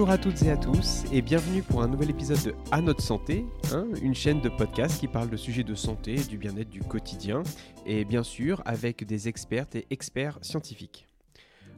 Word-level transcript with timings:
Bonjour 0.00 0.14
à 0.14 0.16
toutes 0.16 0.42
et 0.44 0.50
à 0.50 0.56
tous 0.56 1.04
et 1.12 1.20
bienvenue 1.20 1.62
pour 1.62 1.82
un 1.82 1.86
nouvel 1.86 2.08
épisode 2.08 2.42
de 2.42 2.54
À 2.70 2.80
notre 2.80 3.02
santé, 3.02 3.44
hein, 3.70 3.86
une 4.00 4.14
chaîne 4.14 4.40
de 4.40 4.48
podcast 4.48 4.98
qui 4.98 5.08
parle 5.08 5.28
de 5.28 5.36
sujets 5.36 5.62
de 5.62 5.74
santé 5.74 6.14
et 6.14 6.24
du 6.24 6.38
bien-être 6.38 6.70
du 6.70 6.80
quotidien 6.80 7.42
et 7.84 8.06
bien 8.06 8.22
sûr 8.22 8.62
avec 8.64 9.04
des 9.04 9.28
expertes 9.28 9.74
et 9.74 9.86
experts 9.90 10.38
scientifiques. 10.40 11.06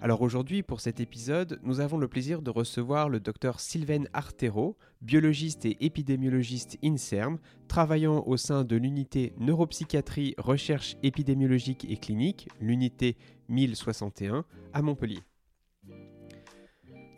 Alors 0.01 0.23
aujourd'hui, 0.23 0.63
pour 0.63 0.81
cet 0.81 1.01
épisode, 1.01 1.59
nous 1.65 1.81
avons 1.81 1.99
le 1.99 2.07
plaisir 2.07 2.43
de 2.43 2.51
recevoir 2.51 3.09
le 3.09 3.19
docteur 3.19 3.59
Sylvain 3.59 4.05
Artero, 4.13 4.79
biologiste 5.01 5.65
et 5.65 5.85
épidémiologiste 5.85 6.79
INSERM, 6.85 7.39
travaillant 7.67 8.23
au 8.25 8.37
sein 8.37 8.63
de 8.63 8.77
l'unité 8.77 9.35
neuropsychiatrie, 9.41 10.37
recherche 10.39 10.97
épidémiologique 11.03 11.89
et 11.91 11.97
clinique, 11.97 12.49
l'unité 12.61 13.17
1061, 13.49 14.45
à 14.73 14.83
Montpellier. 14.83 15.25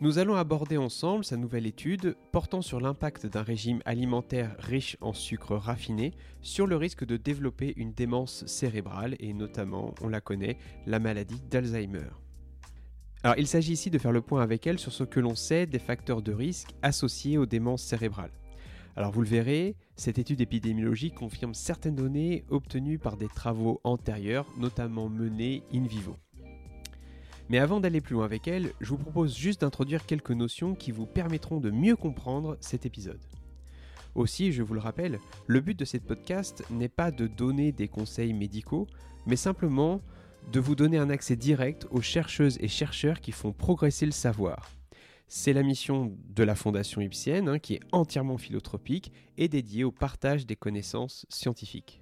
Nous 0.05 0.19
allons 0.19 0.35
aborder 0.35 0.77
ensemble 0.77 1.25
sa 1.25 1.35
nouvelle 1.35 1.65
étude 1.65 2.15
portant 2.31 2.61
sur 2.61 2.79
l'impact 2.79 3.25
d'un 3.25 3.41
régime 3.41 3.81
alimentaire 3.85 4.55
riche 4.59 4.97
en 5.01 5.13
sucre 5.13 5.55
raffiné 5.55 6.13
sur 6.41 6.67
le 6.67 6.75
risque 6.75 7.03
de 7.07 7.17
développer 7.17 7.73
une 7.75 7.91
démence 7.91 8.45
cérébrale 8.45 9.15
et 9.17 9.33
notamment, 9.33 9.95
on 10.03 10.07
la 10.07 10.21
connaît, 10.21 10.59
la 10.85 10.99
maladie 10.99 11.41
d'Alzheimer. 11.49 12.11
Alors 13.23 13.35
il 13.39 13.47
s'agit 13.47 13.73
ici 13.73 13.89
de 13.89 13.97
faire 13.97 14.11
le 14.11 14.21
point 14.21 14.43
avec 14.43 14.67
elle 14.67 14.77
sur 14.77 14.91
ce 14.91 15.03
que 15.03 15.19
l'on 15.19 15.33
sait 15.33 15.65
des 15.65 15.79
facteurs 15.79 16.21
de 16.21 16.33
risque 16.33 16.69
associés 16.83 17.39
aux 17.39 17.47
démences 17.47 17.81
cérébrales. 17.81 18.29
Alors 18.95 19.11
vous 19.11 19.23
le 19.23 19.27
verrez, 19.27 19.75
cette 19.95 20.19
étude 20.19 20.39
épidémiologique 20.39 21.15
confirme 21.15 21.55
certaines 21.55 21.95
données 21.95 22.45
obtenues 22.51 22.99
par 22.99 23.17
des 23.17 23.27
travaux 23.27 23.81
antérieurs, 23.83 24.45
notamment 24.59 25.09
menés 25.09 25.63
in 25.73 25.87
vivo. 25.87 26.15
Mais 27.49 27.59
avant 27.59 27.79
d'aller 27.79 28.01
plus 28.01 28.15
loin 28.15 28.25
avec 28.25 28.47
elle, 28.47 28.71
je 28.81 28.89
vous 28.89 28.97
propose 28.97 29.37
juste 29.37 29.61
d'introduire 29.61 30.05
quelques 30.05 30.31
notions 30.31 30.73
qui 30.73 30.91
vous 30.91 31.05
permettront 31.05 31.59
de 31.59 31.69
mieux 31.69 31.95
comprendre 31.95 32.57
cet 32.59 32.85
épisode. 32.85 33.21
Aussi, 34.15 34.51
je 34.51 34.63
vous 34.63 34.73
le 34.73 34.79
rappelle, 34.79 35.19
le 35.45 35.59
but 35.59 35.77
de 35.77 35.85
cette 35.85 36.05
podcast 36.05 36.63
n'est 36.71 36.89
pas 36.89 37.11
de 37.11 37.27
donner 37.27 37.71
des 37.71 37.87
conseils 37.87 38.33
médicaux, 38.33 38.87
mais 39.25 39.35
simplement 39.35 40.01
de 40.51 40.59
vous 40.59 40.75
donner 40.75 40.97
un 40.97 41.09
accès 41.09 41.35
direct 41.35 41.85
aux 41.91 42.01
chercheuses 42.01 42.57
et 42.61 42.67
chercheurs 42.67 43.19
qui 43.19 43.31
font 43.31 43.51
progresser 43.51 44.05
le 44.05 44.11
savoir. 44.11 44.71
C'est 45.27 45.53
la 45.53 45.63
mission 45.63 46.15
de 46.29 46.43
la 46.43 46.55
Fondation 46.55 47.01
Ipsienne, 47.01 47.49
hein, 47.49 47.59
qui 47.59 47.75
est 47.75 47.81
entièrement 47.91 48.37
philotropique 48.37 49.11
et 49.37 49.47
dédiée 49.47 49.83
au 49.83 49.91
partage 49.91 50.45
des 50.45 50.55
connaissances 50.55 51.25
scientifiques. 51.29 51.99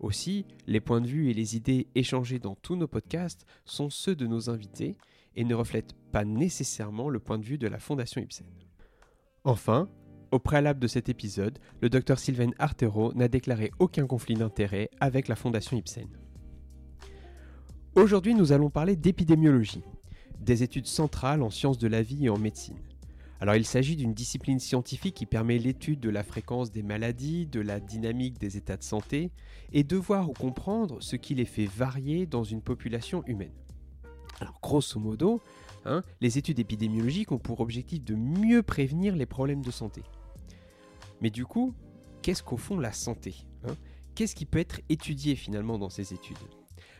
Aussi, 0.00 0.46
les 0.66 0.80
points 0.80 1.00
de 1.00 1.08
vue 1.08 1.30
et 1.30 1.34
les 1.34 1.56
idées 1.56 1.88
échangées 1.94 2.38
dans 2.38 2.54
tous 2.54 2.76
nos 2.76 2.86
podcasts 2.86 3.46
sont 3.64 3.90
ceux 3.90 4.14
de 4.14 4.26
nos 4.26 4.48
invités 4.48 4.96
et 5.34 5.44
ne 5.44 5.54
reflètent 5.54 5.94
pas 6.12 6.24
nécessairement 6.24 7.08
le 7.08 7.18
point 7.18 7.38
de 7.38 7.44
vue 7.44 7.58
de 7.58 7.66
la 7.66 7.78
Fondation 7.78 8.20
Ipsen. 8.20 8.46
Enfin, 9.44 9.88
au 10.30 10.38
préalable 10.38 10.80
de 10.80 10.86
cet 10.86 11.08
épisode, 11.08 11.58
le 11.80 11.88
docteur 11.88 12.18
Sylvain 12.18 12.50
Artero 12.58 13.12
n'a 13.14 13.28
déclaré 13.28 13.72
aucun 13.78 14.06
conflit 14.06 14.34
d'intérêt 14.34 14.90
avec 15.00 15.26
la 15.26 15.36
Fondation 15.36 15.76
Ipsen. 15.76 16.08
Aujourd'hui, 17.94 18.34
nous 18.34 18.52
allons 18.52 18.70
parler 18.70 18.94
d'épidémiologie, 18.94 19.82
des 20.38 20.62
études 20.62 20.86
centrales 20.86 21.42
en 21.42 21.50
sciences 21.50 21.78
de 21.78 21.88
la 21.88 22.02
vie 22.02 22.26
et 22.26 22.30
en 22.30 22.38
médecine. 22.38 22.78
Alors 23.40 23.54
il 23.54 23.64
s'agit 23.64 23.94
d'une 23.94 24.14
discipline 24.14 24.58
scientifique 24.58 25.14
qui 25.14 25.26
permet 25.26 25.58
l'étude 25.58 26.00
de 26.00 26.10
la 26.10 26.24
fréquence 26.24 26.72
des 26.72 26.82
maladies, 26.82 27.46
de 27.46 27.60
la 27.60 27.78
dynamique 27.78 28.38
des 28.38 28.56
états 28.56 28.76
de 28.76 28.82
santé, 28.82 29.30
et 29.72 29.84
de 29.84 29.96
voir 29.96 30.28
ou 30.28 30.32
comprendre 30.32 31.00
ce 31.00 31.14
qui 31.14 31.34
les 31.34 31.44
fait 31.44 31.66
varier 31.66 32.26
dans 32.26 32.42
une 32.42 32.62
population 32.62 33.22
humaine. 33.26 33.52
Alors 34.40 34.58
grosso 34.60 34.98
modo, 34.98 35.40
hein, 35.84 36.02
les 36.20 36.38
études 36.38 36.58
épidémiologiques 36.58 37.30
ont 37.30 37.38
pour 37.38 37.60
objectif 37.60 38.04
de 38.04 38.14
mieux 38.14 38.62
prévenir 38.62 39.14
les 39.14 39.26
problèmes 39.26 39.62
de 39.62 39.70
santé. 39.70 40.02
Mais 41.20 41.30
du 41.30 41.46
coup, 41.46 41.74
qu'est-ce 42.22 42.42
qu'au 42.42 42.56
fond 42.56 42.78
la 42.78 42.92
santé 42.92 43.46
hein? 43.64 43.74
Qu'est-ce 44.14 44.34
qui 44.34 44.46
peut 44.46 44.58
être 44.58 44.80
étudié 44.88 45.36
finalement 45.36 45.78
dans 45.78 45.90
ces 45.90 46.12
études? 46.12 46.36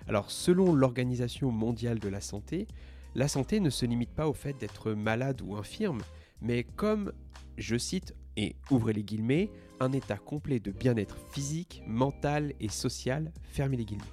Alors 0.06 0.31
selon 0.31 0.72
l'Organisation 0.72 1.50
mondiale 1.50 1.98
de 1.98 2.09
la 2.09 2.21
santé, 2.21 2.69
la 3.16 3.27
santé 3.27 3.59
ne 3.59 3.71
se 3.71 3.87
limite 3.87 4.12
pas 4.12 4.28
au 4.28 4.32
fait 4.32 4.56
d'être 4.56 4.93
malade 4.93 5.43
ou 5.43 5.56
infirme, 5.56 6.00
mais 6.41 6.65
comme, 6.65 7.12
je 7.56 7.76
cite, 7.76 8.15
et 8.37 8.56
ouvrez 8.71 8.93
les 8.93 9.03
guillemets, 9.03 9.50
un 9.81 9.93
état 9.93 10.16
complet 10.16 10.60
de 10.60 10.71
bien-être 10.71 11.19
physique, 11.32 11.82
mental 11.87 12.53
et 12.60 12.69
social, 12.69 13.32
fermez 13.43 13.76
les 13.76 13.84
guillemets. 13.84 14.04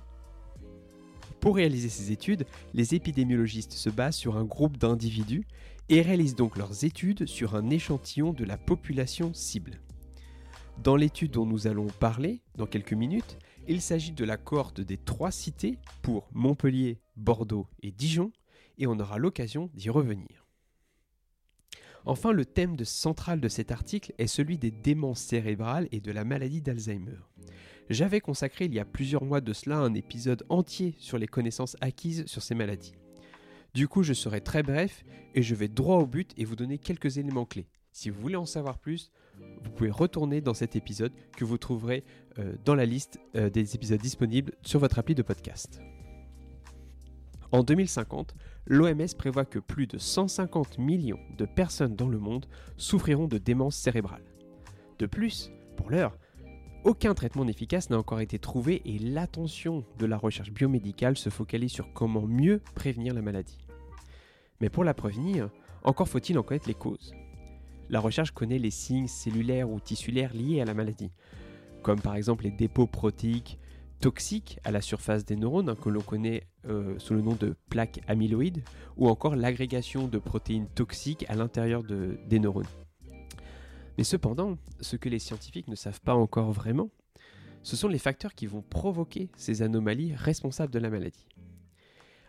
Pour 1.39 1.57
réaliser 1.57 1.89
ces 1.89 2.11
études, 2.11 2.45
les 2.73 2.95
épidémiologistes 2.95 3.73
se 3.73 3.89
basent 3.89 4.15
sur 4.15 4.37
un 4.37 4.45
groupe 4.45 4.77
d'individus 4.77 5.45
et 5.89 6.01
réalisent 6.01 6.35
donc 6.35 6.57
leurs 6.57 6.83
études 6.85 7.27
sur 7.27 7.55
un 7.55 7.69
échantillon 7.69 8.33
de 8.33 8.43
la 8.43 8.57
population 8.57 9.31
cible. 9.33 9.79
Dans 10.83 10.95
l'étude 10.95 11.31
dont 11.31 11.45
nous 11.45 11.67
allons 11.67 11.87
parler 11.87 12.41
dans 12.55 12.65
quelques 12.65 12.93
minutes, 12.93 13.37
il 13.67 13.81
s'agit 13.81 14.11
de 14.11 14.25
la 14.25 14.37
cohorte 14.37 14.81
des 14.81 14.97
trois 14.97 15.31
cités 15.31 15.77
pour 16.01 16.27
Montpellier, 16.33 16.99
Bordeaux 17.15 17.67
et 17.81 17.91
Dijon, 17.91 18.31
et 18.77 18.87
on 18.87 18.99
aura 18.99 19.17
l'occasion 19.17 19.69
d'y 19.73 19.89
revenir. 19.89 20.44
Enfin, 22.05 22.31
le 22.31 22.45
thème 22.45 22.77
central 22.85 23.39
de 23.39 23.47
cet 23.47 23.71
article 23.71 24.13
est 24.17 24.27
celui 24.27 24.57
des 24.57 24.71
démences 24.71 25.21
cérébrales 25.21 25.87
et 25.91 25.99
de 25.99 26.11
la 26.11 26.23
maladie 26.23 26.61
d'Alzheimer. 26.61 27.17
J'avais 27.89 28.21
consacré 28.21 28.65
il 28.65 28.73
y 28.73 28.79
a 28.79 28.85
plusieurs 28.85 29.25
mois 29.25 29.41
de 29.41 29.53
cela 29.53 29.77
un 29.77 29.93
épisode 29.93 30.43
entier 30.49 30.95
sur 30.97 31.17
les 31.17 31.27
connaissances 31.27 31.77
acquises 31.81 32.25
sur 32.25 32.41
ces 32.41 32.55
maladies. 32.55 32.95
Du 33.73 33.87
coup, 33.87 34.03
je 34.03 34.13
serai 34.13 34.41
très 34.41 34.63
bref 34.63 35.03
et 35.33 35.41
je 35.41 35.53
vais 35.53 35.67
droit 35.67 35.97
au 35.97 36.07
but 36.07 36.31
et 36.37 36.45
vous 36.45 36.55
donner 36.55 36.77
quelques 36.77 37.17
éléments 37.17 37.45
clés. 37.45 37.67
Si 37.91 38.09
vous 38.09 38.21
voulez 38.21 38.35
en 38.35 38.45
savoir 38.45 38.77
plus, 38.77 39.11
vous 39.63 39.71
pouvez 39.71 39.89
retourner 39.89 40.41
dans 40.41 40.53
cet 40.53 40.75
épisode 40.75 41.13
que 41.35 41.45
vous 41.45 41.57
trouverez 41.57 42.03
euh, 42.39 42.55
dans 42.65 42.75
la 42.75 42.85
liste 42.85 43.19
euh, 43.35 43.49
des 43.49 43.75
épisodes 43.75 44.01
disponibles 44.01 44.53
sur 44.61 44.79
votre 44.79 44.99
appli 44.99 45.15
de 45.15 45.21
podcast. 45.21 45.81
En 47.55 47.63
2050, 47.63 48.35
l'OMS 48.65 49.15
prévoit 49.17 49.45
que 49.45 49.59
plus 49.59 49.87
de 49.87 49.97
150 49.97 50.77
millions 50.77 51.21
de 51.37 51.45
personnes 51.45 51.95
dans 51.95 52.09
le 52.09 52.19
monde 52.19 52.47
souffriront 52.75 53.27
de 53.27 53.37
démence 53.37 53.77
cérébrale. 53.77 54.25
De 54.99 55.05
plus, 55.05 55.51
pour 55.77 55.89
l'heure, 55.89 56.17
aucun 56.83 57.13
traitement 57.13 57.47
efficace 57.47 57.89
n'a 57.89 57.97
encore 57.97 58.19
été 58.19 58.39
trouvé 58.39 58.81
et 58.83 58.99
l'attention 58.99 59.85
de 59.99 60.05
la 60.05 60.17
recherche 60.17 60.51
biomédicale 60.51 61.15
se 61.15 61.29
focalise 61.29 61.71
sur 61.71 61.93
comment 61.93 62.27
mieux 62.27 62.59
prévenir 62.73 63.13
la 63.13 63.21
maladie. 63.21 63.65
Mais 64.59 64.67
pour 64.67 64.83
la 64.83 64.93
prévenir, 64.93 65.49
encore 65.81 66.09
faut-il 66.09 66.37
en 66.37 66.43
connaître 66.43 66.67
les 66.67 66.73
causes. 66.73 67.13
La 67.89 68.01
recherche 68.01 68.31
connaît 68.31 68.59
les 68.59 68.69
signes 68.69 69.07
cellulaires 69.07 69.69
ou 69.69 69.79
tissulaires 69.79 70.33
liés 70.33 70.59
à 70.59 70.65
la 70.65 70.73
maladie, 70.73 71.13
comme 71.83 72.01
par 72.01 72.17
exemple 72.17 72.43
les 72.43 72.51
dépôts 72.51 72.87
protéiques 72.87 73.59
toxiques 73.99 74.59
à 74.63 74.71
la 74.71 74.81
surface 74.81 75.25
des 75.25 75.35
neurones, 75.35 75.69
hein, 75.69 75.75
que 75.75 75.89
l'on 75.89 76.01
connaît 76.01 76.43
euh, 76.67 76.97
sous 76.99 77.13
le 77.13 77.21
nom 77.21 77.33
de 77.33 77.55
plaques 77.69 78.01
amyloïdes, 78.07 78.63
ou 78.97 79.07
encore 79.07 79.35
l'agrégation 79.35 80.07
de 80.07 80.17
protéines 80.17 80.67
toxiques 80.67 81.25
à 81.27 81.35
l'intérieur 81.35 81.83
des 81.83 82.39
neurones. 82.39 82.67
Mais 83.97 84.03
cependant, 84.03 84.57
ce 84.81 84.95
que 84.95 85.09
les 85.09 85.19
scientifiques 85.19 85.67
ne 85.67 85.75
savent 85.75 86.01
pas 86.01 86.15
encore 86.15 86.51
vraiment, 86.51 86.89
ce 87.63 87.75
sont 87.75 87.87
les 87.87 87.97
facteurs 87.97 88.35
qui 88.35 88.45
vont 88.45 88.61
provoquer 88.61 89.29
ces 89.37 89.61
anomalies 89.61 90.13
responsables 90.13 90.71
de 90.71 90.79
la 90.79 90.89
maladie. 90.89 91.27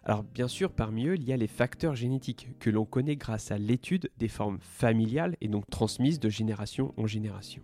Alors 0.02 0.22
bien 0.22 0.46
sûr, 0.46 0.70
parmi 0.70 1.06
eux, 1.08 1.16
il 1.16 1.24
y 1.24 1.32
a 1.32 1.36
les 1.36 1.48
facteurs 1.48 1.96
génétiques 1.96 2.48
que 2.60 2.70
l'on 2.70 2.84
connaît 2.84 3.16
grâce 3.16 3.50
à 3.50 3.58
l'étude 3.58 4.10
des 4.18 4.28
formes 4.28 4.58
familiales 4.60 5.36
et 5.40 5.48
donc 5.48 5.68
transmises 5.68 6.20
de 6.20 6.28
génération 6.28 6.94
en 6.96 7.06
génération. 7.06 7.62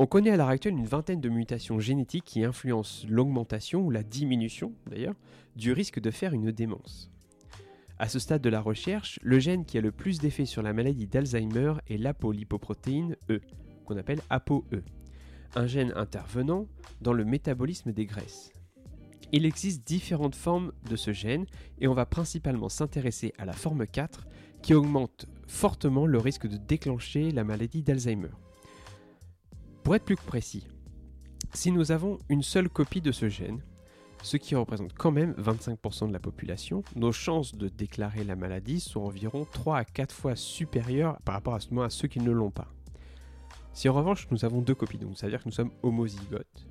On 0.00 0.06
connaît 0.06 0.30
à 0.30 0.36
l'heure 0.36 0.48
actuelle 0.48 0.78
une 0.78 0.86
vingtaine 0.86 1.20
de 1.20 1.28
mutations 1.28 1.80
génétiques 1.80 2.24
qui 2.24 2.44
influencent 2.44 3.04
l'augmentation 3.08 3.80
ou 3.80 3.90
la 3.90 4.04
diminution 4.04 4.72
d'ailleurs 4.88 5.16
du 5.56 5.72
risque 5.72 5.98
de 5.98 6.12
faire 6.12 6.34
une 6.34 6.52
démence. 6.52 7.10
À 7.98 8.08
ce 8.08 8.20
stade 8.20 8.40
de 8.40 8.48
la 8.48 8.60
recherche, 8.60 9.18
le 9.24 9.40
gène 9.40 9.64
qui 9.64 9.76
a 9.76 9.80
le 9.80 9.90
plus 9.90 10.20
d'effet 10.20 10.44
sur 10.44 10.62
la 10.62 10.72
maladie 10.72 11.08
d'Alzheimer 11.08 11.74
est 11.88 11.96
l'apolipoprotéine 11.96 13.16
E, 13.28 13.40
qu'on 13.86 13.96
appelle 13.96 14.20
ApoE, 14.30 14.84
un 15.56 15.66
gène 15.66 15.92
intervenant 15.96 16.68
dans 17.00 17.12
le 17.12 17.24
métabolisme 17.24 17.90
des 17.90 18.06
graisses. 18.06 18.52
Il 19.32 19.44
existe 19.44 19.84
différentes 19.84 20.36
formes 20.36 20.70
de 20.88 20.94
ce 20.94 21.12
gène 21.12 21.46
et 21.80 21.88
on 21.88 21.94
va 21.94 22.06
principalement 22.06 22.68
s'intéresser 22.68 23.32
à 23.36 23.44
la 23.44 23.52
forme 23.52 23.84
4 23.84 24.28
qui 24.62 24.74
augmente 24.74 25.26
fortement 25.48 26.06
le 26.06 26.18
risque 26.18 26.46
de 26.46 26.56
déclencher 26.56 27.32
la 27.32 27.42
maladie 27.42 27.82
d'Alzheimer. 27.82 28.30
Pour 29.88 29.96
être 29.96 30.04
plus 30.04 30.16
précis, 30.16 30.66
si 31.54 31.72
nous 31.72 31.92
avons 31.92 32.18
une 32.28 32.42
seule 32.42 32.68
copie 32.68 33.00
de 33.00 33.10
ce 33.10 33.30
gène, 33.30 33.62
ce 34.22 34.36
qui 34.36 34.54
représente 34.54 34.92
quand 34.92 35.10
même 35.10 35.32
25% 35.38 36.08
de 36.08 36.12
la 36.12 36.18
population, 36.18 36.84
nos 36.94 37.10
chances 37.10 37.54
de 37.54 37.70
déclarer 37.70 38.22
la 38.22 38.36
maladie 38.36 38.80
sont 38.80 39.00
environ 39.00 39.46
3 39.50 39.78
à 39.78 39.84
4 39.86 40.14
fois 40.14 40.36
supérieures 40.36 41.16
par 41.24 41.36
rapport 41.36 41.54
à, 41.54 41.84
à 41.84 41.88
ceux 41.88 42.06
qui 42.06 42.20
ne 42.20 42.30
l'ont 42.30 42.50
pas. 42.50 42.68
Si 43.72 43.88
en 43.88 43.94
revanche 43.94 44.28
nous 44.30 44.44
avons 44.44 44.60
deux 44.60 44.74
copies, 44.74 44.98
donc 44.98 45.16
ça 45.16 45.24
veut 45.24 45.32
dire 45.32 45.42
que 45.42 45.48
nous 45.48 45.54
sommes 45.54 45.72
homozygotes, 45.82 46.66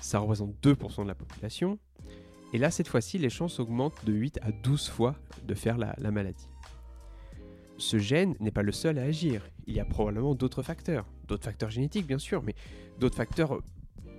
ça 0.00 0.18
représente 0.18 0.56
2% 0.60 1.04
de 1.04 1.06
la 1.06 1.14
population. 1.14 1.78
Et 2.52 2.58
là, 2.58 2.72
cette 2.72 2.88
fois-ci, 2.88 3.16
les 3.16 3.30
chances 3.30 3.60
augmentent 3.60 4.04
de 4.04 4.12
8 4.12 4.40
à 4.42 4.50
12 4.50 4.88
fois 4.88 5.14
de 5.44 5.54
faire 5.54 5.78
la, 5.78 5.94
maladie. 6.10 6.48
Ce 7.78 7.98
gène 7.98 8.34
n'est 8.40 8.50
pas 8.50 8.62
le 8.62 8.72
seul 8.72 8.98
à 8.98 9.02
agir. 9.02 9.48
Il 9.66 9.74
y 9.74 9.80
a 9.80 9.84
probablement 9.84 10.34
d'autres 10.34 10.62
facteurs, 10.62 11.06
d'autres 11.26 11.44
facteurs 11.44 11.70
génétiques 11.70 12.06
bien 12.06 12.18
sûr, 12.18 12.42
mais 12.42 12.54
d'autres 12.98 13.16
facteurs 13.16 13.60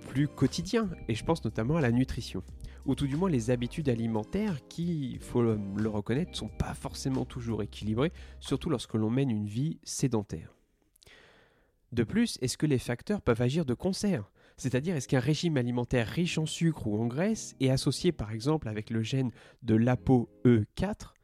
plus 0.08 0.28
quotidiens, 0.28 0.88
et 1.08 1.14
je 1.14 1.24
pense 1.24 1.44
notamment 1.44 1.76
à 1.76 1.80
la 1.80 1.90
nutrition, 1.90 2.42
ou 2.84 2.94
tout 2.94 3.06
du 3.06 3.16
moins 3.16 3.30
les 3.30 3.50
habitudes 3.50 3.88
alimentaires 3.88 4.60
qui, 4.68 5.10
il 5.12 5.20
faut 5.20 5.42
le 5.42 5.88
reconnaître, 5.88 6.30
ne 6.30 6.36
sont 6.36 6.48
pas 6.48 6.74
forcément 6.74 7.24
toujours 7.24 7.62
équilibrées, 7.62 8.12
surtout 8.38 8.70
lorsque 8.70 8.94
l'on 8.94 9.10
mène 9.10 9.30
une 9.30 9.46
vie 9.46 9.78
sédentaire. 9.82 10.54
De 11.92 12.04
plus, 12.04 12.38
est-ce 12.40 12.58
que 12.58 12.66
les 12.66 12.78
facteurs 12.78 13.22
peuvent 13.22 13.42
agir 13.42 13.64
de 13.64 13.74
concert? 13.74 14.30
C'est-à-dire, 14.56 14.96
est-ce 14.96 15.08
qu'un 15.08 15.20
régime 15.20 15.56
alimentaire 15.56 16.06
riche 16.06 16.38
en 16.38 16.46
sucre 16.46 16.86
ou 16.86 17.00
en 17.00 17.06
graisse 17.06 17.54
et 17.60 17.70
associé 17.70 18.10
par 18.12 18.32
exemple 18.32 18.68
avec 18.68 18.90
le 18.90 19.02
gène 19.02 19.30
de 19.62 19.74
l'ApoE4 19.74 21.15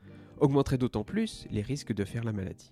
augmenterait 0.42 0.78
d'autant 0.78 1.04
plus 1.04 1.46
les 1.50 1.62
risques 1.62 1.94
de 1.94 2.04
faire 2.04 2.24
la 2.24 2.32
maladie 2.32 2.70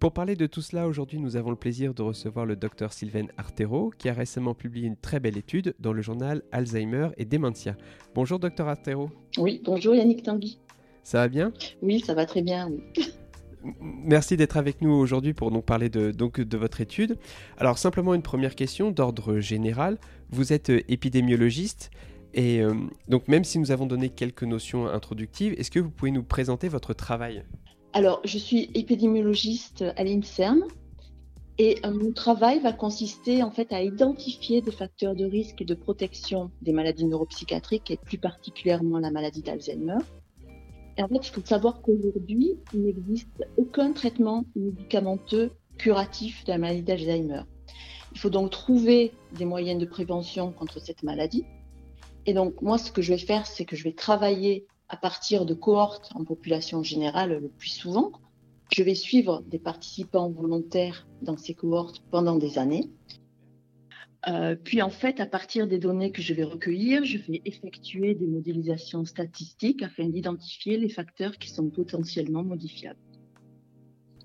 pour 0.00 0.12
parler 0.12 0.34
de 0.34 0.46
tout 0.46 0.62
cela, 0.62 0.88
aujourd'hui, 0.88 1.18
nous 1.18 1.36
avons 1.36 1.50
le 1.50 1.56
plaisir 1.56 1.92
de 1.92 2.00
recevoir 2.00 2.46
le 2.46 2.56
docteur 2.56 2.90
Sylvain 2.94 3.26
Artero, 3.36 3.92
qui 3.98 4.08
a 4.08 4.14
récemment 4.14 4.54
publié 4.54 4.86
une 4.86 4.96
très 4.96 5.20
belle 5.20 5.36
étude 5.36 5.74
dans 5.78 5.92
le 5.92 6.00
journal 6.00 6.42
Alzheimer 6.52 7.10
et 7.18 7.26
Dementia. 7.26 7.76
Bonjour, 8.14 8.38
docteur 8.38 8.66
Artero. 8.66 9.10
Oui, 9.36 9.60
bonjour 9.62 9.94
Yannick 9.94 10.22
Tanguy. 10.22 10.58
Ça 11.02 11.18
va 11.18 11.28
bien? 11.28 11.52
Oui, 11.82 12.00
ça 12.00 12.14
va 12.14 12.24
très 12.24 12.40
bien. 12.40 12.70
Merci 13.82 14.38
d'être 14.38 14.56
avec 14.56 14.80
nous 14.80 14.90
aujourd'hui 14.90 15.34
pour 15.34 15.50
nous 15.50 15.60
parler 15.60 15.90
de, 15.90 16.12
donc, 16.12 16.40
de 16.40 16.56
votre 16.56 16.80
étude. 16.80 17.18
Alors 17.58 17.76
simplement 17.76 18.14
une 18.14 18.22
première 18.22 18.54
question 18.54 18.90
d'ordre 18.90 19.38
général. 19.40 19.98
Vous 20.30 20.54
êtes 20.54 20.70
euh, 20.70 20.80
épidémiologiste 20.88 21.90
et 22.34 22.60
euh, 22.60 22.74
donc 23.08 23.28
même 23.28 23.44
si 23.44 23.58
nous 23.58 23.70
avons 23.70 23.86
donné 23.86 24.08
quelques 24.08 24.44
notions 24.44 24.86
introductives, 24.86 25.54
est-ce 25.58 25.70
que 25.70 25.80
vous 25.80 25.90
pouvez 25.90 26.10
nous 26.10 26.22
présenter 26.22 26.68
votre 26.68 26.94
travail? 26.94 27.44
Alors 27.92 28.20
je 28.24 28.38
suis 28.38 28.70
épidémiologiste 28.74 29.84
à 29.96 30.04
l'INSERM 30.04 30.64
et 31.58 31.78
euh, 31.84 31.92
mon 31.92 32.12
travail 32.12 32.60
va 32.60 32.72
consister 32.72 33.42
en 33.42 33.50
fait 33.50 33.72
à 33.72 33.82
identifier 33.82 34.62
des 34.62 34.70
facteurs 34.70 35.14
de 35.14 35.24
risque 35.24 35.60
et 35.62 35.64
de 35.64 35.74
protection 35.74 36.50
des 36.62 36.72
maladies 36.72 37.06
neuropsychiatriques 37.06 37.90
et 37.90 37.96
plus 37.96 38.18
particulièrement 38.18 38.98
la 38.98 39.10
maladie 39.10 39.42
d'Alzheimer 39.42 39.98
en 41.02 41.08
fait, 41.08 41.26
il 41.26 41.30
faut 41.30 41.44
savoir 41.44 41.80
qu'aujourd'hui, 41.82 42.58
il 42.74 42.82
n'existe 42.82 43.46
aucun 43.56 43.92
traitement 43.92 44.44
médicamenteux 44.56 45.52
curatif 45.78 46.44
de 46.44 46.52
la 46.52 46.58
maladie 46.58 46.82
d'Alzheimer. 46.82 47.42
Il 48.12 48.18
faut 48.18 48.30
donc 48.30 48.50
trouver 48.50 49.12
des 49.36 49.44
moyens 49.44 49.80
de 49.80 49.86
prévention 49.86 50.52
contre 50.52 50.80
cette 50.80 51.02
maladie. 51.02 51.44
Et 52.26 52.34
donc, 52.34 52.60
moi, 52.62 52.78
ce 52.78 52.92
que 52.92 53.02
je 53.02 53.12
vais 53.12 53.18
faire, 53.18 53.46
c'est 53.46 53.64
que 53.64 53.76
je 53.76 53.84
vais 53.84 53.92
travailler 53.92 54.66
à 54.88 54.96
partir 54.96 55.46
de 55.46 55.54
cohortes 55.54 56.10
en 56.14 56.24
population 56.24 56.82
générale 56.82 57.38
le 57.40 57.48
plus 57.48 57.70
souvent. 57.70 58.12
Je 58.72 58.82
vais 58.82 58.94
suivre 58.94 59.42
des 59.46 59.58
participants 59.58 60.30
volontaires 60.30 61.06
dans 61.22 61.36
ces 61.36 61.54
cohortes 61.54 62.02
pendant 62.10 62.36
des 62.36 62.58
années. 62.58 62.90
Euh, 64.28 64.54
puis 64.54 64.82
en 64.82 64.90
fait, 64.90 65.18
à 65.18 65.26
partir 65.26 65.66
des 65.66 65.78
données 65.78 66.12
que 66.12 66.20
je 66.20 66.34
vais 66.34 66.44
recueillir, 66.44 67.04
je 67.04 67.18
vais 67.18 67.40
effectuer 67.44 68.14
des 68.14 68.26
modélisations 68.26 69.04
statistiques 69.04 69.82
afin 69.82 70.08
d'identifier 70.08 70.76
les 70.76 70.90
facteurs 70.90 71.38
qui 71.38 71.48
sont 71.48 71.70
potentiellement 71.70 72.42
modifiables. 72.42 72.98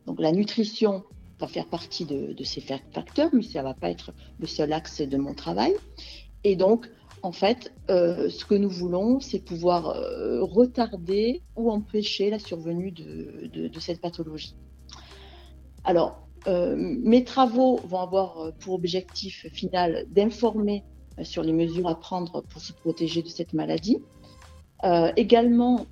Donc 0.06 0.20
la 0.20 0.32
nutrition 0.32 1.04
va 1.40 1.48
faire 1.48 1.68
partie 1.68 2.06
de, 2.06 2.36
ces 2.44 2.62
facteurs, 2.62 3.30
mais 3.34 3.42
ça 3.42 3.60
ne 3.60 3.66
va 3.66 3.74
pas 3.74 3.90
être 3.90 4.14
le 4.40 4.48
seul 4.48 4.74
axe 4.74 5.02
de 5.02 5.18
mon 5.18 5.34
travail. 5.34 5.74
Et 6.44 6.56
donc, 6.56 6.90
en 7.26 7.32
fait, 7.32 7.74
euh, 7.90 8.30
ce 8.30 8.46
que 8.46 8.54
nous 8.54 8.70
voulons, 8.70 9.20
c'est 9.20 9.40
pouvoir 9.40 9.90
euh, 9.90 10.44
retarder 10.44 11.42
ou 11.56 11.72
empêcher 11.72 12.30
la 12.30 12.38
survenue 12.38 12.92
de, 12.92 13.80
cette 13.80 14.00
pathologie. 14.00 14.56
Alors, 15.84 16.28
euh, 16.46 16.76
mes 16.78 17.24
travaux 17.24 17.80
vont 17.84 18.00
avoir 18.00 18.54
pour 18.60 18.76
objectif 18.76 19.48
final 19.52 20.06
d'informer 20.12 20.84
sur 21.24 21.42
les 21.42 21.54
mesures 21.54 21.88
à 21.88 22.00
prendre 22.00 22.44
pour 22.44 22.62
se 22.62 22.74
protéger 22.74 23.24
de 23.24 23.30
cette 23.30 23.54
maladie. 23.54 23.98
également, 25.16 25.88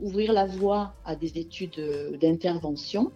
ouvrir 0.00 0.32
la 0.32 0.46
voie 0.46 0.94
à 1.04 1.14
des 1.14 1.38
études 1.38 1.80
d'intervention, 2.20 3.12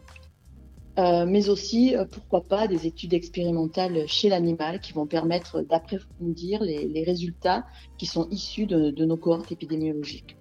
mais 0.99 1.49
aussi, 1.49 1.95
pourquoi 2.11 2.43
pas, 2.43 2.67
des 2.67 2.87
études 2.87 3.15
expérimentales 3.15 4.09
chez 4.09 4.29
l'animal 4.29 4.81
qui 4.81 4.93
vont 4.93 5.07
permettre 5.07 5.63
d'approfondir 5.63 6.61
les, 6.61 7.05
résultats 7.05 7.65
qui 7.99 8.07
sont 8.07 8.29
issus 8.31 8.67
de 8.67 9.05
nos 9.05 9.17
cohortes 9.17 9.53
épidémiologiques. 9.53 10.39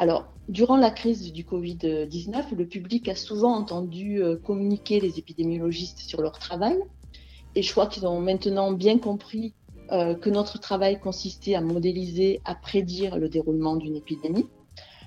Alors, 0.00 0.32
durant 0.48 0.78
la 0.78 0.90
crise 0.90 1.30
du 1.30 1.44
Covid-19, 1.44 2.54
le 2.56 2.66
public 2.66 3.06
a 3.08 3.14
souvent 3.14 3.54
entendu 3.54 4.22
euh, 4.22 4.36
communiquer 4.36 4.98
les 4.98 5.18
épidémiologistes 5.18 5.98
sur 5.98 6.22
leur 6.22 6.38
travail. 6.38 6.78
Et 7.54 7.62
je 7.62 7.70
crois 7.70 7.86
qu'ils 7.86 8.06
ont 8.06 8.18
maintenant 8.18 8.72
bien 8.72 8.98
compris 8.98 9.52
euh, 9.92 10.14
que 10.14 10.30
notre 10.30 10.58
travail 10.58 10.98
consistait 10.98 11.54
à 11.54 11.60
modéliser, 11.60 12.40
à 12.46 12.54
prédire 12.54 13.18
le 13.18 13.28
déroulement 13.28 13.76
d'une 13.76 13.94
épidémie. 13.94 14.46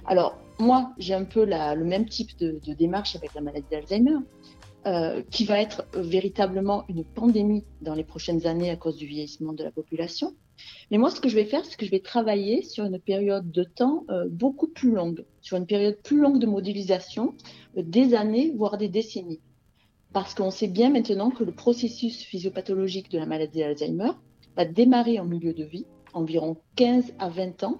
Alors, 0.05 0.37
moi, 0.59 0.91
j'ai 0.99 1.15
un 1.15 1.25
peu 1.25 1.43
le 1.43 1.83
même 1.83 2.07
type 2.07 2.37
de, 2.37 2.59
démarche 2.73 3.15
avec 3.15 3.33
la 3.33 3.41
maladie 3.41 3.65
d'Alzheimer, 3.71 4.19
euh, 4.85 5.21
qui 5.31 5.45
va 5.45 5.61
être 5.61 5.85
véritablement 5.93 6.83
une 6.89 7.05
pandémie 7.05 7.63
dans 7.81 7.93
les 7.93 8.03
prochaines 8.03 8.45
années 8.45 8.69
à 8.69 8.75
cause 8.75 8.97
du 8.97 9.05
vieillissement 9.05 9.53
de 9.53 9.63
la 9.63 9.71
population. 9.71 10.35
Mais 10.91 10.97
moi, 10.97 11.09
ce 11.09 11.21
que 11.21 11.29
je 11.29 11.35
vais 11.35 11.45
faire, 11.45 11.63
c'est 11.65 11.77
que 11.77 11.85
je 11.85 11.91
vais 11.91 12.01
travailler 12.01 12.63
sur 12.63 12.83
une 12.83 12.99
période 12.99 13.49
de 13.49 13.63
temps 13.63 14.05
euh, 14.09 14.27
beaucoup 14.29 14.67
plus 14.67 14.91
longue, 14.91 15.25
sur 15.41 15.57
une 15.57 15.65
période 15.65 15.97
plus 16.03 16.19
longue 16.19 16.39
de 16.39 16.45
modélisation, 16.45 17.33
euh, 17.77 17.83
des 17.83 18.13
années, 18.13 18.51
voire 18.55 18.77
des 18.77 18.89
décennies. 18.89 19.39
Parce 20.11 20.33
qu'on 20.33 20.51
sait 20.51 20.67
bien 20.67 20.89
maintenant 20.89 21.31
que 21.31 21.43
le 21.43 21.53
processus 21.53 22.21
physiopathologique 22.23 23.09
de 23.09 23.17
la 23.17 23.25
maladie 23.25 23.59
d'Alzheimer 23.59 24.11
va 24.55 24.65
démarrer 24.65 25.19
en 25.19 25.25
milieu 25.25 25.53
de 25.53 25.63
vie, 25.63 25.85
environ 26.13 26.57
15 26.75 27.13
à 27.19 27.29
20 27.29 27.63
ans, 27.63 27.79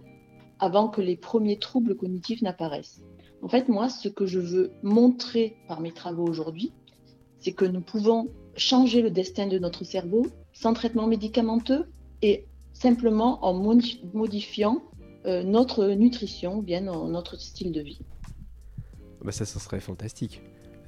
avant 0.59 0.87
que 0.87 1.01
les 1.01 1.17
premiers 1.17 1.59
troubles 1.59 1.95
cognitifs 1.95 2.41
n'apparaissent. 2.41 3.03
En 3.41 3.49
fait, 3.49 3.67
moi, 3.67 3.89
ce 3.89 4.07
que 4.07 4.25
je 4.25 4.39
veux 4.39 4.71
montrer 4.81 5.57
par 5.67 5.81
mes 5.81 5.91
travaux 5.91 6.25
aujourd'hui, 6.25 6.71
c'est 7.43 7.51
que 7.51 7.65
nous 7.65 7.81
pouvons 7.81 8.29
changer 8.55 9.01
le 9.01 9.09
destin 9.09 9.47
de 9.47 9.59
notre 9.59 9.83
cerveau 9.83 10.27
sans 10.53 10.73
traitement 10.73 11.07
médicamenteux 11.07 11.85
et 12.21 12.45
simplement 12.73 13.43
en 13.45 13.53
modifiant 14.13 14.81
euh, 15.25 15.43
notre 15.43 15.87
nutrition, 15.87 16.57
bien 16.61 16.81
notre 16.81 17.39
style 17.39 17.71
de 17.71 17.81
vie. 17.81 17.99
Bah 19.23 19.31
ça, 19.31 19.45
ça 19.45 19.59
serait 19.59 19.79
fantastique. 19.79 20.41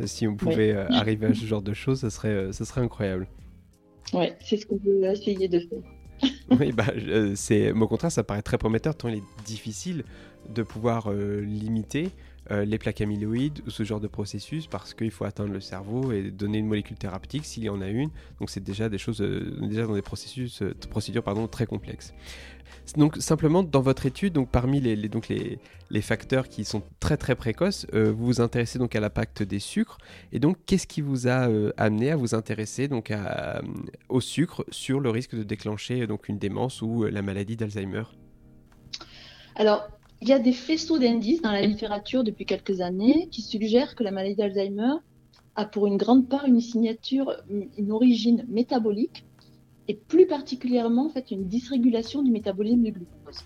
Si 0.06 0.28
on 0.28 0.36
pouvait 0.36 0.72
euh, 0.72 0.88
arriver 0.90 1.28
à 1.28 1.34
ce 1.34 1.46
genre 1.46 1.62
de 1.62 1.74
choses, 1.74 2.02
ça 2.02 2.10
serait, 2.10 2.30
euh, 2.30 2.52
ça 2.52 2.66
serait 2.66 2.82
incroyable. 2.82 3.28
Oui, 4.14 4.28
c'est 4.40 4.58
ce 4.58 4.66
qu'on 4.66 4.78
veut 4.78 5.04
essayer 5.06 5.48
de 5.48 5.60
faire. 5.60 6.32
oui, 6.60 6.72
bah, 6.72 6.86
c'est, 7.36 7.72
au 7.72 7.88
contraire, 7.88 8.12
ça 8.12 8.24
paraît 8.24 8.42
très 8.42 8.58
prometteur 8.58 8.96
tant 8.96 9.10
il 9.10 9.18
est 9.18 9.46
difficile 9.46 10.04
de 10.54 10.64
pouvoir 10.64 11.12
limiter 11.12 12.12
euh, 12.52 12.64
les 12.64 12.78
plaques 12.78 13.02
amyloïdes 13.02 13.62
ou 13.66 13.72
ce 13.72 13.84
genre 13.84 14.00
de 14.00 14.08
processus 14.08 14.68
parce 14.68 14.94
qu'il 14.94 15.10
faut 15.10 15.26
atteindre 15.26 15.52
le 15.52 15.60
cerveau 15.60 16.12
et 16.12 16.30
donner 16.30 16.60
une 16.60 16.68
molécule 16.68 16.96
thérapeutique 16.96 17.44
s'il 17.44 17.64
y 17.64 17.70
en 17.70 17.82
a 17.82 17.88
une. 17.88 18.12
Donc 18.40 18.52
c'est 18.52 18.64
déjà 18.64 18.88
des 18.88 19.00
choses, 19.00 19.22
euh, 19.22 19.58
déjà 19.62 19.88
dans 19.88 19.96
des 19.96 20.04
processus, 20.04 20.62
euh, 20.62 20.76
procédures 20.90 21.24
pardon, 21.24 21.48
très 21.48 21.66
complexes. 21.66 22.14
Donc 22.98 23.18
simplement 23.18 23.64
dans 23.64 23.82
votre 23.82 24.06
étude, 24.06 24.34
donc 24.34 24.50
parmi 24.52 24.80
les, 24.80 24.96
donc 25.10 25.28
les, 25.28 25.58
les, 25.90 26.02
facteurs 26.02 26.48
qui 26.48 26.66
sont 26.66 26.84
très 27.00 27.18
très 27.18 27.34
précoces, 27.34 27.88
vous 27.92 28.26
vous 28.26 28.42
intéressez 28.42 28.78
donc 28.78 28.96
à 28.96 29.00
l'impact 29.00 29.42
des 29.42 29.58
sucres. 29.58 29.98
Et 30.32 30.40
donc 30.40 30.58
qu'est-ce 30.68 30.86
qui 30.86 31.02
vous 31.02 31.28
a 31.28 31.48
amené 31.78 32.12
à 32.12 32.16
vous 32.16 32.36
intéresser 32.36 32.88
donc 32.88 33.10
à, 33.10 33.62
au 34.10 34.22
sucre 34.22 34.66
sur 34.70 35.00
le 35.00 35.10
risque 35.10 35.36
de 35.36 35.42
déclencher 35.42 36.06
donc 36.06 36.30
une 36.30 36.38
démence 36.38 36.84
ou 36.84 37.06
la 37.06 37.24
maladie 37.24 37.56
d'Alzheimer? 37.56 38.04
Alors 39.56 39.88
il 40.26 40.30
y 40.30 40.34
a 40.34 40.40
des 40.40 40.54
faisceaux 40.54 40.98
d'indices 40.98 41.44
dans 41.44 41.52
la 41.52 41.62
littérature 41.62 42.24
depuis 42.24 42.48
quelques 42.48 42.82
années 42.82 43.30
qui 43.30 43.44
suggèrent 43.44 43.94
que 43.94 44.04
la 44.04 44.10
maladie 44.10 44.34
d'Alzheimer 44.34 44.96
a 45.56 45.66
pour 45.66 45.86
une 45.86 45.98
grande 45.98 46.28
part 46.28 46.46
une 46.46 46.62
signature, 46.62 47.32
une 47.78 47.92
origine 47.92 48.44
métabolique 48.50 49.24
et 49.88 49.94
plus 49.94 50.26
particulièrement 50.26 51.06
en 51.06 51.10
fait 51.10 51.30
une 51.30 51.48
dysrégulation 51.48 52.24
du 52.24 52.32
métabolisme 52.32 52.82
du 52.82 52.92
glucose. 52.92 53.44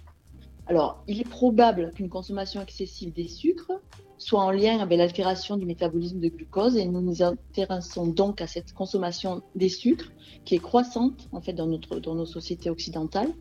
Alors, 0.68 1.04
il 1.10 1.20
est 1.20 1.28
probable 1.28 1.92
qu'une 1.96 2.08
consommation 2.08 2.62
excessive 2.62 3.12
des 3.12 3.28
sucres 3.28 3.74
soit 4.20 4.44
en 4.44 4.52
lien 4.52 4.80
avec 4.80 4.98
l'altération 4.98 5.58
du 5.58 5.66
métabolisme 5.66 6.20
de 6.20 6.28
glucose 6.28 6.76
et 6.78 6.86
nous 6.86 7.02
nous 7.02 7.24
intéressons 7.24 8.06
donc 8.06 8.42
à 8.42 8.48
cette 8.48 8.74
consommation 8.74 9.42
des 9.56 9.70
sucres 9.70 10.12
qui 10.46 10.56
est 10.56 10.60
croissante 10.60 11.30
en 11.32 11.42
fait 11.42 11.54
dans, 11.54 11.68
notre, 11.68 12.00
dans 12.00 12.16
nos 12.16 12.26
sociétés 12.26 12.70
occidentales, 12.70 13.34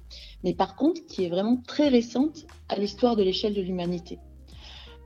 mais 0.44 0.54
par 0.54 0.76
contre 0.76 1.04
qui 1.06 1.24
est 1.24 1.28
vraiment 1.28 1.60
très 1.66 1.88
récente 1.88 2.46
à 2.68 2.78
l'histoire 2.78 3.16
de 3.16 3.24
l'échelle 3.24 3.54
de 3.54 3.60
l'humanité. 3.60 4.18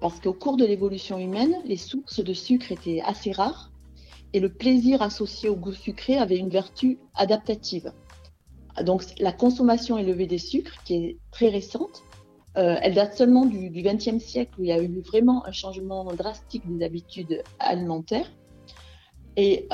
Parce 0.00 0.20
qu'au 0.20 0.34
cours 0.34 0.56
de 0.56 0.66
l'évolution 0.66 1.18
humaine, 1.18 1.56
les 1.64 1.76
sources 1.76 2.22
de 2.22 2.34
sucre 2.34 2.70
étaient 2.70 3.00
assez 3.04 3.32
rares 3.32 3.72
et 4.34 4.40
le 4.40 4.52
plaisir 4.52 5.00
associé 5.00 5.48
au 5.48 5.56
goût 5.56 5.72
sucré 5.72 6.18
avait 6.18 6.38
une 6.38 6.48
vertu 6.48 6.98
adaptative. 7.14 7.92
Donc 8.84 9.04
la 9.18 9.32
consommation 9.32 9.98
élevée 9.98 10.26
des 10.26 10.38
sucres, 10.38 10.82
qui 10.84 10.94
est 10.94 11.18
très 11.30 11.48
récente, 11.48 12.02
elle 12.54 12.94
date 12.94 13.16
seulement 13.16 13.46
du 13.46 13.70
XXe 13.70 14.22
siècle 14.22 14.52
où 14.58 14.62
il 14.62 14.68
y 14.68 14.72
a 14.72 14.82
eu 14.82 15.00
vraiment 15.00 15.46
un 15.46 15.52
changement 15.52 16.04
drastique 16.12 16.62
des 16.66 16.84
habitudes 16.84 17.42
alimentaires 17.58 18.30
et, 19.36 19.66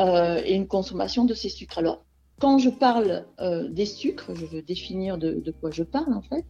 une 0.49 0.69
consommation 0.69 1.25
de 1.25 1.35
ces 1.35 1.49
sucres. 1.49 1.79
Alors, 1.79 2.05
quand 2.41 2.59
je 2.59 2.71
parle 2.71 3.27
des 3.71 3.87
sucres, 3.87 4.33
je 4.35 4.47
veux 4.47 4.63
définir 4.63 5.19
de, 5.19 5.53
quoi 5.61 5.71
je 5.73 5.83
parle 5.83 6.15
en 6.15 6.23
fait. 6.23 6.45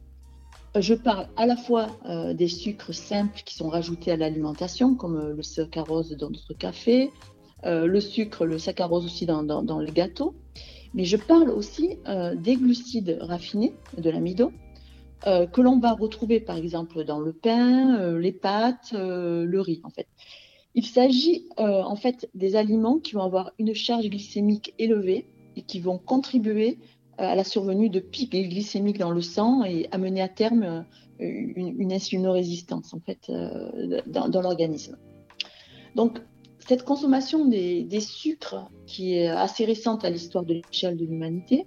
Je 0.79 0.93
parle 0.93 1.29
à 1.37 1.47
la 1.47 1.57
fois 1.57 1.87
des 2.35 2.49
sucres 2.49 2.93
simples 2.93 3.41
qui 3.47 3.55
sont 3.55 3.71
rajoutés 3.71 4.13
à 4.13 4.17
l'alimentation, 4.17 4.95
comme 4.95 5.31
le 5.35 5.43
saccharose 5.43 6.15
dans 6.19 6.29
notre 6.29 6.53
café, 6.53 7.11
le 7.65 8.01
sucre, 8.01 8.45
le 8.45 8.59
saccharose 8.59 9.07
aussi 9.07 9.25
dans, 9.25 9.43
dans, 9.43 9.63
dans 9.63 9.81
les 9.81 9.93
gâteaux, 9.93 10.35
mais 10.95 11.05
je 11.05 11.17
parle 11.17 11.51
aussi 11.51 11.99
euh, 12.09 12.35
des 12.35 12.57
glucides 12.57 13.19
raffinés, 13.21 13.75
de 13.97 14.11
l'amidon, 14.11 14.53
euh, 15.27 15.47
que 15.47 15.61
l'on 15.61 15.79
va 15.79 15.93
retrouver 15.93 16.41
par 16.41 16.57
exemple 16.57 17.05
dans 17.05 17.21
le 17.21 17.33
pain, 17.33 17.99
euh, 17.99 18.19
les 18.19 18.33
pâtes, 18.33 18.93
le 18.93 19.61
riz 19.61 19.81
en 19.85 19.91
fait. 19.91 20.07
Il 20.75 20.87
s'agit 20.87 21.49
en 21.57 21.97
fait 21.97 22.29
des 22.35 22.55
aliments 22.55 22.99
qui 22.99 23.15
vont 23.15 23.23
avoir 23.23 23.51
une 23.59 23.75
charge 23.75 24.09
glycémique 24.09 24.75
élevée 24.79 25.27
et 25.57 25.63
qui 25.63 25.81
vont 25.81 25.99
contribuer 25.99 26.79
à 27.17 27.35
la 27.35 27.43
survenue 27.43 27.91
de 27.91 27.99
pics 27.99 28.31
glycémiques 28.31 28.99
dans 28.99 29.11
le 29.11 29.23
sang 29.23 29.65
et 29.65 29.89
amener 29.91 30.21
à 30.21 30.29
terme 30.29 30.85
une, 31.19 31.75
une 31.81 31.93
insulinorésistance 31.93 32.95
en 32.95 33.01
fait 33.01 33.33
dans, 34.07 34.29
dans 34.29 34.41
l'organisme. 34.41 34.97
Donc 35.97 36.21
cette 36.69 36.85
consommation 36.85 37.47
des, 37.47 38.01
sucres, 38.01 38.71
qui 38.87 39.15
est 39.15 39.29
assez 39.29 39.65
récente 39.65 40.05
à 40.05 40.11
l'histoire 40.11 40.45
de 40.45 40.55
l'échelle 40.55 40.99
de 40.99 41.07
l'humanité, 41.07 41.67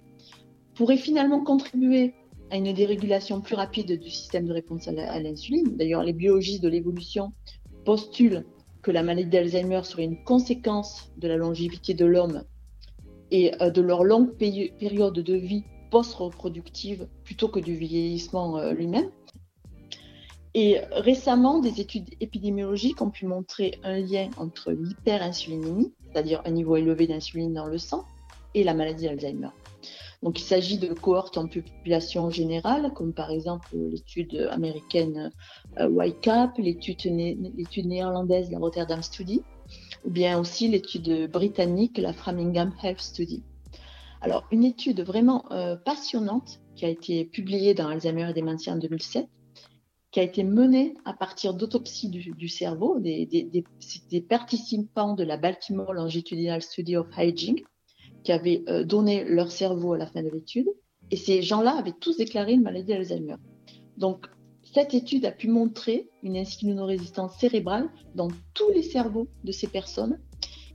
pourrait 0.75 0.98
finalement 0.98 1.43
contribuer 1.43 2.13
à 2.51 2.58
une 2.58 2.74
dérégulation 2.74 3.41
plus 3.41 3.55
rapide 3.55 3.98
du 3.98 4.10
système 4.10 4.46
de 4.46 4.53
réponse 4.53 4.88
à 4.88 5.20
l'insuline. 5.20 5.77
D'ailleurs, 5.77 6.03
les 6.03 6.13
biologistes 6.13 6.62
de 6.62 6.67
l'évolution 6.67 7.31
postulent 7.86 8.46
que 8.81 8.91
la 8.91 9.03
maladie 9.03 9.29
d'Alzheimer 9.29 9.81
serait 9.84 10.03
une 10.03 10.24
conséquence 10.24 11.12
de 11.17 11.27
la 11.27 11.38
longévité 11.38 11.93
de 11.93 12.05
l'homme 12.05 12.43
et 13.31 13.53
euh, 13.62 13.70
de 13.70 13.81
leur 13.81 14.03
longue 14.03 14.36
période 14.36 15.13
de 15.13 15.34
vie 15.34 15.63
post-reproductive 15.91 17.08
plutôt 17.24 17.48
que 17.48 17.60
du 17.60 17.75
vieillissement 17.75 18.58
euh, 18.58 18.74
lui-même. 18.74 19.10
Et 20.53 20.79
récemment, 20.91 21.60
des 21.60 21.79
études 21.79 22.10
épidémiologiques 22.20 23.01
ont 23.01 23.10
pu 23.10 23.25
montrer 23.25 23.79
un 23.84 24.00
lien 24.00 24.29
entre 24.36 24.74
l'hyperinsulinémie, 24.74 25.93
c'est-à-dire 26.12 26.41
un 26.43 26.51
niveau 26.51 26.75
élevé 26.75 27.08
d'insuline 27.08 27.53
dans 27.53 27.67
le 27.67 27.77
sang, 27.77 28.03
et 28.53 28.65
la 28.65 28.74
maladie 28.74 29.05
d'Alzheimer. 29.05 29.48
Donc 30.21 30.39
il 30.39 30.43
s'agit 30.43 30.77
de 30.77 30.93
cohortes 30.93 31.37
en 31.37 31.47
population 31.47 32.29
générale, 32.29 32.91
comme 32.93 33.13
par 33.13 33.31
exemple 33.31 33.69
l'étude 33.73 34.47
américaine 34.51 35.31
euh, 35.79 36.05
YCAP, 36.05 36.57
l'étude 36.59 37.85
néerlandaise, 37.85 38.51
la 38.51 38.59
Rotterdam 38.59 39.01
Study, 39.01 39.41
ou 40.05 40.11
bien 40.11 40.39
aussi 40.39 40.67
l'étude 40.67 41.29
britannique, 41.31 41.97
la 41.97 42.13
Framingham 42.13 42.71
Health 42.83 43.01
Study. 43.01 43.43
Alors 44.21 44.45
une 44.51 44.63
étude 44.63 45.01
vraiment 45.01 45.51
euh, 45.51 45.75
passionnante 45.75 46.59
qui 46.75 46.85
a 46.85 46.89
été 46.89 47.25
publiée 47.25 47.73
dans 47.73 47.87
Alzheimer 47.87 48.29
et 48.29 48.33
Dementia 48.33 48.73
en 48.73 48.77
2007 48.77 49.27
qui 50.11 50.19
a 50.19 50.23
été 50.23 50.43
menée 50.43 50.95
à 51.05 51.13
partir 51.13 51.53
d'autopsies 51.53 52.09
du, 52.09 52.49
cerveau 52.49 52.99
des, 52.99 53.25
des, 53.25 54.21
participants 54.21 55.13
de 55.13 55.23
la 55.23 55.37
Baltimore 55.37 55.93
Longitudinal 55.93 56.61
Study 56.61 56.97
of 56.97 57.07
Aging 57.15 57.63
qui 58.23 58.31
avaient 58.31 58.63
euh, 58.67 58.83
donné 58.83 59.23
leur 59.23 59.51
cerveau 59.51 59.93
à 59.93 59.97
la 59.97 60.07
fin 60.07 60.23
de 60.23 60.29
l'étude. 60.29 60.67
Et 61.09 61.17
ces 61.17 61.41
gens-là 61.41 61.77
avaient 61.77 61.93
tous 61.99 62.17
déclaré 62.17 62.53
une 62.53 62.61
maladie 62.61 62.87
d'Alzheimer. 62.87 63.35
Donc, 63.97 64.27
cette 64.73 64.93
étude 64.93 65.25
a 65.25 65.31
pu 65.31 65.49
montrer 65.49 66.09
une 66.23 66.37
insulinorésistance 66.37 67.37
cérébrale 67.37 67.89
dans 68.15 68.29
tous 68.53 68.69
les 68.69 68.83
cerveaux 68.83 69.27
de 69.43 69.51
ces 69.51 69.67
personnes. 69.67 70.19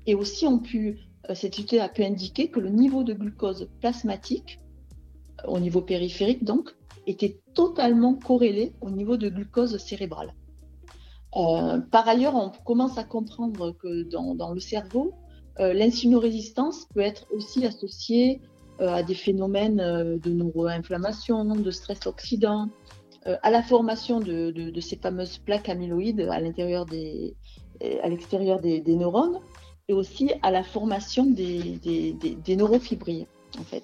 Et 0.06 0.14
aussi, 0.14 0.46
on 0.46 0.58
pu, 0.58 0.98
euh, 1.30 1.34
cette 1.34 1.58
étude 1.58 1.78
a 1.78 1.88
pu 1.88 2.04
indiquer 2.04 2.48
que 2.48 2.60
le 2.60 2.68
niveau 2.68 3.04
de 3.04 3.14
glucose 3.14 3.68
plasmatique, 3.80 4.60
euh, 5.44 5.48
au 5.48 5.58
niveau 5.58 5.80
périphérique 5.80 6.44
donc, 6.44 6.70
était 7.06 7.40
totalement 7.54 8.14
corrélé 8.14 8.74
au 8.80 8.90
niveau 8.90 9.16
de 9.16 9.28
glucose 9.28 9.78
cérébrale. 9.78 10.34
Par 11.90 12.08
ailleurs, 12.08 12.34
on 12.34 12.50
commence 12.64 12.96
à 12.96 13.04
comprendre 13.04 13.72
que 13.72 14.04
dans, 14.04 14.54
le 14.54 14.60
cerveau, 14.60 15.12
l'insulinorésistance 15.58 16.86
peut 16.94 17.00
être 17.00 17.26
aussi 17.32 17.64
associée 17.66 18.40
euh, 18.80 18.88
à 18.88 19.02
des 19.02 19.14
phénomènes 19.14 20.18
de 20.22 20.30
neuroinflammation, 20.30 21.44
de 21.54 21.70
stress 21.70 22.06
oxydant, 22.06 22.68
à 23.42 23.50
la 23.50 23.60
formation 23.60 24.20
de, 24.20 24.80
ces 24.80 24.96
fameuses 24.96 25.38
plaques 25.38 25.68
amyloïdes 25.68 26.28
à 26.30 26.40
l'intérieur 26.40 26.86
des, 26.86 27.34
à 28.02 28.08
l'extérieur 28.08 28.60
des, 28.60 28.82
neurones, 28.86 29.40
et 29.88 29.92
aussi 29.92 30.30
à 30.42 30.52
la 30.52 30.62
formation 30.62 31.26
des, 31.26 31.80
neurofibrilles, 32.48 33.26
en 33.58 33.64
fait. 33.64 33.82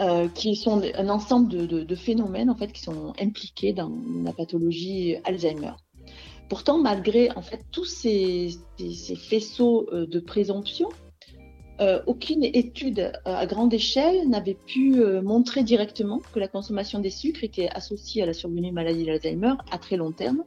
Euh, 0.00 0.26
qui 0.28 0.56
sont 0.56 0.82
un 0.94 1.08
ensemble 1.10 1.48
de, 1.66 1.94
phénomènes 1.94 2.48
en 2.48 2.54
fait 2.54 2.72
qui 2.72 2.80
sont 2.80 3.12
impliqués 3.20 3.74
dans 3.74 3.92
la 4.24 4.32
pathologie 4.32 5.16
Alzheimer. 5.24 5.72
Pourtant, 6.48 6.78
malgré 6.78 7.30
en 7.32 7.42
fait 7.42 7.60
tous 7.70 7.84
ces, 7.84 8.50
faisceaux 9.16 9.88
euh, 9.92 10.06
de 10.06 10.20
présomption, 10.20 10.88
euh, 11.80 12.02
aucune 12.06 12.44
étude 12.44 13.12
à 13.24 13.46
grande 13.46 13.72
échelle 13.72 14.28
n'avait 14.28 14.58
pu 14.66 15.02
montrer 15.22 15.64
directement 15.64 16.20
que 16.32 16.38
la 16.38 16.46
consommation 16.46 17.00
des 17.00 17.10
sucres 17.10 17.42
était 17.42 17.68
associée 17.70 18.22
à 18.22 18.26
la 18.26 18.34
survenue 18.34 18.70
maladie 18.72 19.04
d'Alzheimer 19.06 19.54
à 19.70 19.78
très 19.78 19.96
long 19.96 20.12
terme. 20.12 20.44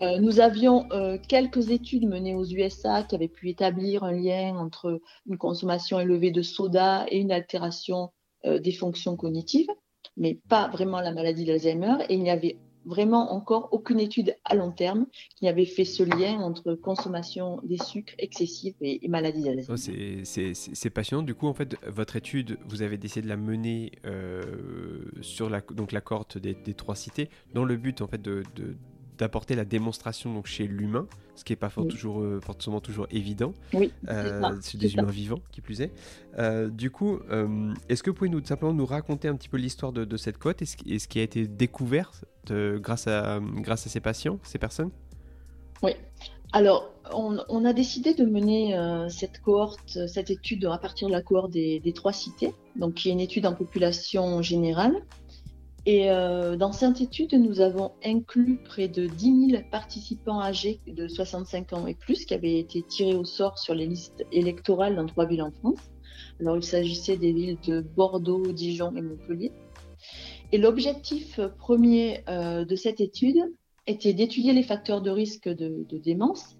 nous 0.00 0.40
avions 0.40 0.88
quelques 1.28 1.70
études 1.70 2.08
menées 2.08 2.34
aux 2.34 2.44
USA 2.44 3.02
qui 3.02 3.16
avaient 3.16 3.28
pu 3.28 3.50
établir 3.50 4.04
un 4.04 4.12
lien 4.12 4.56
entre 4.56 5.00
une 5.26 5.36
consommation 5.36 5.98
élevée 5.98 6.30
de 6.30 6.42
soda 6.42 7.04
et 7.10 7.18
une 7.18 7.32
altération 7.32 8.12
euh, 8.46 8.58
des 8.60 8.72
fonctions 8.72 9.16
cognitives, 9.16 9.68
mais 10.16 10.38
pas 10.48 10.68
vraiment 10.68 11.00
la 11.00 11.12
maladie 11.12 11.44
d'Alzheimer. 11.44 12.04
Et 12.08 12.14
il 12.14 12.22
n'y 12.22 12.30
avait 12.30 12.56
vraiment 12.86 13.32
encore 13.34 13.68
aucune 13.72 14.00
étude 14.00 14.36
à 14.44 14.54
long 14.54 14.70
terme 14.70 15.06
qui 15.36 15.48
avait 15.48 15.66
fait 15.66 15.84
ce 15.84 16.02
lien 16.02 16.38
entre 16.40 16.74
consommation 16.74 17.60
des 17.64 17.78
sucres 17.78 18.14
excessifs 18.18 18.76
et, 18.80 19.06
maladie 19.08 19.42
d'Alzheimer. 19.42 20.24
C'est 20.24 20.90
passionnant. 20.90 21.22
Du 21.22 21.34
coup, 21.34 21.48
en 21.48 21.54
fait, 21.54 21.76
votre 21.86 22.16
étude, 22.16 22.58
vous 22.66 22.82
avez 22.82 22.96
décidé 22.96 23.22
de 23.22 23.28
la 23.28 23.36
mener 23.36 23.92
euh, 24.04 24.42
sur 25.20 25.50
la, 25.50 25.60
donc 25.60 25.92
la 25.92 26.00
cohorte 26.00 26.38
des, 26.38 26.54
trois 26.74 26.96
cités 26.96 27.28
dans 27.54 27.64
le 27.64 27.76
but 27.76 28.00
en 28.00 28.06
fait 28.06 28.20
de 28.20 28.42
d'apporter 29.18 29.54
la 29.54 29.64
démonstration 29.64 30.32
donc 30.32 30.46
chez 30.46 30.66
l'humain, 30.66 31.06
ce 31.34 31.44
qui 31.44 31.52
n'est 31.52 31.56
pas 31.56 31.70
toujours, 31.70 32.20
euh, 32.20 32.40
forcément 32.40 32.80
toujours 32.80 33.06
évident. 33.10 33.52
Oui, 33.72 33.92
euh, 34.08 34.56
c'est 34.60 34.78
des 34.78 34.94
humains 34.94 35.10
vivants, 35.10 35.40
qui 35.52 35.60
plus 35.60 35.80
est. 35.80 35.92
Euh, 36.38 36.68
du 36.68 36.90
coup, 36.90 37.20
est-ce 37.88 38.02
que 38.02 38.10
vous 38.10 38.16
pouvez 38.16 38.30
nous, 38.30 38.44
simplement 38.44 38.72
nous 38.72 38.86
raconter 38.86 39.28
un 39.28 39.36
petit 39.36 39.48
peu 39.48 39.56
l'histoire 39.56 39.92
de, 39.92 40.16
cette 40.16 40.38
côte 40.38 40.62
et 40.62 40.66
ce, 40.66 41.08
qui 41.08 41.18
a 41.18 41.22
été 41.22 41.46
découvert 41.46 42.12
grâce, 42.50 43.06
à, 43.06 43.40
grâce 43.40 43.86
à 43.86 43.90
ces 43.90 44.00
patients, 44.00 44.38
ces 44.42 44.58
personnes? 44.58 44.90
Oui. 45.82 45.92
Alors, 46.52 46.90
on, 47.12 47.64
a 47.64 47.72
décidé 47.72 48.14
de 48.14 48.24
mener 48.24 48.74
cette 49.10 49.40
cohorte, 49.42 50.06
cette 50.06 50.30
étude 50.30 50.64
à 50.64 50.78
partir 50.78 51.08
de 51.08 51.12
la 51.12 51.20
cohorte 51.20 51.50
des, 51.50 51.80
des 51.80 51.92
trois 51.92 52.12
cités, 52.12 52.54
donc 52.76 52.94
qui 52.94 53.08
est 53.08 53.12
une 53.12 53.20
étude 53.20 53.46
en 53.46 53.54
population 53.54 54.42
générale, 54.42 55.02
et 55.88 56.10
euh, 56.10 56.56
dans 56.56 56.72
cette 56.72 57.00
étude, 57.00 57.32
nous 57.34 57.60
avons 57.60 57.92
inclus 58.04 58.56
près 58.56 58.88
de 58.88 59.06
10 59.06 59.50
000 59.50 59.62
participants 59.70 60.42
âgés 60.42 60.80
de 60.88 61.06
65 61.06 61.72
ans 61.74 61.86
et 61.86 61.94
plus 61.94 62.24
qui 62.24 62.34
avaient 62.34 62.58
été 62.58 62.82
tirés 62.82 63.14
au 63.14 63.24
sort 63.24 63.56
sur 63.56 63.72
les 63.72 63.86
listes 63.86 64.26
électorales 64.32 64.96
dans 64.96 65.06
trois 65.06 65.26
villes 65.26 65.42
en 65.42 65.52
France. 65.52 65.78
Alors, 66.40 66.56
il 66.56 66.64
s'agissait 66.64 67.16
des 67.16 67.32
villes 67.32 67.58
de 67.64 67.82
Bordeaux, 67.82 68.50
Dijon 68.50 68.96
et 68.96 69.00
Montpellier. 69.00 69.52
Et 70.50 70.58
l'objectif 70.58 71.38
premier 71.56 72.24
euh, 72.28 72.64
de 72.64 72.74
cette 72.74 73.00
étude 73.00 73.38
était 73.86 74.12
d'étudier 74.12 74.52
les 74.54 74.64
facteurs 74.64 75.02
de 75.02 75.10
risque 75.10 75.48
de, 75.48 75.86
démence 75.98 76.56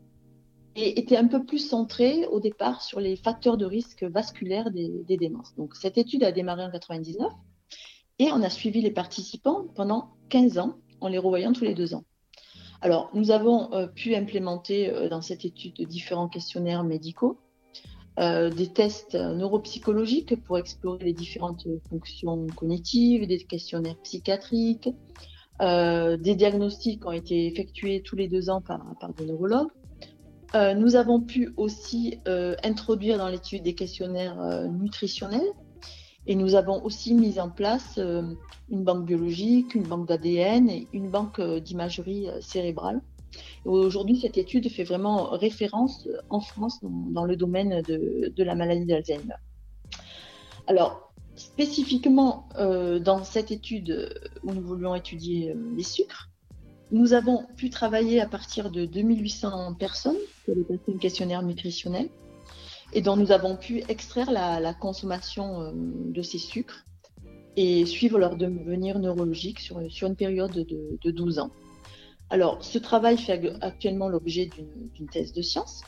et 0.77 1.01
était 1.01 1.17
un 1.17 1.27
peu 1.27 1.45
plus 1.45 1.59
centré 1.59 2.27
au 2.27 2.39
départ 2.39 2.81
sur 2.81 3.01
les 3.01 3.17
facteurs 3.17 3.57
de 3.57 3.67
risque 3.67 4.05
vasculaires 4.05 4.71
des, 4.71 4.89
des 5.09 5.17
démences. 5.17 5.53
Donc, 5.57 5.75
cette 5.75 5.99
étude 5.99 6.23
a 6.23 6.31
démarré 6.31 6.63
en 6.63 6.71
99 6.71 7.27
et 8.19 8.31
on 8.33 8.43
a 8.43 8.51
suivi 8.51 8.81
les 8.81 8.91
participants 8.91 9.67
pendant 9.75 10.11
15 10.31 10.59
ans, 10.59 10.77
en 11.01 11.09
les 11.09 11.19
revoyant 11.19 11.53
tous 11.53 11.65
les 11.65 11.75
deux 11.75 11.95
ans. 11.95 12.05
Alors, 12.81 13.11
nous 13.15 13.31
avons 13.31 13.73
euh, 13.73 13.87
pu 13.87 14.15
implémenter 14.15 14.91
euh, 14.91 15.09
dans 15.09 15.23
cette 15.23 15.45
étude 15.45 15.75
différents 15.89 16.29
questionnaires 16.29 16.85
médicaux, 16.85 17.39
euh, 18.19 18.51
des 18.51 18.69
tests 18.69 19.15
neuropsychologiques 19.15 20.43
pour 20.45 20.59
explorer 20.59 21.05
les 21.05 21.13
différentes 21.13 21.67
fonctions 21.89 22.47
cognitives, 22.55 23.27
des 23.27 23.39
questionnaires 23.39 23.99
psychiatriques, 24.03 24.89
des 25.59 26.35
diagnostics 26.35 27.07
ont 27.07 27.13
été 27.13 27.47
effectués 27.47 28.03
tous 28.03 28.15
les 28.15 28.29
deux 28.29 28.51
ans 28.51 28.61
par, 28.61 28.85
par 29.01 29.15
des 29.15 29.25
neurologues. 29.25 29.71
nous 30.55 30.97
avons 30.97 31.23
pu 31.23 31.55
aussi 31.57 32.21
introduire 32.63 33.17
dans 33.17 33.29
l'étude 33.29 33.63
des 33.63 33.75
questionnaires 33.75 34.37
nutritionnels 34.69 35.51
Et 36.27 36.35
nous 36.35 36.55
avons 36.55 36.85
aussi 36.85 37.15
mis 37.15 37.39
en 37.39 37.51
place 37.51 37.99
une 37.99 38.85
banque 38.85 39.07
biologique, 39.07 39.75
une 39.75 39.85
banque 39.85 40.09
d'ADN 40.09 40.69
et 40.69 40.89
une 40.93 41.11
banque 41.11 41.41
d'imagerie 41.41 42.29
cérébrale. 42.41 43.01
Aujourd'hui, 43.65 44.19
cette 44.19 44.39
étude 44.39 44.69
fait 44.71 44.85
vraiment 44.85 45.31
référence 45.31 46.09
en 46.31 46.41
France 46.41 46.81
dans, 46.83 47.25
le 47.25 47.37
domaine 47.37 47.83
de, 47.83 48.33
de 48.35 48.45
la 48.45 48.55
maladie 48.55 48.87
d'Alzheimer. 48.87 49.35
Alors, 50.67 51.13
spécifiquement 51.37 52.49
dans 52.57 53.23
cette 53.25 53.51
étude 53.51 54.21
où 54.43 54.53
nous 54.53 54.63
voulions 54.63 54.95
étudier 54.95 55.55
les 55.77 55.83
sucres, 55.83 56.31
nous 56.93 57.13
avons 57.13 57.47
pu 57.57 57.69
travailler 57.71 58.21
à 58.21 58.27
partir 58.27 58.71
de 58.71 58.87
2800 58.87 59.75
personnes 59.75 60.17
qui 60.45 60.53
avaient 60.53 60.63
passé 60.63 60.93
un 60.95 60.99
questionnaire 60.99 61.43
nutritionnel 61.43 62.09
et 62.97 63.03
dont 63.03 63.15
nous 63.15 63.31
avons 63.31 63.57
pu 63.57 63.83
extraire 63.91 64.31
la, 64.31 64.73
consommation 64.73 65.61
euh, 65.61 65.71
de 65.75 66.23
ces 66.23 66.39
sucres 66.39 66.87
et 67.55 67.85
suivre 67.85 68.19
leur 68.19 68.37
devenir 68.37 68.99
neurologique 68.99 69.61
sur, 69.61 69.81
sur 69.93 70.09
une 70.09 70.17
période 70.17 70.53
de, 70.53 70.99
de 71.01 71.11
12 71.11 71.39
ans. 71.39 71.51
Alors, 72.31 72.65
ce 72.65 72.79
travail 72.79 73.19
fait 73.19 73.53
actuellement 73.61 74.09
l'objet 74.09 74.49
d'une 74.95 75.09
thèse 75.09 75.35
de 75.35 75.43
science 75.43 75.83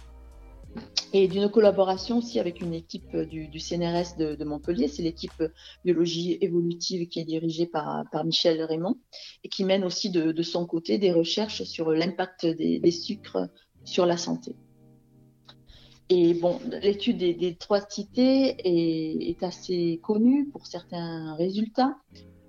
et 1.15 1.29
d'une 1.29 1.49
collaboration 1.49 2.19
aussi 2.19 2.39
avec 2.39 2.61
une 2.61 2.75
équipe 2.75 3.17
du, 3.17 3.59
CNRS 3.59 4.19
de, 4.19 4.45
Montpellier. 4.45 4.87
C'est 4.87 5.03
l'équipe 5.03 5.43
biologie 5.87 6.37
évolutive 6.43 7.09
qui 7.09 7.21
est 7.21 7.25
dirigée 7.25 7.67
par 7.67 8.05
Michel 8.23 8.63
Raymond 8.63 8.99
et 9.45 9.49
qui 9.49 9.65
mène 9.65 9.83
aussi 9.83 10.11
de, 10.11 10.43
son 10.43 10.67
côté 10.67 10.99
des 10.99 11.13
recherches 11.13 11.63
sur 11.63 11.91
l'impact 11.91 12.45
des, 12.45 12.91
sucres 12.91 13.49
sur 13.85 14.05
la 14.05 14.19
santé. 14.19 14.55
Et 16.11 16.35
bon, 16.35 16.59
l'étude 16.83 17.19
des, 17.19 17.57
trois 17.57 17.83
cités 17.83 18.57
est, 18.65 19.43
assez 19.43 20.01
connue 20.03 20.49
pour 20.49 20.67
certains 20.67 21.35
résultats. 21.35 21.99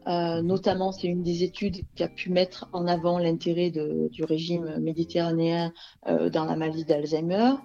Euh, 0.08 0.42
notamment, 0.42 0.94
c'est 0.94 1.08
une 1.08 1.24
des 1.24 1.44
études 1.44 1.82
qui 1.96 2.04
a 2.04 2.08
pu 2.08 2.30
mettre 2.32 2.70
en 2.72 2.88
avant 2.88 3.20
l'intérêt 3.20 3.70
du 3.70 4.24
régime 4.24 4.78
méditerranéen 4.80 5.74
euh, 6.08 6.30
dans 6.30 6.46
la 6.46 6.56
maladie 6.56 6.86
d'Alzheimer 6.86 7.56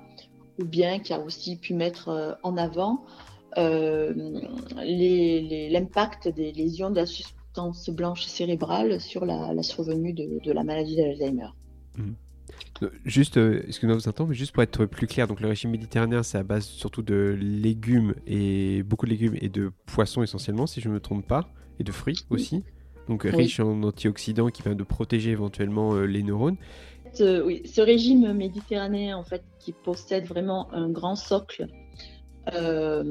ou 0.61 0.65
bien 0.65 0.99
qui 0.99 1.13
a 1.13 1.21
aussi 1.21 1.55
pu 1.57 1.75
mettre 1.75 2.09
euh, 2.09 2.33
en 2.43 2.57
avant 2.57 3.05
l'impact 3.57 4.83
des 6.29 6.51
lésions 6.51 6.91
de 6.91 6.97
la 6.97 7.07
substance 7.07 7.89
blanche 7.89 8.27
cérébrale 8.27 9.01
sur 9.01 9.25
la, 9.25 9.63
survenue 9.63 10.13
de, 10.13 10.51
la 10.51 10.65
maladie 10.65 10.97
d'Alzheimer. 10.97 11.51
Mmh. 11.97 12.15
Euh, 12.83 12.91
juste, 13.05 13.37
excusez-moi 13.37 13.97
vous 13.97 14.09
entendre, 14.09 14.31
mais 14.31 14.35
juste 14.35 14.53
pour 14.53 14.63
être 14.63 14.85
plus 14.87 15.07
clair, 15.07 15.27
donc 15.27 15.41
le 15.41 15.49
régime 15.49 15.71
méditerranéen, 15.71 16.23
c'est 16.23 16.39
à 16.39 16.43
base 16.43 16.65
surtout 16.65 17.03
de 17.03 17.37
légumes 17.41 18.15
et 18.27 18.83
beaucoup 18.83 19.07
de 19.07 19.11
légumes 19.11 19.37
et 19.41 19.49
de 19.49 19.73
poissons 19.87 20.23
essentiellement, 20.23 20.67
si 20.67 20.81
je 20.81 20.89
ne 20.89 20.95
me 20.95 21.01
trompe 21.01 21.27
pas, 21.27 21.49
et 21.79 21.85
de 21.85 21.93
fruits 21.93 22.25
aussi. 22.31 22.65
Donc 23.09 23.25
riche 23.25 23.61
en 23.61 23.83
antioxydants 23.83 24.49
qui 24.49 24.63
permettent 24.63 24.79
de 24.79 24.85
protéger 24.85 25.31
éventuellement 25.31 25.95
les 26.01 26.23
neurones. 26.23 26.57
Euh, 27.21 27.45
oui, 27.45 27.63
ce 27.65 27.81
régime 27.81 28.33
méditerranéen, 28.33 29.17
en 29.17 29.25
fait, 29.25 29.43
qui 29.59 29.73
possède 29.73 30.27
vraiment 30.27 30.73
un 30.73 30.89
grand 30.89 31.17
socle 31.17 31.69
euh, 32.53 33.03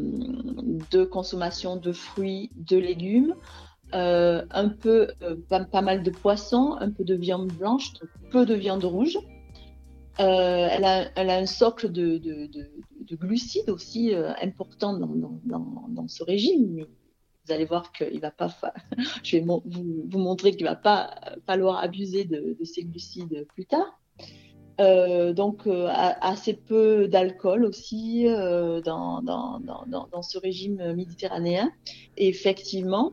de 0.91 1.03
consommation 1.03 1.77
de 1.77 1.91
fruits, 1.91 2.51
de 2.55 2.77
légumes, 2.77 3.35
euh, 3.93 4.43
un 4.51 4.69
peu, 4.69 5.07
pas, 5.49 5.81
mal 5.81 6.03
de 6.03 6.09
poissons, 6.11 6.75
un 6.79 6.89
peu 6.91 7.03
de 7.03 7.15
viande 7.15 7.51
blanche, 7.53 7.93
peu 8.31 8.45
de 8.45 8.55
viande 8.55 8.83
rouge. 8.83 9.17
Elle 10.17 10.85
a, 10.85 11.09
un 11.15 11.45
socle 11.45 11.91
de, 11.91 12.21
glucides 13.15 13.69
aussi 13.69 14.13
important 14.41 14.97
dans, 14.97 16.07
ce 16.07 16.23
régime, 16.23 16.85
vous 17.45 17.51
allez 17.51 17.65
voir 17.65 17.91
qu'il 17.91 18.19
va 18.19 18.31
pas, 18.31 18.55
je 19.23 19.37
vais 19.37 19.43
vous, 19.43 19.63
montrer 20.17 20.51
qu'il 20.51 20.65
va 20.65 20.75
pas 20.75 21.15
falloir 21.45 21.83
abuser 21.83 22.25
de, 22.25 22.57
ces 22.63 22.83
glucides 22.83 23.45
plus 23.53 23.65
tard. 23.65 23.99
Euh, 24.81 25.33
donc 25.33 25.67
euh, 25.67 25.87
assez 25.91 26.55
peu 26.55 27.07
d'alcool 27.07 27.63
aussi 27.63 28.27
euh, 28.27 28.81
dans, 28.81 29.21
dans, 29.21 30.21
ce 30.21 30.37
régime 30.39 30.93
méditerranéen. 30.93 31.71
Et 32.17 32.27
effectivement, 32.27 33.11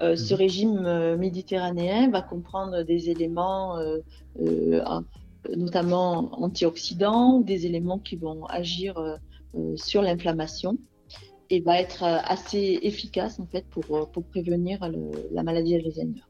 ce 0.00 0.34
mhm. 0.34 0.38
régime 0.38 1.16
méditerranéen 1.16 2.10
va 2.10 2.22
comprendre 2.22 2.82
des 2.82 3.10
éléments 3.10 3.78
notamment 5.54 6.30
antioxydants, 6.42 7.40
des 7.40 7.66
éléments 7.66 7.98
qui 7.98 8.16
vont 8.16 8.44
agir 8.46 9.18
sur 9.76 10.02
l'inflammation 10.02 10.76
et 11.50 11.60
va 11.60 11.80
être 11.80 12.02
euh, 12.02 12.18
assez 12.24 12.78
efficace 12.82 13.38
en 13.38 13.46
fait 13.46 13.64
pour, 13.70 13.84
euh, 13.96 14.04
pour 14.06 14.24
prévenir 14.24 14.80
la 15.32 15.42
maladie 15.42 15.76
Alzheimer. 15.76 16.22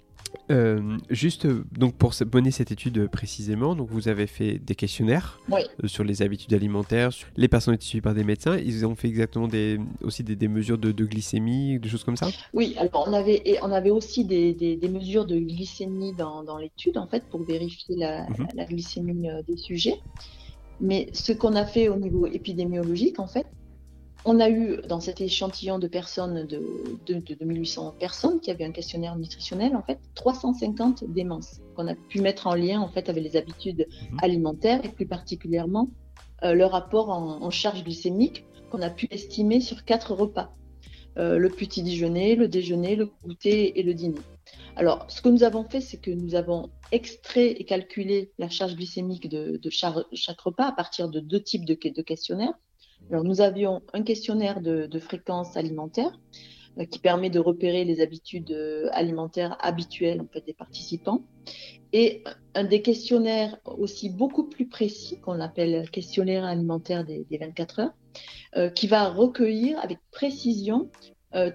Euh, 0.50 0.96
juste 1.10 1.46
donc 1.46 1.96
pour 1.96 2.12
mener 2.32 2.50
cette 2.50 2.70
étude 2.70 3.08
précisément, 3.08 3.74
donc 3.74 3.88
vous 3.90 4.08
avez 4.08 4.26
fait 4.26 4.58
des 4.58 4.74
questionnaires 4.74 5.40
sur 5.84 6.04
les 6.04 6.22
habitudes 6.22 6.54
alimentaires, 6.54 7.12
sur 7.12 7.28
les 7.36 7.48
personnes 7.48 7.76
suivies 7.80 8.00
par 8.00 8.14
des 8.14 8.24
médecins. 8.24 8.56
Ils 8.56 8.86
ont 8.86 8.94
fait 8.94 9.08
exactement 9.08 9.48
des, 9.48 9.78
aussi 10.02 10.22
des, 10.22 10.48
mesures 10.48 10.78
de, 10.78 10.92
glycémie, 10.92 11.78
des 11.78 11.88
choses 11.88 12.04
comme 12.04 12.16
ça? 12.16 12.28
Oui, 12.54 12.74
alors 12.78 13.04
on 13.08 13.12
avait 13.12 13.58
on 13.62 13.70
avait 13.70 13.90
aussi 13.90 14.24
des, 14.24 14.54
des, 14.54 14.88
mesures 14.88 15.26
de 15.26 15.38
glycémie 15.38 16.12
dans, 16.12 16.44
dans 16.44 16.58
l'étude 16.58 16.96
en 16.98 17.06
fait 17.06 17.24
pour 17.24 17.42
vérifier 17.42 17.96
la, 17.96 18.28
mhm. 18.28 18.48
la 18.54 18.64
glycémie 18.64 19.28
des 19.46 19.56
sujets. 19.56 20.00
Mais 20.80 21.08
ce 21.12 21.32
qu'on 21.32 21.54
a 21.54 21.64
fait 21.64 21.88
au 21.88 21.96
niveau 21.96 22.26
épidémiologique 22.26 23.18
en 23.18 23.26
fait, 23.26 23.46
on 24.26 24.40
a 24.40 24.50
eu 24.50 24.80
dans 24.88 24.98
cet 24.98 25.20
échantillon 25.20 25.78
de 25.78 25.86
personnes, 25.86 26.46
de, 26.46 26.60
de, 27.06 27.34
2800 27.34 27.94
personnes 27.98 28.40
qui 28.40 28.50
avaient 28.50 28.64
un 28.64 28.72
questionnaire 28.72 29.16
nutritionnel, 29.16 29.76
en 29.76 29.82
fait, 29.82 30.00
350 30.16 31.04
démences 31.04 31.60
qu'on 31.76 31.86
a 31.86 31.94
pu 31.94 32.20
mettre 32.20 32.48
en 32.48 32.56
lien 32.56 32.80
en 32.80 32.88
fait 32.88 33.08
avec 33.08 33.22
les 33.22 33.36
habitudes 33.36 33.86
mhm. 34.10 34.18
alimentaires 34.22 34.84
et 34.84 34.88
plus 34.88 35.06
particulièrement 35.06 35.88
euh, 36.42 36.54
le 36.54 36.64
rapport 36.64 37.08
en, 37.10 37.50
charge 37.50 37.84
glycémique 37.84 38.44
qu'on 38.70 38.82
a 38.82 38.90
pu 38.90 39.06
estimer 39.12 39.60
sur 39.60 39.84
quatre 39.84 40.12
repas. 40.12 40.52
Euh, 41.18 41.38
le 41.38 41.48
petit 41.48 41.84
déjeuner, 41.84 42.34
le 42.34 42.48
déjeuner, 42.48 42.96
le 42.96 43.08
goûter 43.24 43.78
et 43.78 43.82
le 43.84 43.94
dîner. 43.94 44.18
Alors, 44.74 45.06
ce 45.08 45.22
que 45.22 45.28
nous 45.28 45.44
avons 45.44 45.64
fait, 45.64 45.80
c'est 45.80 45.98
que 45.98 46.10
nous 46.10 46.34
avons 46.34 46.68
extrait 46.90 47.52
et 47.52 47.64
calculé 47.64 48.32
la 48.38 48.50
charge 48.50 48.74
glycémique 48.74 49.28
de, 49.28 49.58
chaque, 49.70 50.40
repas 50.40 50.66
à 50.66 50.72
partir 50.72 51.08
de 51.08 51.20
deux 51.20 51.40
types 51.40 51.64
de 51.64 51.74
questionnaires. 51.74 52.52
Alors, 53.10 53.22
nous 53.22 53.40
avions 53.40 53.82
un 53.92 54.02
questionnaire 54.02 54.60
de, 54.60 54.98
fréquence 54.98 55.56
alimentaire 55.56 56.18
euh, 56.78 56.84
qui 56.86 56.98
permet 56.98 57.30
de 57.30 57.38
repérer 57.38 57.84
les 57.84 58.00
habitudes 58.00 58.50
euh, 58.50 58.88
alimentaires 58.92 59.56
habituelles 59.60 60.24
des 60.44 60.54
participants 60.54 61.22
et 61.92 62.24
un 62.54 62.64
des 62.64 62.82
questionnaires 62.82 63.58
aussi 63.64 64.10
beaucoup 64.10 64.48
plus 64.48 64.66
précis 64.66 65.20
qu'on 65.20 65.40
appelle 65.40 65.88
questionnaire 65.90 66.44
alimentaire 66.44 67.04
des, 67.04 67.24
24 67.30 67.78
heures 67.78 67.94
euh, 68.56 68.70
qui 68.70 68.88
va 68.88 69.08
recueillir 69.08 69.78
avec 69.80 69.98
précision 70.10 70.90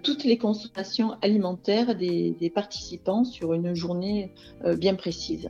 toutes 0.03 0.25
les 0.25 0.37
consommations 0.37 1.13
alimentaires 1.23 1.95
des, 1.95 2.51
participants 2.53 3.23
sur 3.23 3.53
une 3.53 3.73
journée 3.73 4.31
bien 4.77 4.93
précise. 4.93 5.49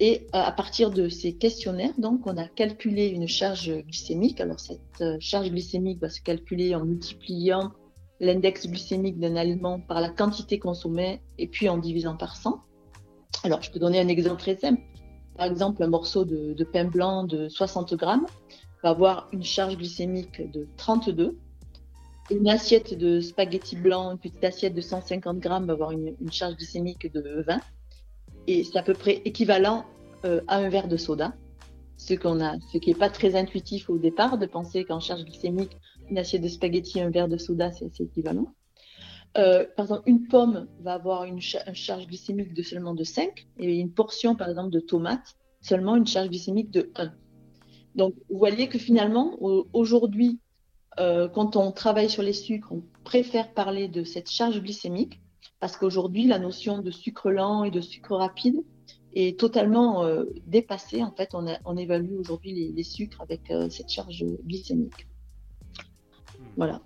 Et 0.00 0.26
euh, 0.34 0.40
à 0.40 0.50
partir 0.50 0.90
de 0.90 1.08
ces 1.08 1.34
questionnaires, 1.36 1.92
donc, 1.98 2.26
on 2.26 2.36
a 2.36 2.48
calculé 2.48 3.06
une 3.06 3.28
charge 3.28 3.70
glycémique. 3.70 4.40
Alors, 4.40 4.58
cette 4.58 4.80
euh, 5.00 5.16
charge 5.20 5.50
glycémique 5.50 6.00
va 6.00 6.10
se 6.10 6.20
calculer 6.20 6.74
en 6.74 6.84
multipliant 6.84 7.72
l'index 8.20 8.66
glycémique 8.66 9.18
d'un 9.20 9.36
aliment 9.36 9.80
par 9.80 10.00
la 10.00 10.08
quantité 10.08 10.58
consommée 10.58 11.20
et 11.38 11.46
puis 11.46 11.68
en 11.68 11.78
divisant 11.78 12.16
par 12.16 12.36
100. 12.36 12.60
Alors, 13.44 13.62
je 13.62 13.70
peux 13.70 13.78
donner 13.78 14.00
un 14.00 14.08
exemple 14.08 14.40
très 14.40 14.56
simple. 14.56 14.82
Par 15.36 15.46
exemple, 15.46 15.82
un 15.82 15.88
morceau 15.88 16.24
de, 16.24 16.64
pain 16.64 16.84
blanc 16.84 17.24
de 17.24 17.48
60 17.48 17.94
grammes 17.94 18.26
va 18.82 18.90
avoir 18.90 19.28
une 19.32 19.44
charge 19.44 19.76
glycémique 19.76 20.50
de 20.50 20.66
32. 20.76 21.36
Une 22.30 22.48
assiette 22.48 22.96
de 22.96 23.20
spaghettis 23.20 23.76
blancs, 23.76 24.12
une 24.12 24.18
petite 24.18 24.44
assiette 24.44 24.74
de 24.74 24.80
150 24.80 25.38
grammes 25.38 25.66
va 25.66 25.74
avoir 25.74 25.90
une 25.92 26.16
charge 26.30 26.56
glycémique 26.56 27.12
de 27.12 27.44
20 27.46 27.60
et 28.46 28.64
c'est 28.64 28.78
à 28.78 28.82
peu 28.82 28.94
près 28.94 29.22
équivalent 29.24 29.84
euh, 30.24 30.40
à 30.48 30.56
un 30.56 30.68
verre 30.68 30.88
de 30.88 30.96
soda. 30.96 31.34
Ce, 31.96 32.14
qu'on 32.14 32.40
a, 32.40 32.58
ce 32.72 32.78
qui 32.78 32.90
n'est 32.90 32.98
pas 32.98 33.08
très 33.08 33.36
intuitif 33.36 33.88
au 33.88 33.98
départ 33.98 34.36
de 34.36 34.46
penser 34.46 34.84
qu'en 34.84 35.00
charge 35.00 35.24
glycémique, 35.24 35.76
une 36.10 36.18
assiette 36.18 36.42
de 36.42 36.48
spaghetti 36.48 36.98
et 36.98 37.02
un 37.02 37.10
verre 37.10 37.28
de 37.28 37.36
soda, 37.36 37.70
c'est, 37.70 38.00
équivalent. 38.00 38.52
Euh, 39.38 39.64
par 39.76 39.86
exemple, 39.86 40.02
une 40.06 40.26
pomme 40.26 40.66
va 40.80 40.94
avoir 40.94 41.24
une, 41.24 41.40
charge 41.40 42.06
glycémique 42.06 42.52
de 42.52 42.62
seulement 42.62 42.94
de 42.94 43.04
5 43.04 43.46
et 43.58 43.78
une 43.78 43.92
portion, 43.92 44.34
par 44.34 44.48
exemple, 44.48 44.70
de 44.70 44.80
tomates, 44.80 45.36
seulement 45.60 45.96
une 45.96 46.06
charge 46.06 46.28
glycémique 46.28 46.70
de 46.70 46.90
1. 46.96 47.12
Donc, 47.94 48.14
vous 48.28 48.38
voyez 48.38 48.68
que 48.68 48.78
finalement, 48.78 49.36
aujourd'hui, 49.72 50.40
euh, 50.98 51.28
quand 51.28 51.56
on 51.56 51.72
travaille 51.72 52.10
sur 52.10 52.22
les 52.22 52.32
sucres, 52.32 52.72
on 52.72 52.82
préfère 53.04 53.52
parler 53.52 53.88
de 53.88 54.04
cette 54.04 54.30
charge 54.30 54.60
glycémique 54.60 55.20
parce 55.64 55.78
qu'aujourd'hui, 55.78 56.26
la 56.26 56.38
notion 56.38 56.80
de 56.80 56.90
sucre 56.90 57.30
lent 57.30 57.64
et 57.64 57.70
de 57.70 57.80
sucre 57.80 58.16
rapide 58.16 58.62
est 59.14 59.40
totalement 59.40 60.04
euh, 60.04 60.24
dépassée. 60.46 61.02
En 61.02 61.10
fait, 61.10 61.30
on, 61.32 61.76
évalue 61.78 62.18
aujourd'hui 62.18 62.70
les, 62.76 62.82
sucres 62.82 63.22
avec 63.22 63.50
euh, 63.50 63.70
cette 63.70 63.88
charge 63.88 64.26
glycémique. 64.44 65.08
Voilà. 66.58 66.82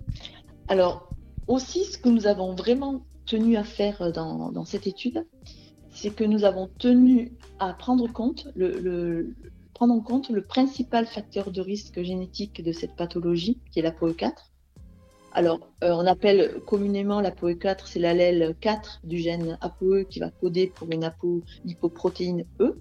Alors, 0.69 1.09
aussi, 1.47 1.83
ce 1.83 1.97
que 1.97 2.07
nous 2.07 2.25
avons 2.25 2.55
vraiment 2.55 3.03
tenu 3.25 3.57
à 3.57 3.65
faire 3.65 4.13
dans, 4.13 4.63
cette 4.63 4.87
étude, 4.87 5.27
c'est 5.89 6.15
que 6.15 6.23
nous 6.23 6.45
avons 6.45 6.69
tenu 6.77 7.33
à 7.59 7.73
prendre 7.73 8.07
prendre 9.73 9.93
en 9.93 9.99
compte 9.99 10.29
le 10.29 10.41
principal 10.41 11.05
facteur 11.05 11.51
de 11.51 11.59
risque 11.59 12.01
génétique 12.01 12.63
de 12.63 12.71
cette 12.71 12.95
pathologie, 12.95 13.59
qui 13.73 13.79
est 13.79 13.83
la 13.83 13.91
POE4. 13.91 14.31
Alors, 15.31 15.59
euh, 15.83 15.91
on 15.91 16.07
appelle 16.07 16.59
communément 16.65 17.21
la 17.21 17.29
POE4, 17.31 17.81
c'est 17.85 17.99
l'allèle 17.99 18.55
4 18.61 19.01
du 19.03 19.19
gène 19.19 19.57
ApoE 19.61 20.05
qui 20.09 20.19
va 20.19 20.31
coder 20.31 20.67
pour 20.67 20.91
une 20.91 21.03
apolipoprotéine 21.03 22.45
E. 22.59 22.79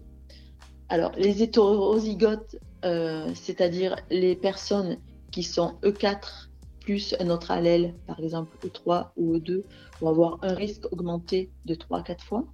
Alors, 0.89 1.13
les 1.19 1.43
hétérozygotes, 1.43 2.57
euh, 2.85 3.29
c'est-à-dire 3.35 3.97
les 4.11 4.35
personnes 4.35 4.97
qui 5.31 5.43
sont 5.43 5.75
E4 5.83 6.49
plus 6.81 7.15
un 7.21 7.29
autre 7.29 7.51
allèle, 7.51 7.95
par 8.07 8.19
exemple 8.19 8.57
E3 8.67 9.11
ou 9.17 9.37
E2, 9.37 9.63
vont 10.01 10.09
avoir 10.09 10.39
un 10.41 10.55
risque 10.55 10.91
augmenté 10.91 11.51
de 11.67 11.75
3 11.75 11.99
à 11.99 12.03
4 12.03 12.25
fois. 12.25 12.45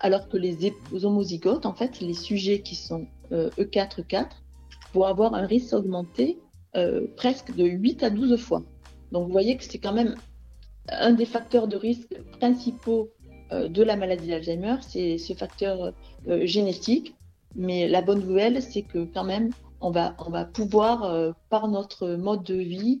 Alors 0.00 0.28
que 0.28 0.36
les 0.36 0.72
homozygotes, 1.04 1.64
en 1.64 1.74
fait, 1.74 2.00
les 2.00 2.14
sujets 2.14 2.60
qui 2.60 2.74
sont 2.74 3.06
E4, 3.30 3.32
euh, 3.32 3.50
E4, 3.60 4.26
vont 4.94 5.04
avoir 5.04 5.34
un 5.34 5.46
risque 5.46 5.74
augmenté 5.74 6.38
presque 7.16 7.54
de 7.56 7.64
8 7.64 8.04
à 8.04 8.10
12 8.10 8.40
fois. 8.40 8.62
Donc 9.12 9.26
vous 9.26 9.32
voyez 9.32 9.56
que 9.56 9.64
c'est 9.64 9.78
quand 9.78 9.92
même 9.92 10.14
un 10.88 11.12
des 11.12 11.26
facteurs 11.26 11.68
de 11.68 11.76
risque 11.76 12.14
principaux 12.38 13.10
euh, 13.52 13.68
de 13.68 13.82
la 13.82 13.96
maladie 13.96 14.28
d'Alzheimer, 14.28 14.76
c'est 14.80 15.18
ce 15.18 15.34
facteur 15.34 15.92
génétique. 16.26 17.14
Mais 17.54 17.88
la 17.88 18.02
bonne 18.02 18.20
nouvelle, 18.20 18.62
c'est 18.62 18.82
que 18.82 19.04
quand 19.04 19.24
même, 19.24 19.50
on 19.80 19.90
va, 19.90 20.14
on 20.18 20.30
va 20.30 20.44
pouvoir, 20.44 21.34
par 21.48 21.68
notre 21.68 22.08
mode 22.08 22.42
de 22.42 22.54
vie, 22.54 23.00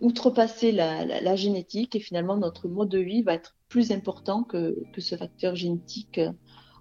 outrepasser 0.00 0.72
la, 0.72 1.04
la, 1.04 1.36
génétique 1.36 1.94
et 1.94 2.00
finalement 2.00 2.36
notre 2.36 2.68
mode 2.68 2.88
de 2.88 2.98
vie 2.98 3.22
va 3.22 3.34
être 3.34 3.54
plus 3.68 3.92
important 3.92 4.42
que, 4.42 4.76
que 4.92 5.00
ce 5.00 5.14
facteur 5.14 5.54
génétique 5.54 6.20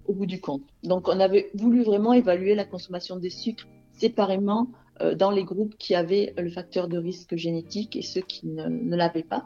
au 0.10 0.14
bout 0.14 0.26
du 0.26 0.42
compte. 0.42 0.64
Donc, 0.84 1.08
on 1.08 1.20
avait 1.20 1.52
voulu 1.54 1.84
vraiment 1.84 2.14
évaluer 2.14 2.56
la 2.56 2.66
consommation 2.66 3.18
des 3.18 3.30
sucres 3.30 3.68
séparément 3.92 4.68
euh, 4.68 4.79
dans 5.16 5.32
les 5.32 5.44
groupes 5.44 5.76
qui 5.78 5.96
avaient 5.96 6.34
le 6.38 6.50
facteur 6.50 6.88
de 6.88 6.98
risque 6.98 7.36
génétique 7.36 7.96
et 7.96 8.02
ceux 8.02 8.22
qui 8.22 8.48
ne, 8.48 8.96
l'avaient 8.96 9.24
pas. 9.24 9.46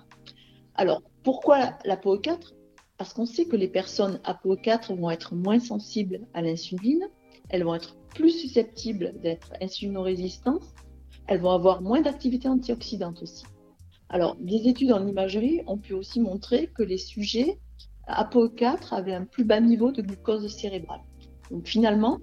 Alors, 0.76 1.02
pourquoi 1.24 1.60
la, 1.60 1.78
la 1.86 1.96
POE4 1.96 2.54
Parce 2.98 3.14
qu'on 3.14 3.26
sait 3.26 3.46
que 3.46 3.56
les 3.56 3.68
personnes 3.68 4.20
à 4.24 4.34
POE4 4.34 4.96
vont 4.96 5.12
être 5.12 5.36
moins 5.36 5.60
sensibles 5.60 6.22
à 6.34 6.42
l'insuline, 6.42 7.08
elles 7.50 7.64
vont 7.64 7.76
être 7.76 7.96
plus 8.16 8.32
susceptibles 8.32 9.14
d'être 9.22 9.54
insulinorésistantes, 9.62 10.64
elles 11.28 11.40
vont 11.40 11.52
avoir 11.52 11.82
moins 11.82 12.02
d'activité 12.02 12.48
antioxydante 12.48 13.22
aussi. 13.22 13.46
Alors, 14.10 14.36
des 14.40 14.68
études 14.68 14.92
en 14.92 15.08
imagerie 15.08 15.62
ont 15.66 15.78
pu 15.78 15.94
aussi 15.94 16.20
montrer 16.20 16.68
que 16.68 16.84
les 16.84 16.98
sujets 16.98 17.60
APO4 18.08 18.94
avait 18.94 19.14
un 19.14 19.26
plus 19.26 19.44
bas 19.44 19.60
niveau 19.60 19.92
de 19.92 20.02
glucose 20.02 20.48
cérébral. 20.48 21.00
Donc 21.50 21.68
finalement, 21.68 22.20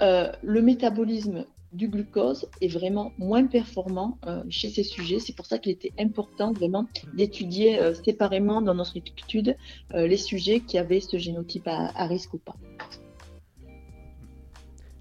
euh, 0.00 0.30
le 0.42 0.60
métabolisme 0.60 1.46
du 1.74 1.88
glucose 1.88 2.46
est 2.60 2.68
vraiment 2.68 3.12
moins 3.18 3.46
performant 3.46 4.18
euh, 4.26 4.42
chez 4.48 4.70
ces 4.70 4.82
sujets. 4.82 5.18
C'est 5.18 5.34
pour 5.34 5.46
ça 5.46 5.58
qu'il 5.58 5.72
était 5.72 5.92
important 5.98 6.52
vraiment 6.52 6.86
d'étudier 7.14 7.78
euh, 7.78 7.94
séparément 7.94 8.62
dans 8.62 8.74
notre 8.74 8.96
étude 8.96 9.56
les 9.92 10.16
sujets 10.16 10.60
qui 10.60 10.78
avaient 10.78 11.00
ce 11.00 11.18
génotype 11.18 11.66
à 11.66 12.06
risque 12.06 12.34
ou 12.34 12.38
pas. 12.38 12.56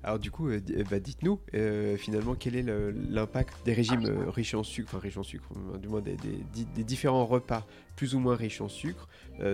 Alors 0.04 0.20
du 0.20 0.32
coup, 0.32 0.50
euh, 0.50 0.60
euh, 0.72 0.84
bah, 0.90 1.00
dites-nous 1.00 1.40
euh, 1.54 1.96
finalement 1.96 2.36
quel 2.36 2.56
est 2.58 2.66
l'impact 3.10 3.54
des 3.66 3.74
régimes 3.74 4.06
riches 4.28 4.54
en 4.54 4.64
sucre, 4.64 4.90
enfin 4.92 5.00
riches 5.00 5.18
en 5.18 5.24
sucre, 5.24 5.48
du 5.82 5.88
moins 5.88 6.02
des, 6.02 6.18
différents 6.84 7.26
repas 7.26 7.66
plus 7.96 8.14
ou 8.14 8.20
moins 8.20 8.36
riches 8.36 8.60
en 8.60 8.68
sucre 8.68 9.08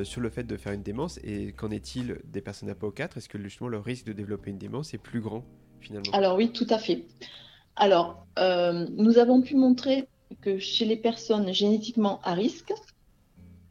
sur 0.03 0.21
le 0.21 0.29
fait 0.29 0.43
de 0.43 0.57
faire 0.57 0.73
une 0.73 0.81
démence 0.81 1.19
et 1.23 1.51
qu'en 1.51 1.69
est-il 1.69 2.19
des 2.23 2.41
personnes 2.41 2.71
APO4 2.71 3.17
Est-ce 3.17 3.29
que 3.29 3.37
justement 3.41 3.69
le 3.69 3.77
risque 3.77 4.05
de 4.05 4.13
développer 4.13 4.49
une 4.49 4.57
démence 4.57 4.93
est 4.93 4.97
plus 4.97 5.21
grand? 5.21 5.45
Alors 6.13 6.35
oui, 6.37 6.51
tout 6.51 6.67
à 6.69 6.77
fait. 6.77 7.05
Alors, 7.75 8.25
nous 8.37 9.17
avons 9.17 9.41
pu 9.41 9.55
montrer 9.55 10.07
que 10.41 10.59
chez 10.59 10.85
les 10.85 10.97
personnes 10.97 11.53
génétiquement 11.53 12.19
à 12.23 12.33
risque, 12.33 12.73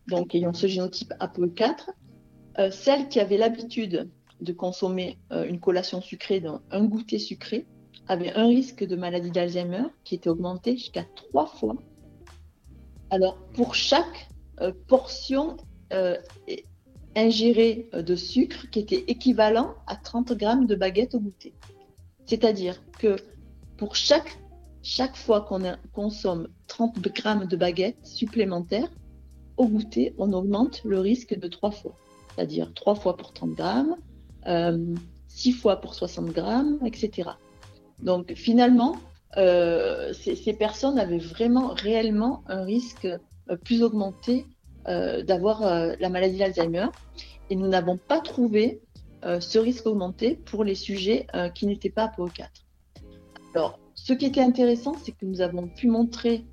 donc 0.09 0.35
ayant 0.35 0.53
ce 0.53 0.67
génotype 0.67 1.13
APO4, 1.21 2.71
celles 2.71 3.09
qui 3.09 3.21
avaient 3.21 3.37
l'habitude 3.37 4.11
de 4.41 4.53
consommer 4.53 5.19
euh, 5.33 5.47
une 5.47 5.61
collation 5.61 6.01
sucrée, 6.01 6.43
un 6.71 6.85
goûter 6.85 7.19
sucré, 7.19 7.67
avait 8.07 8.33
un 8.35 8.47
risque 8.47 8.85
de 8.85 8.97
maladie 8.97 9.31
d'Alzheimer 9.31 9.85
qui 10.05 10.15
était 10.15 10.31
augmenté 10.31 10.77
jusqu'à 10.77 11.05
trois 11.15 11.47
fois. 11.47 11.77
Alors, 13.11 13.37
pour 13.55 13.75
chaque 13.75 14.29
euh, 14.61 14.73
portion 14.87 15.57
euh, 15.93 16.17
ingérée 17.17 17.89
de 17.93 18.17
sucre 18.17 18.71
qui 18.71 18.79
était 18.79 19.05
équivalent 19.09 19.75
à 19.87 19.97
30 19.97 20.33
grammes 20.33 20.67
de 20.67 20.75
baguette 20.75 21.15
au 21.15 21.21
goûter. 21.21 21.55
C'est-à-dire 22.29 22.81
que 22.99 23.17
pour 23.79 23.97
chaque, 23.97 24.39
chaque 24.83 25.17
fois 25.17 25.41
qu'on 25.41 25.63
consomme 25.95 26.49
30 26.67 27.01
grammes 27.01 27.47
de 27.47 27.57
baguette 27.57 27.97
supplémentaires, 28.05 28.91
au 29.57 29.67
goûter, 29.67 30.15
on 30.19 30.33
augmente 30.35 30.83
le 30.85 31.01
risque 31.01 31.37
de 31.37 31.49
trois 31.49 31.71
fois. 31.71 31.95
C'est-à-dire 32.35 32.73
trois 32.75 32.95
fois 32.95 33.17
pour 33.17 33.33
30 33.33 33.53
grammes, 33.53 33.97
6 34.45 34.47
euh, 34.47 35.53
fois 35.59 35.81
pour 35.81 35.95
60 35.95 36.27
grammes, 36.27 36.79
etc. 36.85 37.31
Donc 38.03 38.35
finalement, 38.35 38.97
euh, 39.39 40.13
ces, 40.13 40.53
personnes 40.53 40.99
avaient 40.99 41.19
vraiment 41.19 41.69
réellement 41.69 42.45
un 42.47 42.63
risque 42.63 43.07
euh, 43.07 43.57
plus 43.65 43.83
augmenté 43.83 44.47
d'avoir 45.27 45.61
la 46.01 46.09
maladie 46.09 46.39
d'Alzheimer 46.39 46.87
et 47.51 47.57
nous 47.57 47.69
n'avons 47.69 47.99
pas 47.99 48.21
trouvé 48.21 48.81
ce 49.23 49.59
risque 49.59 49.87
augmenté 49.87 50.37
pour 50.37 50.65
les 50.65 50.75
sujets 50.75 51.27
qui 51.55 51.67
n'étaient 51.67 51.91
pas 51.91 52.07
APO4. 52.07 52.47
Alors, 53.55 53.79
ce 53.95 54.13
qui 54.13 54.27
était 54.27 54.41
intéressant, 54.41 54.95
c'est 55.03 55.13
que 55.13 55.27
nous 55.27 55.41
avons 55.41 55.69
pu 55.69 55.89
montrer 55.89 56.45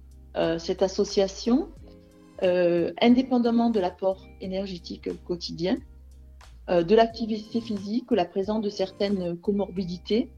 cette 0.58 0.82
association 0.82 1.70
indépendamment 2.42 3.70
de 3.70 3.80
l'apport 3.80 4.26
énergétique 4.42 5.10
quotidien 5.24 5.78
euh, 6.68 6.82
de 6.82 6.96
l'activité 6.96 7.62
physique 7.62 8.10
ou 8.10 8.16
la 8.16 8.26
présence 8.26 8.62
de 8.62 8.70
certaines 8.70 9.38
comorbidités 9.38 10.32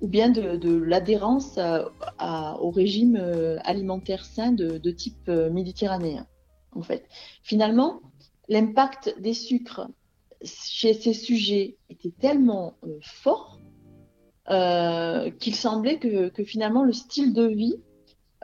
ou 0.00 0.06
bien 0.06 0.28
de, 0.30 0.70
l'adhérence 0.72 1.58
au 2.60 2.70
régime 2.70 3.16
euh, 3.16 3.58
alimentaire 3.64 4.24
sain 4.24 4.52
de, 4.52 4.90
type 4.90 5.28
euh, 5.28 5.50
méditerranéen. 5.50 6.28
En 6.76 6.82
fait, 6.82 7.08
finalement, 7.42 8.00
l'impact 8.48 9.16
des 9.18 9.34
sucres 9.34 9.88
chez 10.42 10.94
ces 10.94 11.12
sujets 11.12 11.76
était 11.90 12.12
tellement 12.20 12.74
fort 13.02 13.60
qu'il 14.46 15.54
semblait 15.54 15.98
que, 15.98 16.44
finalement 16.44 16.84
le 16.84 16.92
style 16.92 17.34
de 17.34 17.46
vie 17.46 17.76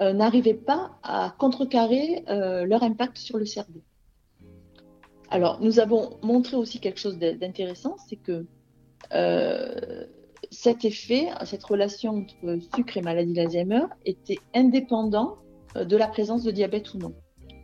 n'arrivait 0.01 0.55
pas 0.55 0.99
à 1.03 1.35
contrecarrer 1.39 2.25
leur 2.27 2.83
impact 2.83 3.17
sur 3.17 3.39
le 3.39 3.47
cerveau. 3.47 3.81
Alors, 5.31 5.61
nous 5.61 5.81
avons 5.81 6.19
montré 6.23 6.57
aussi 6.57 6.79
quelque 6.79 7.01
chose 7.01 7.19
d'intéressant, 7.19 7.97
c'est 8.09 8.17
que 8.17 8.47
euh, 9.13 10.07
cet 10.51 10.85
effet, 10.85 11.29
cette 11.45 11.65
relation 11.65 12.19
entre 12.19 12.59
sucre 12.75 12.97
et 12.97 13.03
maladie 13.03 13.33
d'Alzheimer 13.33 13.87
était 14.05 14.39
indépendant 14.55 15.39
euh, 15.77 15.85
de 15.85 15.97
la 15.97 16.07
présence 16.07 16.45
de 16.45 16.51
diabète 16.51 16.95
ou 16.95 16.99
non. 16.99 17.15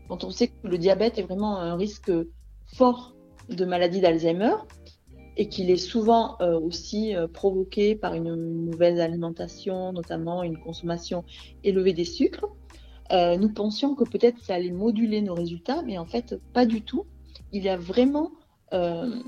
Quand 0.09 0.25
on 0.25 0.31
sait 0.31 0.49
que 0.49 0.67
le 0.67 0.79
diabète 0.79 1.19
est 1.19 1.23
vraiment 1.23 1.59
un 1.59 1.77
risque 1.77 2.11
fort 2.75 3.15
de 3.51 3.65
maladie 3.65 4.01
d'Alzheimer 4.01 4.55
et 5.37 5.49
qu'il 5.49 5.71
est 5.71 5.77
souvent 5.77 6.37
euh, 6.41 6.59
aussi 6.59 7.15
provoqué 7.33 7.95
par 7.95 8.15
une, 8.15 8.35
mauvaise 8.65 9.01
alimentation, 9.01 9.93
notamment 9.93 10.43
une 10.43 10.59
consommation 10.59 11.25
élevée 11.65 11.93
des 11.93 12.05
sucres, 12.05 12.47
nous 13.13 13.53
pensions 13.53 13.97
que 13.97 14.05
peut-être 14.05 14.39
ça 14.39 14.55
allait 14.55 14.71
moduler 14.71 15.21
nos 15.21 15.35
résultats, 15.35 15.83
mais 15.83 15.99
en 15.99 16.07
fait 16.07 16.37
pas 16.53 16.65
du 16.65 16.83
tout. 16.83 17.07
Il 17.53 17.65
y 17.65 17.69
a 17.69 17.77
vraiment 17.77 18.31
euh, 18.73 19.21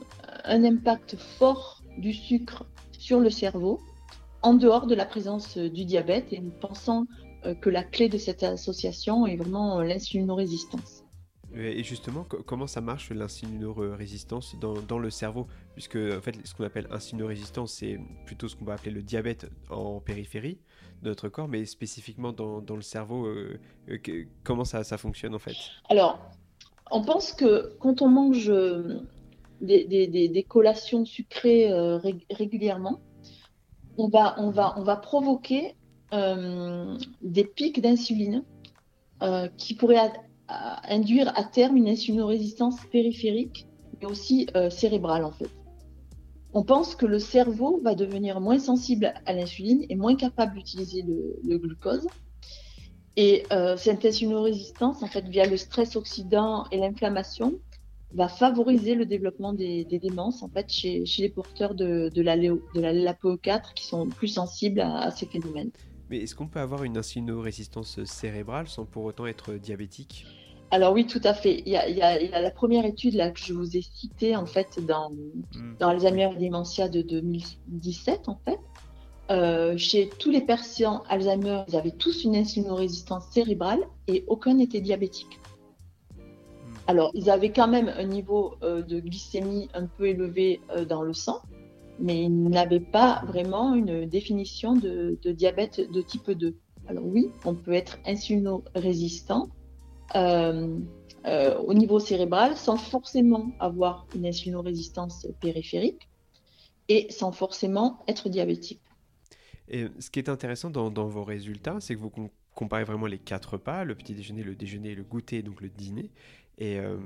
un 0.44 0.64
impact 0.64 1.16
fort 1.16 1.82
du 1.98 2.12
sucre 2.12 2.64
sur 2.96 3.18
le 3.18 3.30
cerveau 3.30 3.80
en 4.42 4.54
dehors 4.54 4.87
de 4.87 4.94
la 4.94 5.04
présence 5.04 5.58
du 5.58 5.85
diabète. 5.85 6.32
Et 6.32 6.40
nous 6.40 6.52
pensons 6.61 7.06
euh, 7.44 7.54
que 7.54 7.70
la 7.70 7.82
clé 7.82 8.08
de 8.08 8.18
cette 8.18 8.42
association 8.42 9.26
est 9.26 9.37
vraiment 9.37 9.80
euh, 9.80 9.85
l'insulinorésistance. 9.85 11.01
Et 11.54 11.84
justement, 11.84 12.24
comment 12.24 12.66
ça 12.66 12.80
marche 12.80 13.10
l'insulinorésistance 13.10 14.56
dans, 14.58 14.74
dans, 14.74 14.98
le 14.98 15.10
cerveau? 15.10 15.46
Puisque 15.74 15.96
en 15.96 16.20
fait, 16.20 16.34
ce 16.44 16.54
qu'on 16.54 16.64
appelle 16.64 16.86
insulinorésistance, 16.90 17.72
c'est 17.72 17.98
plutôt 18.24 18.48
ce 18.48 18.56
qu'on 18.56 18.64
va 18.64 18.74
appeler 18.74 18.90
le 18.90 19.02
diabète 19.02 19.50
en 19.68 20.00
périphérie 20.00 20.58
de 21.02 21.08
notre 21.08 21.28
corps, 21.28 21.48
mais 21.48 21.64
spécifiquement 21.66 22.32
dans, 22.32 22.76
le 22.76 22.82
cerveau, 22.82 23.28
comment 24.44 24.64
ça, 24.64 24.82
fonctionne 24.96 25.34
en 25.34 25.38
fait? 25.38 25.56
Alors, 25.90 26.18
on 26.92 27.02
pense 27.02 27.32
que 27.32 27.74
quand 27.80 28.02
on 28.02 28.08
mange 28.08 28.50
euh, 28.50 29.00
des, 29.60 30.46
collations 30.48 31.04
sucrées 31.04 31.72
euh, 31.72 31.98
régulièrement, 32.30 33.00
on 33.98 34.08
va, 34.08 34.36
on 34.38 34.50
va, 34.50 34.96
provoquer 34.96 35.74
euh, 36.12 36.96
des 37.22 37.44
pics 37.44 37.80
d'insuline 37.80 38.44
qui 39.56 39.74
pourraient 39.74 40.12
induire 40.88 41.32
à 41.36 41.44
terme 41.44 41.76
une 41.76 41.88
insulinorésistance 41.88 42.76
périphérique, 42.90 43.66
mais 44.00 44.06
aussi 44.06 44.46
cérébrale 44.70 45.24
en 45.24 45.32
fait. 45.32 45.50
On 46.54 46.64
pense 46.64 46.94
que 46.94 47.06
le 47.06 47.18
cerveau 47.18 47.80
va 47.82 47.94
devenir 47.94 48.40
moins 48.40 48.58
sensible 48.58 49.14
à 49.24 49.32
l'insuline 49.32 49.86
et 49.88 49.96
moins 49.96 50.16
capable 50.16 50.54
d'utiliser 50.54 51.02
le, 51.02 51.58
glucose. 51.58 52.06
Et 53.16 53.44
cette 53.78 54.04
insulinorésistance, 54.04 55.02
en 55.02 55.06
fait, 55.06 55.26
via 55.28 55.46
le 55.46 55.56
stress 55.56 55.96
oxydant 55.96 56.66
et 56.70 56.76
l'inflammation, 56.76 57.58
va 58.14 58.28
favoriser 58.28 58.94
le 58.94 59.06
développement 59.06 59.52
des, 59.52 59.84
démences 59.84 60.42
en 60.42 60.48
fait 60.48 60.70
chez, 60.70 61.04
les 61.18 61.28
porteurs 61.28 61.74
de, 61.74 62.10
la, 62.16 62.36
de 62.36 62.80
la 62.80 62.92
LAPO4 62.92 63.74
qui 63.74 63.84
sont 63.84 64.08
plus 64.08 64.28
sensibles 64.28 64.80
à, 64.80 65.10
ces 65.10 65.26
phénomènes. 65.26 65.70
Mais 66.10 66.18
est-ce 66.18 66.34
qu'on 66.34 66.48
peut 66.48 66.60
avoir 66.60 66.84
une 66.84 66.98
insulino-résistance 66.98 68.04
cérébrale 68.04 68.68
sans 68.68 68.84
pour 68.84 69.04
autant 69.04 69.26
être 69.26 69.54
diabétique? 69.54 70.26
Alors 70.72 70.94
oui, 70.94 71.06
tout 71.06 71.20
à 71.22 71.35
fait. 71.35 71.62
Il 71.66 71.68
y, 71.70 71.76
a, 71.76 72.40
la 72.40 72.50
première 72.50 72.87
étude 72.87 73.12
là 73.12 73.30
que 73.30 73.38
je 73.38 73.52
vous 73.52 73.76
ai 73.76 73.82
citée 73.82 74.35
en 74.35 74.46
fait 74.46 74.80
dans, 74.85 75.11
hmm. 75.11 75.76
dans 75.78 75.88
Alzheimer 75.88 76.30
et 76.35 76.46
Dementia 76.46 76.88
de 76.88 77.02
2017 77.02 78.30
en 78.30 78.40
fait. 78.42 78.58
Euh, 79.30 79.76
chez 79.76 80.08
tous 80.18 80.30
les 80.30 80.40
patients 80.40 81.02
Alzheimer, 81.11 81.64
ils 81.68 81.76
avaient 81.76 81.90
tous 81.90 82.24
une 82.24 82.35
insulino-résistance 82.35 83.26
cérébrale 83.30 83.80
et 84.08 84.24
aucun 84.28 84.54
n'était 84.54 84.80
diabétique. 84.80 85.38
Alors, 86.87 87.11
ils 87.14 87.28
avaient 87.28 87.52
quand 87.52 87.68
même 87.68 87.92
un 87.96 88.04
niveau 88.04 88.54
euh, 88.62 88.82
de 88.82 88.98
glycémie 88.98 89.68
un 89.74 89.87
peu 89.87 90.06
élevé 90.06 90.61
euh, 90.70 90.87
dans 90.87 91.02
le 91.02 91.12
sang, 91.12 91.42
mais 92.00 92.24
ils 92.24 92.48
n'avaient 92.48 92.80
pas 92.80 93.22
vraiment 93.26 93.74
une 93.74 94.06
définition 94.06 94.74
de, 94.74 95.18
diabète 95.24 95.92
de 95.92 96.00
type 96.00 96.30
2. 96.30 96.56
Alors 96.88 97.04
oui, 97.06 97.30
on 97.44 97.54
peut 97.54 97.74
être 97.74 97.98
insulino-résistant 98.06 99.48
euh, 100.14 100.79
au 101.25 101.75
niveau 101.75 102.01
cérébral 102.01 102.57
sans 102.57 102.77
forcément 102.77 103.53
avoir 103.61 104.07
une 104.14 104.27
insulino-résistance 104.27 105.27
périphérique 105.40 106.09
et 106.88 107.07
sans 107.11 107.33
forcément 107.33 108.03
être 108.09 108.29
diabétique. 108.29 108.81
Et 109.68 109.87
ce 110.01 110.11
qui 110.11 110.18
est 110.18 110.29
intéressant 110.29 110.70
dans, 110.70 110.90
dans 110.90 111.07
vos 111.07 111.25
résultats, 111.25 111.77
c'est 111.81 111.94
que 111.94 112.01
vous 112.01 112.11
comparez 112.55 112.85
vraiment 112.85 113.07
les 113.07 113.18
quatre 113.18 113.57
pas, 113.57 113.85
le 113.85 113.94
petit 113.94 114.14
déjeuner, 114.14 114.42
le 114.42 114.55
déjeuner, 114.55 114.94
le 114.94 115.05
goûter, 115.05 115.42
donc 115.42 115.61
le 115.61 115.68
dîner. 115.68 116.11
Et 116.58 116.78
euh, 116.78 116.96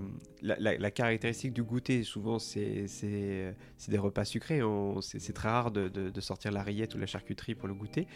la, 0.42 0.90
caractéristique 0.90 1.52
du 1.52 1.62
goûter, 1.62 2.02
souvent, 2.02 2.38
c'est 2.38 2.86
des 3.88 3.98
repas 3.98 4.24
sucrés. 4.24 4.60
C'est 5.00 5.32
très 5.32 5.48
rare 5.48 5.70
de, 5.70 6.20
sortir 6.20 6.52
la 6.52 6.62
rillette 6.62 6.94
ou 6.94 6.98
la 6.98 7.06
charcuterie 7.06 7.54
pour 7.54 7.68
le 7.68 7.74
goûter. 7.74 8.06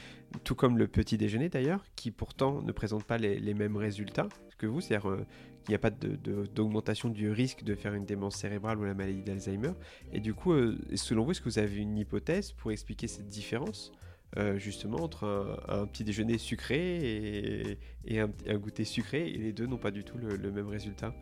Tout 0.44 0.54
comme 0.54 0.76
le 0.76 0.88
petit 0.88 1.16
déjeuner, 1.16 1.48
d'ailleurs, 1.48 1.84
qui 1.94 2.10
pourtant 2.10 2.62
ne 2.62 2.72
présente 2.72 3.04
pas 3.04 3.16
les, 3.16 3.54
mêmes 3.54 3.76
résultats 3.76 4.28
que 4.58 4.66
vous. 4.66 4.80
C'est-à-dire 4.80 5.08
euh, 5.08 5.26
qu'il 5.64 5.72
n'y 5.72 5.76
a 5.76 5.78
pas 5.78 5.90
d'augmentation 5.90 7.08
du 7.08 7.30
risque 7.30 7.62
de 7.62 7.74
faire 7.74 7.94
une 7.94 8.04
démence 8.04 8.36
cérébrale 8.36 8.78
ou 8.78 8.84
la 8.84 8.94
maladie 8.94 9.22
d'Alzheimer. 9.22 9.72
Et 10.12 10.20
du 10.20 10.34
coup, 10.34 10.52
euh, 10.52 10.78
selon 10.94 11.24
vous, 11.24 11.30
est-ce 11.30 11.40
que 11.40 11.48
vous 11.48 11.58
avez 11.58 11.76
une 11.76 11.96
hypothèse 11.96 12.52
pour 12.52 12.72
expliquer 12.72 13.06
cette 13.06 13.28
différence? 13.28 13.92
Justement 14.56 14.98
entre 14.98 15.58
un, 15.68 15.86
petit 15.86 16.04
déjeuner 16.04 16.38
sucré 16.38 17.78
et, 18.06 18.20
un, 18.20 18.28
goûter 18.58 18.84
sucré 18.84 19.28
et 19.28 19.38
les 19.38 19.52
deux 19.52 19.66
n'ont 19.66 19.76
pas 19.78 19.90
du 19.90 20.04
tout 20.04 20.18
le 20.18 20.50
même 20.52 20.68
résultat 20.68 21.12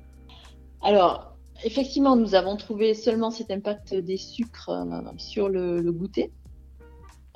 alors, 0.83 1.37
effectivement, 1.64 2.16
nous 2.16 2.35
avons 2.35 2.57
trouvé 2.57 2.94
seulement 2.94 3.31
cet 3.31 3.51
impact 3.51 3.94
des 3.94 4.16
sucres 4.16 4.71
euh, 4.71 5.03
sur 5.16 5.49
le, 5.49 5.92
goûter. 5.92 6.33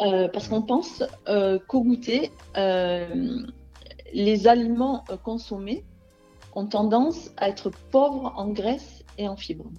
Euh, 0.00 0.28
parce 0.28 0.48
qu'on 0.48 0.62
pense 0.62 1.02
euh, 1.28 1.58
qu'au 1.68 1.82
goûter, 1.82 2.30
les 4.14 4.46
aliments 4.46 5.04
consommés 5.24 5.84
ont 6.54 6.66
tendance 6.66 7.30
à 7.36 7.48
être 7.48 7.70
pauvres 7.90 8.32
en 8.36 8.48
graisse 8.48 9.04
et 9.18 9.28
en 9.28 9.36
fibres. 9.36 9.70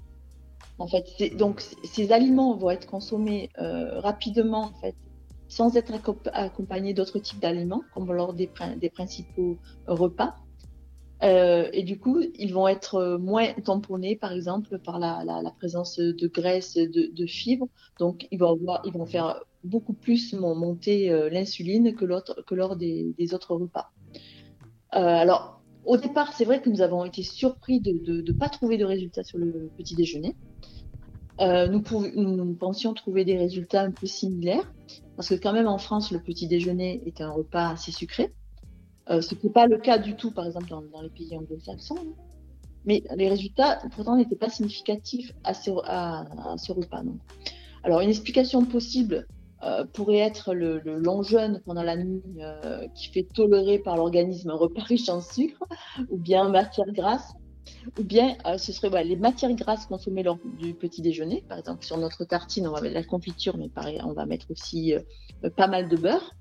En 0.79 0.87
fait, 0.87 1.05
donc 1.37 1.61
ces 1.83 2.11
aliments 2.11 2.55
vont 2.55 2.71
être 2.71 2.87
consommés 2.87 3.49
rapidement, 3.57 4.63
en 4.63 4.73
fait, 4.81 4.95
sans 5.47 5.75
être 5.77 5.93
accompagnés 6.33 6.93
d'autres 6.93 7.19
types 7.19 7.39
d'aliments, 7.39 7.83
comme 7.93 8.11
lors 8.11 8.33
des 8.33 8.47
principaux 8.47 9.57
repas. 9.87 10.35
Euh, 11.23 11.69
et 11.71 11.83
du 11.83 11.99
coup, 11.99 12.21
ils 12.35 12.53
vont 12.53 12.67
être 12.67 12.95
euh, 12.95 13.17
moins 13.17 13.53
tamponnés, 13.53 14.15
par 14.15 14.33
exemple, 14.33 14.77
par 14.79 14.99
la, 14.99 15.23
présence 15.57 15.97
de 15.97 16.27
graisse, 16.27 16.75
de, 16.75 17.25
fibres. 17.25 17.69
Donc, 17.99 18.27
ils 18.31 18.37
vont, 18.37 18.57
ils 18.83 18.91
vont 18.91 19.05
faire 19.05 19.41
beaucoup 19.63 19.93
plus 19.93 20.33
monter 20.33 21.09
euh, 21.09 21.29
l'insuline 21.29 21.95
que, 21.95 22.05
que 22.41 22.55
lors 22.55 22.75
des, 22.75 23.33
autres 23.33 23.55
repas. 23.55 23.91
alors, 24.91 25.61
au 25.85 25.97
départ, 25.97 26.33
c'est 26.33 26.45
vrai 26.45 26.61
que 26.61 26.69
nous 26.69 26.81
avons 26.81 27.05
été 27.05 27.23
surpris 27.23 27.79
de 27.79 28.21
ne 28.21 28.31
pas 28.33 28.49
trouver 28.49 28.77
de 28.77 28.85
résultats 28.85 29.23
sur 29.23 29.37
le 29.37 29.69
petit 29.77 29.95
déjeuner. 29.95 30.35
Nous, 31.39 31.83
nous, 32.15 32.53
pensions 32.53 32.93
trouver 32.93 33.25
des 33.25 33.37
résultats 33.37 33.81
un 33.81 33.91
peu 33.91 34.07
similaires, 34.07 34.71
parce 35.15 35.29
que 35.29 35.35
quand 35.35 35.53
même 35.53 35.67
en 35.67 35.77
France, 35.77 36.11
le 36.11 36.19
petit 36.19 36.47
déjeuner 36.47 37.01
est 37.05 37.21
un 37.21 37.31
repas 37.31 37.69
assez 37.69 37.91
sucré. 37.91 38.33
Euh, 39.09 39.21
ce 39.21 39.35
qui 39.35 39.47
n'est 39.47 39.53
pas 39.53 39.67
le 39.67 39.77
cas 39.77 39.97
du 39.97 40.15
tout, 40.15 40.31
par 40.31 40.45
exemple, 40.45 40.69
dans, 40.69 41.01
les 41.01 41.09
pays 41.09 41.35
anglo-saxons. 41.35 41.97
Hein. 41.99 42.13
Mais 42.85 43.03
les 43.15 43.29
résultats, 43.29 43.81
pourtant, 43.95 44.17
n'étaient 44.17 44.35
pas 44.35 44.49
significatifs 44.49 45.31
à 45.43 45.53
ce, 45.53 45.71
repas. 45.71 47.01
Alors, 47.83 48.01
une 48.01 48.09
explication 48.09 48.65
possible 48.65 49.27
euh, 49.63 49.85
pourrait 49.85 50.17
être 50.17 50.53
le, 50.53 50.79
long 50.79 51.21
jeûne 51.21 51.61
pendant 51.65 51.83
la 51.83 51.95
nuit 51.95 52.21
euh, 52.39 52.87
qui 52.95 53.09
fait 53.09 53.23
tolérer 53.23 53.79
par 53.79 53.95
l'organisme 53.95 54.49
un 54.49 54.55
repas 54.55 54.83
riche 54.83 55.09
en 55.09 55.21
sucre, 55.21 55.63
ou 56.09 56.17
bien 56.17 56.49
matière 56.49 56.91
grasse, 56.91 57.33
ou 57.99 58.03
bien 58.03 58.35
ce 58.57 58.71
serait 58.71 59.03
les 59.03 59.15
matières 59.15 59.53
grasses 59.53 59.85
consommées 59.85 60.23
lors 60.23 60.37
du 60.59 60.73
petit 60.73 61.01
déjeuner. 61.01 61.43
Par 61.47 61.59
exemple, 61.59 61.83
sur 61.85 61.97
notre 61.97 62.25
tartine, 62.25 62.67
on 62.67 62.71
va 62.71 62.81
mettre 62.81 62.95
la 62.95 63.03
confiture, 63.03 63.57
mais 63.57 63.69
pareil, 63.69 63.99
on 64.03 64.13
va 64.13 64.25
mettre 64.25 64.51
aussi 64.51 64.93
pas 65.55 65.67
mal 65.67 65.89
de 65.89 65.97
beurre. 65.97 66.33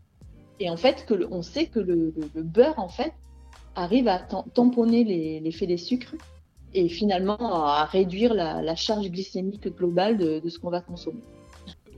Et 0.61 0.71
en 0.71 0.77
fait, 0.77 1.07
on 1.31 1.43
sait 1.43 1.67
que 1.67 1.81
le, 1.81 2.15
beurre, 2.37 2.79
en 2.79 2.89
fait, 2.89 3.13
arrive 3.75 4.09
à 4.09 4.19
tamponner 4.19 5.41
l'effet 5.41 5.67
des 5.67 5.77
sucres 5.77 6.15
et 6.75 6.89
finalement 6.89 7.67
à 7.67 7.85
réduire 7.85 8.35
la, 8.35 8.77
charge 8.77 9.11
glycémique 9.11 9.69
globale 9.77 10.17
de, 10.17 10.49
ce 10.49 10.59
qu'on 10.59 10.71
va 10.71 10.81
consommer. 10.81 11.23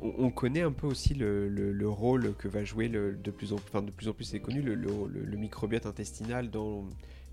On 0.01 0.31
connaît 0.31 0.63
un 0.63 0.73
peu 0.73 0.87
aussi 0.87 1.15
le, 1.15 1.89
rôle 1.89 2.35
que 2.39 2.49
va 2.49 2.65
jouer 2.65 2.89
de, 2.89 3.31
plus 3.31 3.53
en, 3.53 3.57
enfin, 3.57 3.83
de 3.83 3.91
plus 3.91 4.09
en 4.09 4.13
plus, 4.13 4.25
c'est 4.25 4.41
connu, 4.41 4.63
le, 4.63 5.37
microbiote 5.37 5.87
intestinal 5.87 6.51
dans 6.51 6.85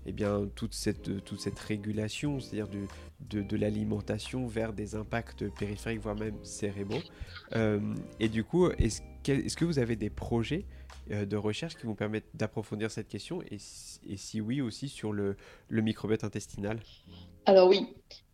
eh 0.06 0.12
bien, 0.12 0.48
toute, 0.54 0.74
cette, 0.74 1.24
toute 1.24 1.40
cette 1.40 1.58
régulation, 1.58 2.40
c'est-à-dire 2.40 2.68
de, 2.68 3.42
de 3.42 3.56
l'alimentation 3.56 4.46
vers 4.46 4.72
des 4.72 4.94
impacts 4.94 5.48
périphériques, 5.48 6.00
voire 6.00 6.16
même 6.16 6.36
cérébraux. 6.42 7.02
Euh, 7.54 7.80
et 8.20 8.28
du 8.28 8.44
coup, 8.44 8.68
est-ce 8.70 9.02
est 9.30 9.54
que 9.54 9.64
vous 9.64 9.78
avez 9.78 9.96
des 9.96 10.10
projets 10.10 10.64
euh, 11.10 11.24
de 11.24 11.36
recherche 11.36 11.76
qui 11.76 11.86
vont 11.86 11.94
permettre 11.94 12.26
d'approfondir 12.34 12.90
cette 12.90 13.08
question 13.08 13.42
et, 13.50 13.58
si 13.58 14.40
oui 14.40 14.60
aussi 14.60 14.88
sur 14.88 15.12
le, 15.12 15.36
microbiote 15.70 16.24
intestinal? 16.24 16.80
Alors 17.44 17.68
oui. 17.68 17.86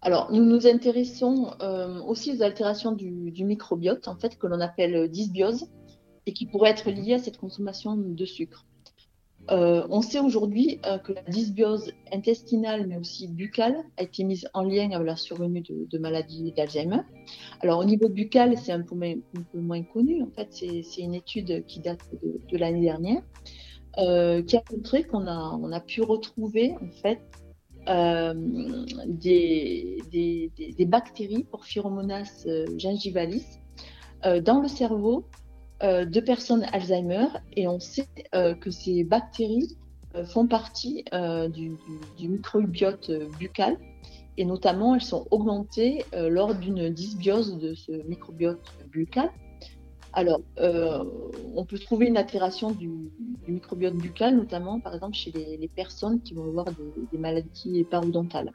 Alors 0.02 0.30
nous 0.32 0.44
nous 0.44 0.66
intéressons 0.66 1.54
euh, 1.60 2.00
aussi 2.02 2.36
aux 2.36 2.42
altérations 2.42 2.92
du, 2.92 3.32
microbiote 3.44 4.06
en 4.06 4.16
fait 4.16 4.38
que 4.38 4.46
l'on 4.46 4.60
appelle 4.60 5.08
dysbiose 5.10 5.66
et 6.26 6.32
qui 6.32 6.46
pourraient 6.46 6.70
être 6.70 6.90
liées 6.90 7.14
à 7.14 7.18
cette 7.18 7.38
consommation 7.38 7.96
de 7.96 8.24
sucre. 8.26 8.66
Euh, 9.50 9.86
on 9.88 10.02
sait 10.02 10.20
aujourd'hui 10.20 10.78
euh, 10.84 10.98
que 10.98 11.12
la 11.12 11.22
dysbiose 11.22 11.92
intestinale, 12.12 12.86
mais 12.86 12.98
aussi 12.98 13.28
buccale, 13.28 13.76
a 13.96 14.02
été 14.02 14.22
mise 14.24 14.46
en 14.52 14.62
lien 14.62 14.90
avec 14.90 15.06
la 15.06 15.16
survenue 15.16 15.62
de, 15.62 15.98
maladies 15.98 16.52
d'Alzheimer. 16.52 17.00
Alors, 17.60 17.78
au 17.78 17.84
niveau 17.84 18.08
buccal, 18.08 18.58
c'est 18.58 18.72
un, 18.72 18.82
peu 18.82 18.94
moins 19.54 19.82
connu. 19.82 20.22
En 20.22 20.30
fait, 20.30 20.48
c'est 20.52 21.00
une 21.00 21.14
étude 21.14 21.64
qui 21.66 21.80
date 21.80 22.00
de, 22.22 22.58
l'année 22.58 22.82
dernière, 22.82 23.22
euh, 23.98 24.42
qui 24.42 24.56
a 24.56 24.62
montré 24.70 25.04
qu'on 25.04 25.26
a, 25.26 25.80
pu 25.80 26.02
retrouver, 26.02 26.74
en 26.82 26.90
fait, 26.90 27.20
des, 29.06 29.98
des, 30.12 30.86
bactéries, 30.86 31.44
Porphyromonas 31.44 32.46
gingivalis, 32.76 33.46
dans 34.22 34.60
le 34.60 34.68
cerveau 34.68 35.24
de 35.82 36.20
personnes 36.20 36.64
Alzheimer 36.72 37.26
et 37.56 37.68
on 37.68 37.78
sait 37.78 38.08
euh, 38.34 38.54
que 38.54 38.70
ces 38.70 39.04
bactéries 39.04 39.76
euh, 40.14 40.24
font 40.24 40.46
partie 40.46 41.04
du, 41.50 41.76
microbiote 42.18 43.10
buccal 43.38 43.76
et 44.36 44.44
notamment 44.44 44.94
elles 44.94 45.02
sont 45.02 45.26
augmentées 45.30 46.04
lors 46.12 46.54
d'une 46.54 46.90
dysbiose 46.90 47.58
de 47.58 47.74
ce 47.74 47.92
microbiote 48.08 48.60
buccal. 48.92 49.30
Alors, 50.12 50.40
on 50.56 51.64
peut 51.64 51.78
trouver 51.78 52.06
une 52.06 52.16
altération 52.16 52.70
du, 52.70 53.10
microbiote 53.48 53.94
buccal, 53.94 54.36
notamment 54.36 54.78
par 54.78 54.94
exemple 54.94 55.14
chez 55.14 55.32
les, 55.32 55.68
personnes 55.68 56.20
qui 56.22 56.34
vont 56.34 56.44
avoir 56.44 56.66
des, 57.12 57.18
maladies 57.18 57.82
parodontales. 57.84 58.52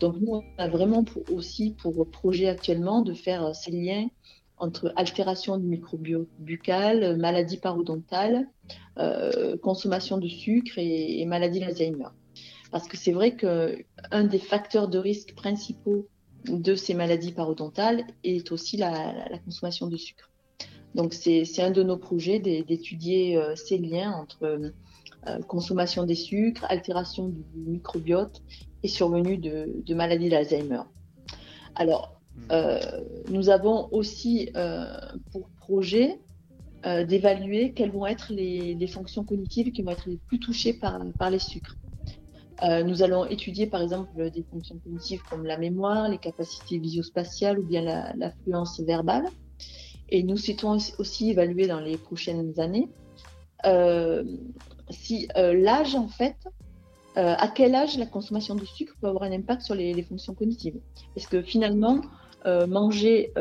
Donc 0.00 0.16
nous, 0.18 0.32
on 0.32 0.42
a 0.56 0.68
vraiment 0.68 1.04
aussi 1.30 1.72
pour 1.72 2.06
projet 2.10 2.48
actuellement 2.48 3.02
de 3.02 3.12
faire 3.12 3.54
ces 3.54 3.70
liens 3.70 4.08
entre 4.58 4.92
altération 4.96 5.58
du 5.58 5.66
microbiote 5.66 6.28
buccal, 6.38 7.16
maladie 7.18 7.58
parodontale, 7.58 8.48
euh, 8.98 9.56
consommation 9.58 10.18
de 10.18 10.28
sucre 10.28 10.78
et, 10.78 11.24
maladie 11.26 11.60
d'Alzheimer. 11.60 12.08
Parce 12.70 12.88
que 12.88 12.96
c'est 12.96 13.12
vrai 13.12 13.36
qu'un 13.36 14.24
des 14.24 14.38
facteurs 14.38 14.88
de 14.88 14.98
risque 14.98 15.34
principaux 15.34 16.08
de 16.48 16.74
ces 16.74 16.94
maladies 16.94 17.32
parodontales 17.32 18.04
est 18.24 18.50
aussi 18.52 18.76
la, 18.76 19.14
consommation 19.44 19.88
de 19.88 19.96
sucre. 19.96 20.30
Donc 20.94 21.12
c'est 21.12 21.44
un 21.60 21.70
de 21.70 21.82
nos 21.82 21.98
projets 21.98 22.38
d'étudier 22.38 23.36
euh, 23.36 23.54
ces 23.54 23.76
liens 23.76 24.12
entre 24.12 24.44
euh, 24.44 25.42
consommation 25.46 26.04
des 26.04 26.14
sucres, 26.14 26.64
altération 26.70 27.28
du 27.28 27.44
microbiote 27.54 28.42
et 28.82 28.88
survenue 28.88 29.36
de, 29.36 29.82
de 29.84 29.94
maladies 29.94 30.30
d'Alzheimer. 30.30 30.82
Alors. 31.74 32.15
Euh, 32.50 32.78
nous 33.28 33.48
avons 33.48 33.88
aussi 33.92 34.50
pour 35.32 35.48
projet 35.58 36.20
d'évaluer 36.84 37.72
quelles 37.72 37.90
vont 37.90 38.06
être 38.06 38.32
les, 38.32 38.86
fonctions 38.86 39.24
cognitives 39.24 39.72
qui 39.72 39.82
vont 39.82 39.90
être 39.90 40.08
les 40.08 40.18
plus 40.28 40.38
touchées 40.38 40.72
par, 40.72 41.30
les 41.30 41.38
sucres. 41.38 41.76
Euh, 42.62 42.82
nous 42.82 43.02
allons 43.02 43.26
étudier 43.26 43.66
par 43.66 43.82
exemple 43.82 44.30
des 44.30 44.42
fonctions 44.50 44.78
cognitives 44.78 45.22
comme 45.28 45.44
la 45.44 45.58
mémoire, 45.58 46.08
les 46.08 46.18
capacités 46.18 46.78
visio-spatiales 46.78 47.58
ou 47.58 47.62
bien 47.62 48.12
l'affluence 48.16 48.80
verbale. 48.80 49.26
Et 50.08 50.22
nous 50.22 50.36
souhaitons 50.36 50.78
aussi 50.98 51.30
évaluer 51.30 51.66
dans 51.66 51.80
les 51.80 51.98
prochaines 51.98 52.58
années 52.60 52.88
euh, 53.64 54.24
si 54.90 55.28
euh, 55.36 55.52
l'âge, 55.54 55.94
en 55.94 56.08
fait, 56.08 56.36
à 57.16 57.48
quel 57.48 57.74
âge 57.74 57.96
la 57.96 58.04
consommation 58.04 58.54
de 58.54 58.66
sucre 58.66 58.94
peut 59.00 59.06
avoir 59.06 59.24
un 59.24 59.32
impact 59.32 59.62
sur 59.62 59.74
les 59.74 60.02
fonctions 60.02 60.34
cognitives. 60.34 60.78
Est-ce 61.16 61.26
que 61.26 61.40
finalement, 61.40 62.02
manger 62.68 63.32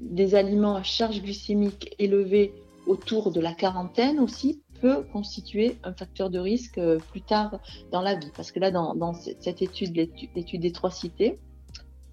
des 0.00 0.34
aliments 0.34 0.76
à 0.76 0.82
charge 0.82 1.22
glycémique 1.22 1.94
élevée 1.98 2.52
autour 2.86 3.32
de 3.32 3.40
la 3.40 3.54
quarantaine 3.54 4.20
aussi 4.20 4.62
peut 4.80 5.02
constituer 5.12 5.76
un 5.82 5.94
facteur 5.94 6.30
de 6.30 6.38
risque 6.38 6.78
euh, 6.78 6.98
plus 7.10 7.22
tard 7.22 7.58
dans 7.90 8.02
la 8.02 8.14
vie. 8.14 8.30
Parce 8.36 8.52
que 8.52 8.60
là, 8.60 8.70
dans, 8.70 9.14
cette 9.14 9.62
étude, 9.62 9.96
l'étude 9.96 10.60
des 10.60 10.72
trois 10.72 10.90
cités, 10.90 11.38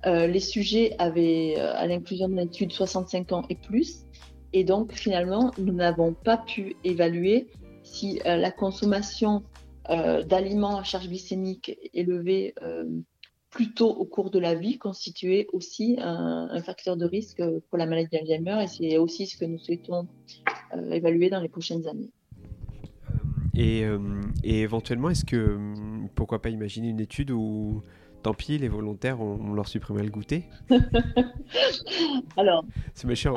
euh, 0.05 0.27
les 0.27 0.39
sujets 0.39 0.95
avaient, 0.97 1.55
euh, 1.57 1.75
à 1.75 1.85
l'inclusion 1.87 2.29
de 2.29 2.35
l'étude, 2.35 2.71
65 2.71 3.31
ans 3.33 3.43
et 3.49 3.55
plus. 3.55 4.05
Et 4.53 4.63
donc, 4.63 4.93
finalement, 4.93 5.51
nous 5.57 5.73
n'avons 5.73 6.13
pas 6.13 6.37
pu 6.37 6.75
évaluer 6.83 7.47
si 7.83 8.19
la 8.23 8.51
consommation 8.51 9.43
d'aliments 9.89 10.77
à 10.77 10.83
charge 10.83 11.07
glycémique 11.07 11.77
élevée 11.93 12.53
plus 13.51 13.73
tôt 13.73 13.89
au 13.89 14.05
cours 14.05 14.31
de 14.31 14.39
la 14.39 14.55
vie 14.55 14.77
constituait 14.77 15.47
aussi 15.53 15.97
un, 15.99 16.49
un 16.51 16.61
facteur 16.61 16.97
de 16.97 17.05
risque 17.05 17.43
pour 17.69 17.77
la 17.77 17.85
maladie 17.85 18.09
d'Alzheimer. 18.11 18.63
Et 18.63 18.67
c'est 18.67 18.97
aussi 18.97 19.27
ce 19.27 19.37
que 19.37 19.45
nous 19.45 19.59
souhaitons 19.59 20.07
évaluer 20.91 21.29
dans 21.29 21.41
les 21.41 21.49
prochaines 21.49 21.87
années. 21.87 22.09
Euh, 23.57 24.21
et, 24.43 24.61
éventuellement, 24.61 25.09
est-ce 25.09 25.25
que, 25.25 25.57
pourquoi 26.15 26.41
pas 26.41 26.49
imaginer 26.49 26.89
une 26.89 26.99
étude 26.99 27.31
où, 27.31 27.81
tant 28.23 28.33
pis, 28.33 28.57
les 28.57 28.67
volontaires, 28.67 29.21
on, 29.21 29.53
leur 29.53 29.67
supprimait 29.67 30.03
le 30.03 30.09
goûter? 30.09 30.45
Alors. 32.37 32.63
C'est 32.93 33.07
méchant. 33.07 33.35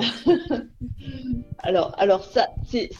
alors, 1.58 1.94
alors, 1.98 2.24
ça, 2.24 2.48
c'est 2.66 2.90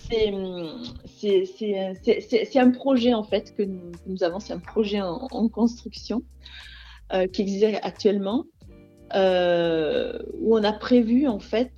un 2.56 2.70
projet, 2.70 3.14
en 3.14 3.22
fait, 3.22 3.54
que 3.56 3.62
nous, 3.62 4.22
avons. 4.22 4.40
C'est 4.40 4.52
un 4.52 4.58
projet 4.58 5.00
en, 5.00 5.48
construction 5.48 6.22
euh, 7.12 7.26
qui 7.26 7.42
existe 7.42 7.64
actuellement, 7.82 8.44
euh, 9.14 10.18
où 10.40 10.56
on 10.56 10.64
a 10.64 10.72
prévu, 10.72 11.28
en 11.28 11.38
fait, 11.38 11.72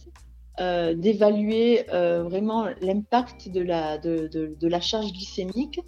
euh, 0.61 0.95
d'évaluer 0.95 1.85
vraiment 1.91 2.67
l'impact 2.81 3.51
de 3.51 3.61
la, 3.61 3.99
de, 3.99 4.29
de, 4.29 4.69
la 4.69 4.81
charge 4.81 5.13
glycémique 5.13 5.81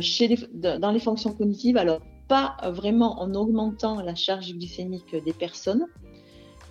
chez 0.00 0.36
dans 0.54 0.92
les 0.92 1.00
fonctions 1.00 1.32
cognitives. 1.32 1.76
Alors, 1.76 2.00
pas 2.28 2.56
vraiment 2.64 3.20
en 3.20 3.34
augmentant 3.34 4.00
la 4.00 4.14
charge 4.14 4.52
glycémique 4.52 5.16
des 5.24 5.32
personnes, 5.32 5.86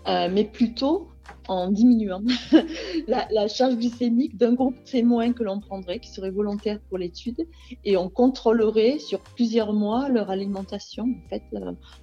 mais 0.05 0.45
plutôt 0.45 1.09
en 1.47 1.69
diminuant 1.69 2.23
la, 3.07 3.47
charge 3.47 3.75
glycémique 3.75 4.37
d'un 4.37 4.53
groupe 4.53 4.83
témoin 4.83 5.33
que 5.33 5.43
l'on 5.43 5.59
prendrait, 5.59 5.99
qui 5.99 6.09
serait 6.09 6.31
volontaire 6.31 6.79
pour 6.89 6.97
l'étude, 6.97 7.47
et 7.85 7.97
on 7.97 8.09
contrôlerait 8.09 8.99
sur 8.99 9.19
plusieurs 9.19 9.73
mois 9.73 10.09
leur 10.09 10.29
alimentation 10.29 11.03
en, 11.03 11.29
fait, 11.29 11.43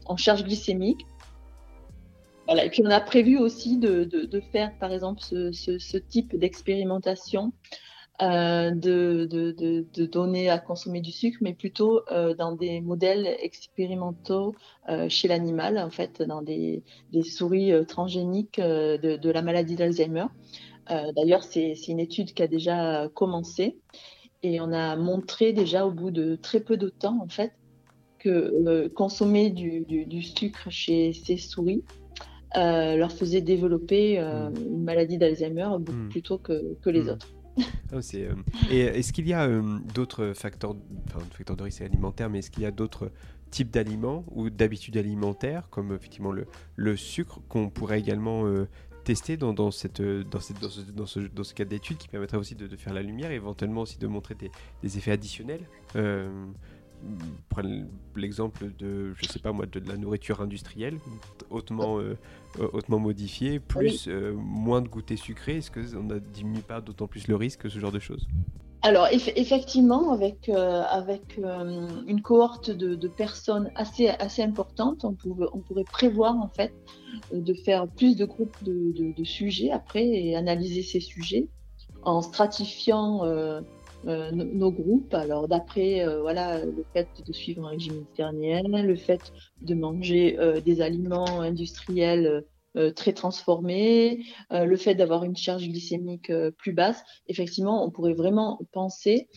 en 0.06 0.16
charge 0.16 0.44
glycémique. 0.44 1.06
Et 2.48 2.68
puis 2.68 2.82
on 2.84 2.90
a 2.90 3.00
prévu 3.00 3.38
aussi 3.38 3.78
de, 3.78 4.04
de, 4.04 4.40
faire, 4.52 4.76
par 4.78 4.92
exemple, 4.92 5.20
ce, 5.22 5.50
ce, 5.52 5.96
type 5.96 6.36
d'expérimentation 6.36 7.52
euh, 8.22 8.70
de, 8.70 9.26
de, 9.26 10.06
données 10.06 10.48
à 10.48 10.58
consommer 10.58 11.00
du 11.00 11.10
sucre, 11.10 11.38
mais 11.40 11.52
plutôt 11.52 12.00
euh, 12.12 12.32
dans 12.32 12.52
des 12.52 12.80
modèles 12.80 13.26
expérimentaux 13.40 14.54
euh, 14.88 15.08
chez 15.08 15.26
l'animal, 15.26 15.78
en 15.78 15.90
fait, 15.90 16.22
dans 16.22 16.40
des, 16.40 16.84
des 17.12 17.24
souris 17.24 17.72
transgéniques 17.88 18.60
de, 18.60 19.30
la 19.30 19.42
maladie 19.42 19.74
d'Alzheimer. 19.74 20.26
D'ailleurs, 20.88 21.42
c'est 21.42 21.74
une 21.88 21.98
étude 21.98 22.34
qui 22.34 22.42
a 22.42 22.46
déjà 22.46 23.08
commencé 23.14 23.78
et 24.44 24.60
on 24.60 24.70
a 24.70 24.94
montré 24.94 25.52
déjà 25.52 25.84
au 25.84 25.90
bout 25.90 26.10
de 26.12 26.36
très 26.36 26.60
peu 26.60 26.76
de 26.76 26.90
temps, 26.90 27.18
en 27.20 27.28
fait, 27.28 27.52
que 28.18 28.86
consommer 28.88 29.50
du, 29.50 29.80
du, 29.86 30.06
du 30.06 30.22
sucre 30.22 30.70
chez 30.70 31.14
ces 31.14 31.36
souris 31.36 31.82
leur 32.54 33.10
faisait 33.10 33.40
développer 33.40 34.20
hmm. 34.20 34.54
une 34.68 34.84
maladie 34.84 35.18
d'Alzheimer 35.18 35.68
beaucoup 35.80 35.98
hmm. 35.98 36.08
plus 36.10 36.22
tôt 36.22 36.38
que, 36.38 36.76
que 36.80 36.90
les 36.90 37.04
hmm. 37.04 37.08
autres. 37.08 37.33
Ah, 37.92 38.00
euh, 38.14 38.34
et 38.70 38.80
est-ce 38.80 39.12
qu'il 39.12 39.28
y 39.28 39.32
a 39.32 39.48
d'autres 39.94 40.32
facteurs, 40.34 40.74
enfin 41.06 41.20
facteurs 41.30 41.56
de 41.56 41.62
risque 41.62 41.82
alimentaire, 41.82 42.28
mais 42.30 42.40
est-ce 42.40 42.50
qu'il 42.50 42.62
y 42.62 42.66
a 42.66 42.70
d'autres 42.70 43.12
types 43.50 43.70
d'aliments 43.70 44.24
ou 44.32 44.50
d'habitudes 44.50 44.96
alimentaires, 44.96 45.68
comme 45.70 45.92
effectivement 45.92 46.32
le, 46.32 46.46
le 46.76 46.96
sucre, 46.96 47.40
qu'on 47.48 47.70
pourrait 47.70 48.00
également 48.00 48.44
tester 49.04 49.36
dans, 49.36 49.52
dans, 49.52 49.70
cette, 49.70 50.02
dans, 50.02 50.40
cette, 50.40 50.60
dans, 50.60 50.70
ce, 50.70 50.80
dans, 50.80 51.06
ce, 51.06 51.20
dans 51.20 51.44
ce 51.44 51.54
cadre 51.54 51.70
d'étude 51.70 51.98
qui 51.98 52.08
permettrait 52.08 52.38
aussi 52.38 52.56
de, 52.56 52.66
de, 52.66 52.76
faire 52.76 52.94
la 52.94 53.02
lumière 53.02 53.30
et 53.30 53.36
éventuellement 53.36 53.82
aussi 53.82 53.98
de 53.98 54.06
montrer 54.08 54.34
des, 54.34 54.50
des 54.82 54.98
effets 54.98 55.12
additionnels 55.12 55.68
prendre 57.48 57.68
l'exemple 58.16 58.70
de, 58.78 59.14
je 59.14 59.26
sais 59.26 59.38
pas 59.38 59.52
moi, 59.52 59.66
de, 59.66 59.80
la 59.88 59.96
nourriture 59.96 60.40
industrielle, 60.40 60.98
hautement, 61.50 61.98
euh, 61.98 62.16
euh, 62.60 62.68
hautement 62.72 62.98
modifiée, 62.98 63.60
plus 63.60 64.08
euh, 64.08 64.32
moins 64.34 64.82
de 64.82 64.88
goûter 64.88 65.16
sucré, 65.16 65.58
est-ce 65.58 65.70
qu'on 65.70 66.02
ne 66.02 66.18
diminue 66.18 66.62
pas 66.62 66.80
d'autant 66.80 67.06
plus 67.06 67.28
le 67.28 67.36
risque, 67.36 67.70
ce 67.70 67.78
genre 67.78 67.92
de 67.92 67.98
choses? 67.98 68.26
Alors 68.82 69.08
effectivement, 69.10 70.12
avec, 70.12 70.50
avec 70.50 71.38
une 71.38 72.20
cohorte 72.20 72.70
de, 72.70 73.08
personnes 73.08 73.70
assez, 73.76 74.08
assez 74.08 74.42
importante, 74.42 75.06
on, 75.06 75.16
on, 75.54 75.58
pourrait 75.60 75.84
prévoir 75.84 76.36
en 76.36 76.48
fait 76.48 76.74
de 77.32 77.54
faire 77.54 77.88
plus 77.88 78.14
de 78.14 78.26
groupes 78.26 78.62
de, 78.62 78.92
de 79.16 79.24
sujets 79.24 79.70
après 79.70 80.04
et 80.04 80.36
analyser 80.36 80.82
ces 80.82 81.00
sujets 81.00 81.48
en 82.02 82.20
stratifiant 82.20 83.22
euh, 84.06 84.30
nos 84.32 84.70
groupes. 84.70 85.14
Alors 85.14 85.48
d'après 85.48 86.06
euh, 86.06 86.20
voilà 86.20 86.64
le 86.64 86.84
fait 86.92 87.08
de 87.26 87.32
suivre 87.32 87.64
un 87.64 87.70
régime 87.70 87.94
méditerranéen, 87.94 88.62
le 88.82 88.96
fait 88.96 89.32
de 89.62 89.74
manger 89.74 90.38
euh, 90.38 90.60
des 90.60 90.80
aliments 90.80 91.40
industriels 91.40 92.44
très 92.96 93.12
transformés, 93.12 94.24
le 94.50 94.74
fait 94.74 94.96
d'avoir 94.96 95.22
une 95.22 95.36
charge 95.36 95.68
glycémique 95.68 96.32
plus 96.58 96.72
basse, 96.72 97.04
effectivement, 97.28 97.86
on 97.86 97.90
pourrait 97.92 98.14
vraiment 98.14 98.58
penser 98.72 99.28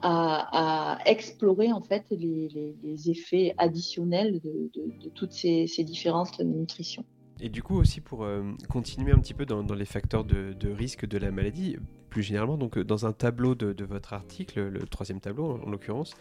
à, 0.00 0.96
explorer 1.04 1.70
en 1.70 1.82
fait 1.82 2.06
les, 2.10 3.10
effets 3.10 3.54
additionnels 3.58 4.40
de, 4.40 5.10
toutes 5.14 5.32
ces, 5.32 5.66
différentes 5.84 6.40
nutritions. 6.40 7.04
Et 7.40 7.50
du 7.50 7.62
coup 7.62 7.76
aussi 7.78 8.00
pour 8.00 8.26
continuer 8.70 9.12
un 9.12 9.18
petit 9.18 9.34
peu 9.34 9.44
dans, 9.44 9.74
les 9.74 9.84
facteurs 9.84 10.24
de, 10.24 10.70
risque 10.70 11.06
de 11.06 11.18
la 11.18 11.30
maladie, 11.30 11.76
plus 12.08 12.22
généralement, 12.22 12.56
donc 12.56 12.78
euh, 12.78 12.84
dans 12.84 13.06
un 13.06 13.12
tableau 13.12 13.54
de, 13.54 13.84
votre 13.84 14.12
article, 14.12 14.68
le 14.68 14.80
troisième 14.80 15.20
tableau 15.20 15.60
en, 15.64 15.70
l'occurrence, 15.70 16.14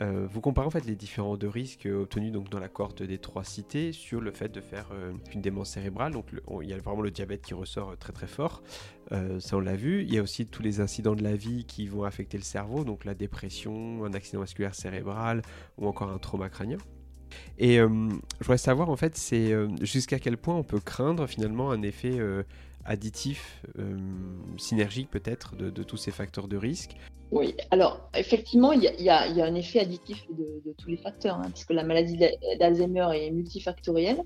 euh, 0.00 0.26
vous 0.30 0.40
comparez 0.40 0.66
en 0.66 0.70
fait 0.70 0.84
les 0.84 0.94
différents 0.94 1.36
risques 1.42 1.88
obtenus 1.90 2.32
donc 2.32 2.48
dans 2.48 2.60
la 2.60 2.68
cohorte 2.68 3.02
des 3.02 3.18
trois 3.18 3.42
cités 3.42 3.92
sur 3.92 4.20
le 4.20 4.30
fait 4.30 4.48
de 4.48 4.60
faire 4.60 4.88
euh, 4.92 5.12
une 5.34 5.40
démence 5.40 5.70
cérébrale. 5.70 6.12
Donc 6.12 6.26
il 6.62 6.68
y 6.68 6.72
a 6.72 6.78
vraiment 6.78 7.02
le 7.02 7.10
diabète 7.10 7.42
qui 7.42 7.54
ressort 7.54 7.96
très 7.98 8.12
très 8.12 8.26
fort, 8.26 8.62
ça 9.10 9.56
on 9.56 9.60
l'a 9.60 9.76
vu. 9.76 10.02
Il 10.02 10.14
y 10.14 10.18
a 10.18 10.22
aussi 10.22 10.46
tous 10.46 10.62
les 10.62 10.80
incidents 10.80 11.14
de 11.14 11.22
la 11.22 11.34
vie 11.34 11.64
qui 11.64 11.88
vont 11.88 12.04
affecter 12.04 12.38
le 12.38 12.44
cerveau, 12.44 12.84
donc 12.84 13.04
la 13.04 13.14
dépression, 13.14 14.04
un 14.04 14.12
accident 14.14 14.40
vasculaire 14.40 14.74
cérébral 14.74 15.42
ou 15.78 15.88
encore 15.88 16.10
un 16.10 16.18
trauma 16.18 16.48
crânien. 16.48 16.78
Et 17.58 17.76
je 17.76 17.86
voudrais 18.40 18.58
savoir 18.58 18.90
en 18.90 18.96
fait, 18.96 19.16
c'est 19.16 19.52
jusqu'à 19.80 20.18
quel 20.18 20.36
point 20.36 20.54
on 20.54 20.62
peut 20.62 20.80
craindre 20.80 21.26
finalement 21.26 21.72
un 21.72 21.82
effet 21.82 22.18
additif, 22.84 23.62
euh, 23.78 23.96
synergique 24.56 25.10
peut-être 25.10 25.56
de, 25.56 25.82
tous 25.82 25.96
ces 25.96 26.10
facteurs 26.10 26.48
de 26.48 26.56
risque 26.56 26.96
Oui, 27.30 27.54
alors 27.70 28.08
effectivement, 28.14 28.72
il 28.72 28.82
y, 28.82 29.08
a, 29.08 29.22
un 29.22 29.54
effet 29.54 29.80
additif 29.80 30.26
de, 30.30 30.74
tous 30.78 30.88
les 30.88 30.96
facteurs, 30.96 31.36
hein, 31.36 31.48
parce 31.50 31.64
que 31.64 31.72
la 31.72 31.84
maladie 31.84 32.18
d'Alzheimer 32.58 33.08
est 33.14 33.30
multifactorielle. 33.30 34.22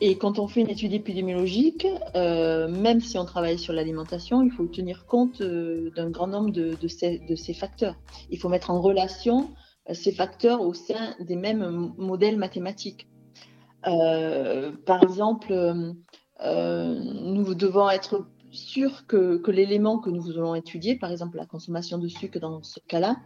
Et 0.00 0.18
quand 0.18 0.40
on 0.40 0.48
fait 0.48 0.62
une 0.62 0.70
étude 0.70 0.92
épidémiologique, 0.92 1.86
euh, 2.16 2.66
même 2.68 3.00
si 3.00 3.18
on 3.18 3.24
travaille 3.24 3.58
sur 3.58 3.72
l'alimentation, 3.72 4.42
il 4.42 4.50
faut 4.50 4.66
tenir 4.66 5.06
compte 5.06 5.40
euh, 5.40 5.90
d'un 5.94 6.10
grand 6.10 6.26
nombre 6.26 6.50
de, 6.50 6.88
ces, 6.88 7.54
facteurs. 7.54 7.94
Il 8.30 8.38
faut 8.38 8.48
mettre 8.48 8.70
en 8.70 8.80
relation 8.80 9.50
ces 9.92 10.12
facteurs 10.12 10.60
au 10.60 10.74
sein 10.74 11.14
des 11.20 11.36
mêmes 11.36 11.92
modèles 11.98 12.36
mathématiques. 12.36 13.08
par 13.82 15.02
exemple, 15.02 15.52
nous 16.44 17.54
devons 17.54 17.88
être 17.90 18.26
sûrs 18.50 19.06
que, 19.06 19.40
l'élément 19.50 19.98
que 19.98 20.10
nous 20.10 20.30
allons 20.30 20.54
étudier, 20.54 20.96
par 20.96 21.10
exemple 21.10 21.36
la 21.36 21.46
consommation 21.46 21.98
de 21.98 22.08
sucre 22.08 22.40
dans 22.40 22.62
ce 22.62 22.80
cas-là, 22.88 23.16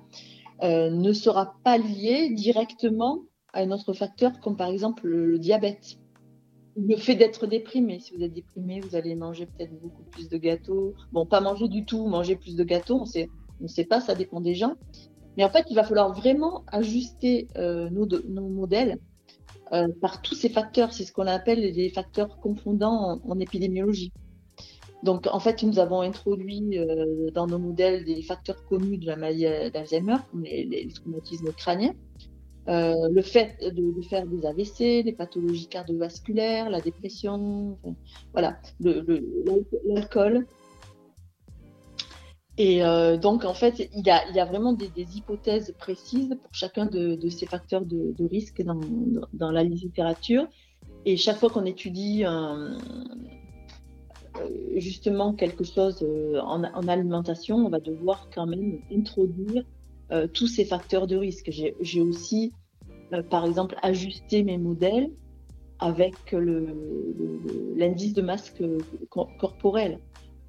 ne 0.63 1.13
sera 1.13 1.55
pas 1.65 1.79
lié 1.79 2.31
directement 2.31 3.23
à 3.53 3.61
un 3.61 3.71
autre 3.71 3.93
facteur 3.93 4.41
comme 4.41 4.57
par 4.57 4.69
exemple 4.69 5.07
le 5.07 5.39
diabète 5.39 5.99
le 6.77 6.97
fait 6.97 7.15
d'être 7.15 7.47
déprimé. 7.47 8.01
Si 8.01 8.15
vous 8.15 8.23
êtes 8.23 8.33
déprimé, 8.33 8.81
vous 8.81 8.95
allez 8.95 9.15
manger 9.15 9.47
peut-être 9.47 9.73
beaucoup 9.81 10.03
plus 10.05 10.29
de 10.29 10.37
gâteaux. 10.37 10.95
Bon, 11.13 11.25
pas 11.27 11.41
manger 11.41 11.69
du 11.69 11.85
tout, 11.85 12.07
manger 12.07 12.37
plus 12.37 12.55
de 12.55 12.65
gâteaux, 12.65 13.03
on 13.03 13.63
ne 13.63 13.69
sait 13.69 13.85
pas, 13.85 14.01
ça 14.01 14.15
dépend 14.15 14.41
des 14.41 14.55
gens. 14.55 14.75
Mais 15.37 15.45
en 15.45 15.49
fait, 15.49 15.67
il 15.71 15.75
va 15.75 15.85
falloir 15.85 16.13
vraiment 16.13 16.65
ajuster 16.69 17.49
euh, 17.57 17.89
nos, 17.91 18.49
modèles 18.49 18.99
euh, 19.73 19.89
par 20.01 20.23
tous 20.23 20.35
ces 20.35 20.49
facteurs. 20.49 20.93
C'est 20.93 21.05
ce 21.05 21.13
qu'on 21.13 21.27
appelle 21.27 21.61
les 21.61 21.91
facteurs 21.91 22.39
confondants 22.41 23.21
en, 23.27 23.41
épidémiologie. 23.41 24.13
Donc, 25.03 25.27
en 25.31 25.41
fait, 25.41 25.63
nous 25.63 25.79
avons 25.79 26.01
introduit 26.01 26.79
euh, 26.79 27.31
dans 27.33 27.47
nos 27.47 27.59
modèles 27.59 28.05
des 28.05 28.23
facteurs 28.23 28.65
connus 28.65 28.99
de 28.99 29.07
la 29.07 29.17
maladie 29.17 29.71
d'Alzheimer, 29.73 30.17
comme 30.31 30.43
les, 30.43 30.65
les 30.65 30.89
traumatismes 30.89 31.53
crâniens. 31.53 31.95
Euh, 32.69 33.09
le 33.13 33.23
fait 33.23 33.57
de, 33.61 34.03
faire 34.03 34.27
des 34.27 34.45
AVC, 34.45 35.05
des 35.05 35.13
pathologies 35.13 35.69
cardiovasculaires, 35.69 36.69
la 36.69 36.81
dépression, 36.81 37.79
voilà, 38.33 38.59
l'alcool. 38.81 40.47
Et 42.59 42.83
euh, 42.83 43.17
donc, 43.19 43.45
en 43.45 43.55
fait, 43.55 43.91
il 43.95 44.07
y 44.07 44.11
a, 44.11 44.45
vraiment 44.47 44.73
des, 44.73 44.91
hypothèses 45.17 45.75
précises 45.79 46.37
pour 46.41 46.51
chacun 46.53 46.87
de, 46.87 47.29
ces 47.29 47.47
facteurs 47.47 47.85
de, 47.85 48.15
risque 48.29 48.63
dans, 48.63 49.51
la 49.51 49.63
littérature. 49.63 50.47
Et 51.05 51.17
chaque 51.17 51.37
fois 51.37 51.51
qu'on 51.51 51.65
étudie 51.65 52.25
euh, 52.25 52.77
justement 54.77 55.35
quelque 55.35 55.65
chose 55.65 56.05
en, 56.43 56.65
en, 56.65 56.89
alimentation, 56.89 57.57
on 57.57 57.69
va 57.69 57.81
devoir 57.81 58.29
quand 58.35 58.47
même 58.47 58.81
introduire 58.93 59.65
euh, 60.13 60.29
tous 60.29 60.47
ces 60.47 60.65
facteurs 60.65 61.09
de 61.09 61.17
risque. 61.17 61.51
J'ai 61.51 62.01
aussi, 62.01 62.53
euh, 63.13 63.23
par 63.23 63.45
exemple, 63.45 63.75
ajusté 63.83 64.45
mes 64.45 64.57
modèles 64.57 65.11
avec 65.81 66.15
l'indice 67.77 68.15
de 68.15 68.23
masse 68.23 68.55
corporel 69.11 69.99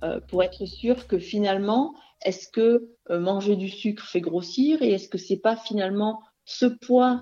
euh, 0.04 0.20
pour 0.28 0.44
être 0.44 0.66
sûr 0.66 1.08
que 1.08 1.18
finalement, 1.18 1.94
est-ce 2.26 2.48
que 2.50 2.90
manger 3.10 3.56
du 3.56 3.70
sucre 3.70 4.04
fait 4.04 4.22
grossir 4.22 4.82
et 4.82 4.92
est-ce 4.92 5.08
que 5.08 5.18
c'est 5.18 5.38
pas 5.38 5.56
finalement 5.56 6.20
ce 6.46 6.66
poids 6.66 7.22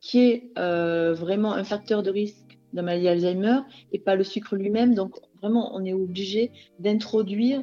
qui 0.00 0.20
est 0.20 0.50
vraiment 0.56 1.52
un 1.52 1.62
facteur 1.62 2.02
de 2.02 2.10
risque 2.10 2.58
de 2.72 2.80
maladie 2.80 3.08
Alzheimer 3.08 3.58
et 3.92 3.98
pas 3.98 4.14
le 4.14 4.24
sucre 4.24 4.56
lui-même. 4.56 4.94
Donc 4.94 5.16
vraiment, 5.42 5.74
on 5.74 5.84
est 5.84 5.92
obligé 5.92 6.52
d'introduire 6.78 7.62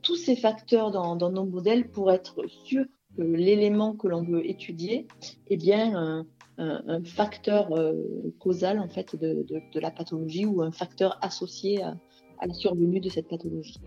tous 0.00 0.16
ces 0.16 0.36
facteurs 0.36 0.90
dans, 0.90 1.30
nos 1.30 1.44
modèles 1.44 1.90
pour 1.90 2.10
être 2.10 2.46
sûr 2.64 2.86
l'élément 3.18 3.94
que 3.94 4.08
l'on 4.08 4.22
veut 4.22 4.48
étudier 4.48 5.06
est 5.48 5.56
bien 5.56 6.24
un, 6.58 7.04
facteur 7.04 7.70
euh, 7.76 7.92
causal 8.38 8.78
en 8.78 8.88
fait 8.88 9.14
de, 9.14 9.46
la 9.74 9.90
pathologie 9.90 10.46
ou 10.46 10.62
un 10.62 10.72
facteur 10.72 11.18
associé 11.20 11.82
à, 11.82 11.98
la 12.44 12.52
survenue 12.54 13.00
de 13.00 13.08
cette 13.08 13.28
pathologie. 13.28 13.80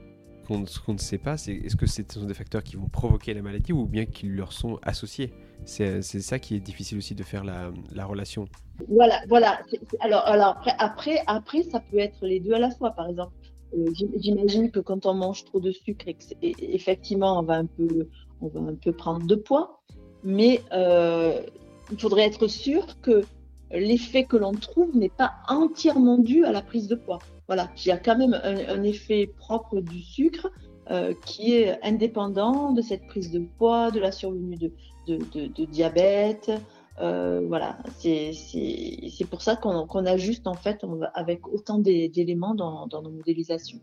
Ce 0.65 0.79
qu'on 0.79 0.93
ne 0.93 0.97
sait 0.97 1.19
pas, 1.19 1.37
c'est 1.37 1.53
est-ce 1.53 1.75
que 1.75 1.85
ce 1.85 2.01
sont 2.11 2.25
des 2.25 2.33
facteurs 2.33 2.63
qui 2.63 2.75
vont 2.75 2.89
provoquer 2.89 3.35
la 3.35 3.43
maladie 3.43 3.71
ou 3.71 3.85
bien 3.85 4.05
qu'ils 4.05 4.35
leur 4.35 4.51
sont 4.51 4.79
associés? 4.81 5.31
C'est 5.65 6.01
ça 6.01 6.39
qui 6.39 6.55
est 6.55 6.59
difficile 6.59 6.97
aussi 6.97 7.13
de 7.13 7.23
faire 7.23 7.43
la, 7.43 8.05
relation. 8.05 8.45
Voilà, 8.87 9.21
voilà. 9.27 9.59
Alors, 9.99 10.21
alors 10.25 10.47
après, 10.57 10.73
après, 10.79 11.23
après, 11.27 11.63
ça 11.63 11.79
peut 11.79 11.99
être 11.99 12.25
les 12.25 12.39
deux 12.39 12.53
à 12.53 12.59
la 12.59 12.71
fois. 12.71 12.91
Par 12.91 13.07
exemple, 13.07 13.33
euh, 13.77 13.91
j'imagine 14.17 14.71
que 14.71 14.79
quand 14.79 15.05
on 15.05 15.13
mange 15.13 15.45
trop 15.45 15.59
de 15.59 15.71
sucre, 15.71 16.05
effectivement, 16.41 17.39
on 17.39 17.43
va 17.43 17.57
un 17.57 17.65
peu, 17.67 18.07
on 18.41 18.47
va 18.47 18.71
un 18.71 18.75
peu 18.75 18.91
prendre 18.91 19.27
de 19.27 19.35
poids, 19.35 19.81
mais 20.23 20.61
euh, 20.73 21.41
il 21.91 21.99
faudrait 21.99 22.25
être 22.25 22.47
sûr 22.47 22.99
que 23.01 23.21
l'effet 23.71 24.23
que 24.23 24.37
l'on 24.37 24.53
trouve 24.53 24.95
n'est 24.97 25.09
pas 25.09 25.33
entièrement 25.47 26.17
dû 26.17 26.43
à 26.45 26.51
la 26.51 26.63
prise 26.63 26.87
de 26.87 26.95
poids. 26.95 27.19
Voilà, 27.49 27.71
il 27.83 27.87
y 27.87 27.91
a 27.91 27.97
quand 27.97 28.15
même 28.15 28.39
un, 28.43 28.83
effet 28.83 29.25
propre 29.35 29.81
du 29.81 30.03
sucre 30.03 30.51
euh, 30.91 31.15
qui 31.25 31.55
est 31.55 31.83
indépendant 31.83 32.73
de 32.73 32.81
cette 32.83 33.07
prise 33.07 33.31
de 33.31 33.39
poids, 33.39 33.89
de 33.89 33.99
la 33.99 34.11
survenue 34.11 34.55
de, 35.07 35.65
diabète. 35.65 36.51
Euh, 37.01 37.41
voilà, 37.47 37.79
c'est 37.97 38.35
pour 39.31 39.41
ça 39.41 39.55
qu'on 39.55 40.05
ajuste 40.05 40.45
en 40.45 40.53
fait 40.53 40.85
avec 41.15 41.47
autant 41.47 41.79
d'éléments 41.79 42.53
dans 42.53 43.01
nos 43.01 43.09
modélisations. 43.09 43.79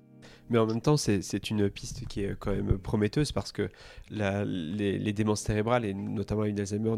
Mais 0.51 0.59
en 0.59 0.66
même 0.66 0.80
temps, 0.80 0.97
c'est 0.97 1.51
une 1.51 1.68
piste 1.68 2.07
qui 2.07 2.22
est 2.22 2.36
quand 2.38 2.53
même 2.53 2.78
prometteuse 2.78 3.32
parce 3.32 3.53
que 3.53 3.68
la, 4.11 4.44
les, 4.44 5.12
démences 5.12 5.40
cérébrales, 5.40 5.84
et 5.84 5.94
notamment 5.94 6.44
une 6.44 6.61
Alzheimer, 6.61 6.94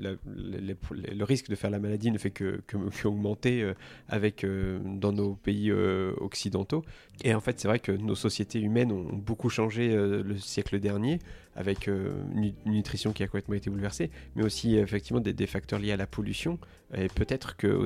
le 0.00 1.24
risque 1.24 1.48
de 1.48 1.54
faire 1.54 1.70
la 1.70 1.78
maladie 1.78 2.10
ne 2.10 2.18
fait 2.18 2.30
que, 2.30 2.60
que, 2.66 2.76
augmenter 3.06 3.62
euh, 3.62 3.74
euh, 4.44 4.78
dans 4.84 5.12
nos 5.12 5.34
pays 5.34 5.70
euh, 5.70 6.12
occidentaux. 6.18 6.84
Et 7.24 7.34
en 7.34 7.40
fait, 7.40 7.60
c'est 7.60 7.68
vrai 7.68 7.78
que 7.78 7.92
nos 7.92 8.14
sociétés 8.14 8.60
humaines 8.60 8.92
ont 8.92 9.14
beaucoup 9.14 9.48
changé 9.48 9.94
le 9.94 10.36
siècle 10.38 10.80
dernier 10.80 11.18
avec 11.54 11.86
une 11.86 12.54
nutrition 12.64 13.12
qui 13.12 13.22
a 13.22 13.26
complètement 13.26 13.54
été 13.54 13.68
bouleversée, 13.68 14.10
mais 14.34 14.42
aussi 14.42 14.76
effectivement 14.76 15.20
des, 15.20 15.46
facteurs 15.46 15.78
liés 15.78 15.92
à 15.92 15.96
la 15.96 16.06
pollution. 16.06 16.58
Et 16.94 17.08
peut-être 17.08 17.56
qu'il 17.56 17.84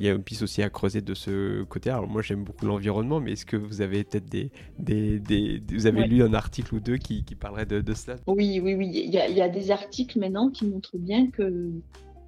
y 0.00 0.08
a 0.08 0.12
une 0.12 0.22
piste 0.22 0.42
aussi 0.42 0.62
à 0.62 0.70
creuser 0.70 1.02
de 1.02 1.14
ce 1.14 1.62
côté. 1.64 1.90
Alors 1.90 2.08
moi, 2.08 2.22
j'aime 2.22 2.44
beaucoup 2.44 2.66
l'environnement, 2.66 3.20
mais 3.20 3.32
est-ce 3.32 3.46
que 3.46 3.56
vous 3.56 3.82
avez 3.82 4.04
peut-être 4.04 4.23
des, 4.30 4.50
des, 4.78 5.62
vous 5.72 5.86
avez 5.86 6.06
lu 6.06 6.22
un 6.22 6.34
article 6.34 6.74
ou 6.74 6.80
deux 6.80 6.96
qui, 6.96 7.24
qui 7.24 7.34
parlerait 7.34 7.66
de, 7.66 7.80
de, 7.80 7.94
cela? 7.94 8.16
Oui, 8.26 8.60
oui, 8.62 8.74
oui. 8.74 8.90
Il 8.92 9.12
y, 9.12 9.18
a, 9.18 9.28
il 9.28 9.36
y, 9.36 9.42
a, 9.42 9.48
des 9.48 9.70
articles 9.70 10.18
maintenant 10.18 10.50
qui 10.50 10.66
montrent 10.66 10.98
bien 10.98 11.30
que, 11.30 11.70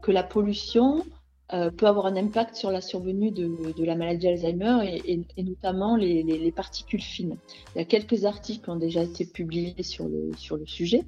que 0.03 0.13
la 0.13 0.23
pollution 0.23 1.05
euh, 1.53 1.71
peut 1.71 1.87
avoir 1.87 2.07
un 2.07 2.17
impact 2.17 2.57
sur 2.57 2.73
la 2.73 2.81
survenue 2.81 3.31
de, 3.31 3.73
de 3.73 3.85
la 3.85 3.95
maladie 3.95 4.27
Alzheimer 4.27 4.81
et, 4.85 5.21
et, 5.37 5.43
notamment 5.45 5.97
les, 5.97 6.25
les, 6.25 6.51
particules 6.53 7.03
fines. 7.03 7.37
Il 7.75 7.79
y 7.79 7.83
a 7.83 7.85
quelques 7.85 8.25
articles 8.25 8.65
qui 8.65 8.71
ont 8.71 8.77
déjà 8.77 9.03
été 9.03 9.25
publiés 9.25 9.83
sur 9.85 10.09
le, 10.09 10.33
sur 10.37 10.57
le 10.57 10.67
sujet. 10.67 11.05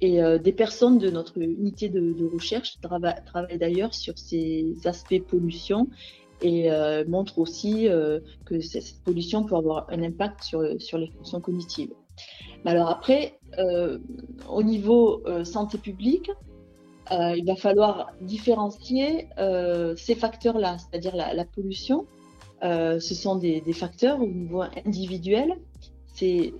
Et 0.00 0.20
euh, 0.20 0.38
des 0.38 0.52
personnes 0.52 0.98
de 0.98 1.08
notre 1.08 1.40
unité 1.40 1.88
de, 1.88 2.12
de 2.12 2.24
recherche 2.26 2.78
travaillent 2.80 3.58
d'ailleurs 3.58 3.94
sur 3.94 4.18
ces 4.18 4.74
aspects 4.86 5.20
pollution 5.20 5.88
et 6.42 6.70
euh, 6.70 7.04
montre 7.06 7.38
aussi 7.38 7.88
euh, 7.88 8.20
que 8.44 8.60
cette 8.60 9.02
pollution 9.04 9.44
peut 9.44 9.56
avoir 9.56 9.86
un 9.90 10.02
impact 10.02 10.42
sur, 10.42 10.62
sur 10.80 10.98
les 10.98 11.08
fonctions 11.08 11.40
cognitives. 11.40 11.92
Mais 12.64 12.72
alors 12.72 12.88
après, 12.88 13.38
euh, 13.58 13.98
au 14.48 14.62
niveau 14.62 15.22
santé 15.44 15.78
publique, 15.78 16.30
il 17.10 17.44
va 17.44 17.54
falloir 17.54 18.12
différencier 18.22 19.28
ces 19.96 20.14
facteurs-là, 20.14 20.78
c'est-à-dire 20.78 21.14
la, 21.14 21.44
pollution. 21.44 22.06
ce 22.62 22.98
sont 23.14 23.36
des, 23.36 23.60
facteurs 23.74 24.22
au 24.22 24.26
niveau 24.26 24.62
individuel. 24.86 25.58
C'est 26.14 26.54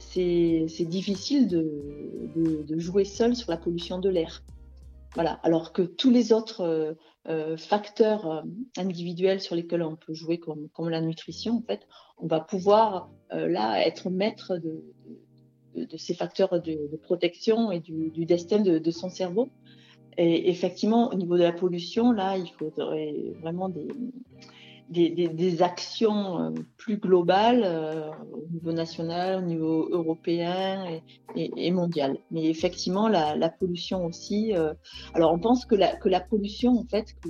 difficile 0.80 1.48
de, 1.48 2.62
de, 2.66 2.78
jouer 2.78 3.06
seul 3.06 3.34
sur 3.34 3.50
la 3.50 3.56
pollution 3.56 3.98
de 3.98 4.10
l'air. 4.10 4.42
Voilà. 5.14 5.38
Alors 5.42 5.72
que 5.72 5.82
tous 5.82 6.10
les 6.10 6.32
autres 6.32 6.96
euh, 7.26 7.56
facteurs 7.56 8.30
euh, 8.30 8.42
individuels 8.76 9.40
sur 9.40 9.54
lesquels 9.54 9.82
on 9.82 9.96
peut 9.96 10.12
jouer 10.12 10.38
comme, 10.38 10.68
la 10.90 11.00
nutrition, 11.00 11.56
en 11.56 11.62
fait, 11.62 11.86
on 12.18 12.26
va 12.26 12.40
pouvoir 12.40 13.10
euh, 13.32 13.48
là 13.48 13.86
être 13.86 14.10
maître 14.10 14.58
de, 14.58 15.96
ces 15.96 16.14
facteurs 16.14 16.60
de, 16.60 16.96
protection 17.02 17.72
et 17.72 17.80
du, 17.80 18.10
du 18.10 18.26
destin 18.26 18.60
de, 18.60 18.90
son 18.90 19.08
cerveau. 19.08 19.48
Et 20.18 20.50
effectivement, 20.50 21.10
au 21.10 21.14
niveau 21.14 21.36
de 21.36 21.42
la 21.42 21.52
pollution, 21.52 22.12
là, 22.12 22.36
il 22.36 22.48
faudrait 22.50 23.32
vraiment 23.40 23.68
des, 23.68 23.88
des, 24.90 25.62
actions 25.62 26.40
euh, 26.40 26.50
plus 26.76 26.98
globales 26.98 27.62
euh, 27.64 28.10
au 28.32 28.46
niveau 28.52 28.72
national, 28.72 29.42
au 29.42 29.46
niveau 29.46 29.88
européen 29.90 31.00
et, 31.36 31.70
mondial. 31.70 32.18
Mais 32.30 32.44
effectivement, 32.46 33.08
la, 33.08 33.48
pollution 33.48 34.06
aussi. 34.06 34.54
Euh, 34.54 34.74
alors, 35.14 35.32
on 35.32 35.38
pense 35.38 35.64
que 35.64 35.74
la, 35.74 36.20
pollution, 36.20 36.78
en 36.78 36.84
fait, 36.84 37.14
que, 37.22 37.28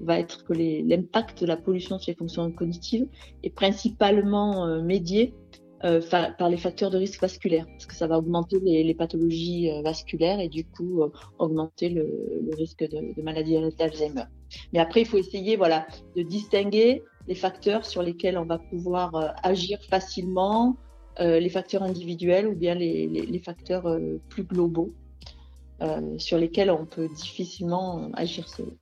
va 0.00 0.18
être 0.18 0.44
que 0.44 0.52
l'impact 0.52 1.42
de 1.42 1.46
la 1.46 1.56
pollution 1.56 1.98
sur 1.98 2.10
les 2.10 2.16
fonctions 2.16 2.50
cognitives 2.50 3.06
est 3.42 3.54
principalement 3.54 4.82
médié 4.82 5.34
par 5.80 6.50
les 6.50 6.58
facteurs 6.58 6.90
de 6.90 6.98
risque 6.98 7.20
vasculaire, 7.22 7.66
parce 7.66 7.86
que 7.86 7.94
ça 7.94 8.06
va 8.06 8.18
augmenter 8.18 8.58
les, 8.60 8.94
pathologies 8.94 9.70
vasculaires 9.82 10.40
et 10.40 10.48
du 10.48 10.64
coup 10.64 11.02
augmenter 11.38 11.88
le, 11.88 12.02
le, 12.02 12.54
risque 12.56 12.82
de, 12.82 13.14
de 13.14 13.22
maladie 13.22 13.56
d'Alzheimer. 13.78 14.24
Mais 14.72 14.78
après, 14.78 15.02
il 15.02 15.06
faut 15.06 15.18
essayer 15.18 15.56
voilà, 15.56 15.86
de 16.16 16.22
distinguer 16.22 17.02
les 17.28 17.34
facteurs 17.34 17.84
sur 17.84 18.02
lesquels 18.02 18.38
on 18.38 18.44
va 18.44 18.58
pouvoir 18.58 19.34
agir 19.42 19.78
facilement, 19.88 20.76
les 21.18 21.50
facteurs 21.50 21.82
individuels 21.82 22.48
ou 22.48 22.54
bien 22.54 22.74
les, 22.74 23.06
les, 23.06 23.38
facteurs 23.38 23.98
plus 24.30 24.44
globaux. 24.44 24.94
sur 26.18 26.38
lesquels 26.38 26.70
on 26.70 26.86
peut 26.86 27.08
difficilement 27.08 28.10
agir 28.14 28.48
seul. 28.48 28.72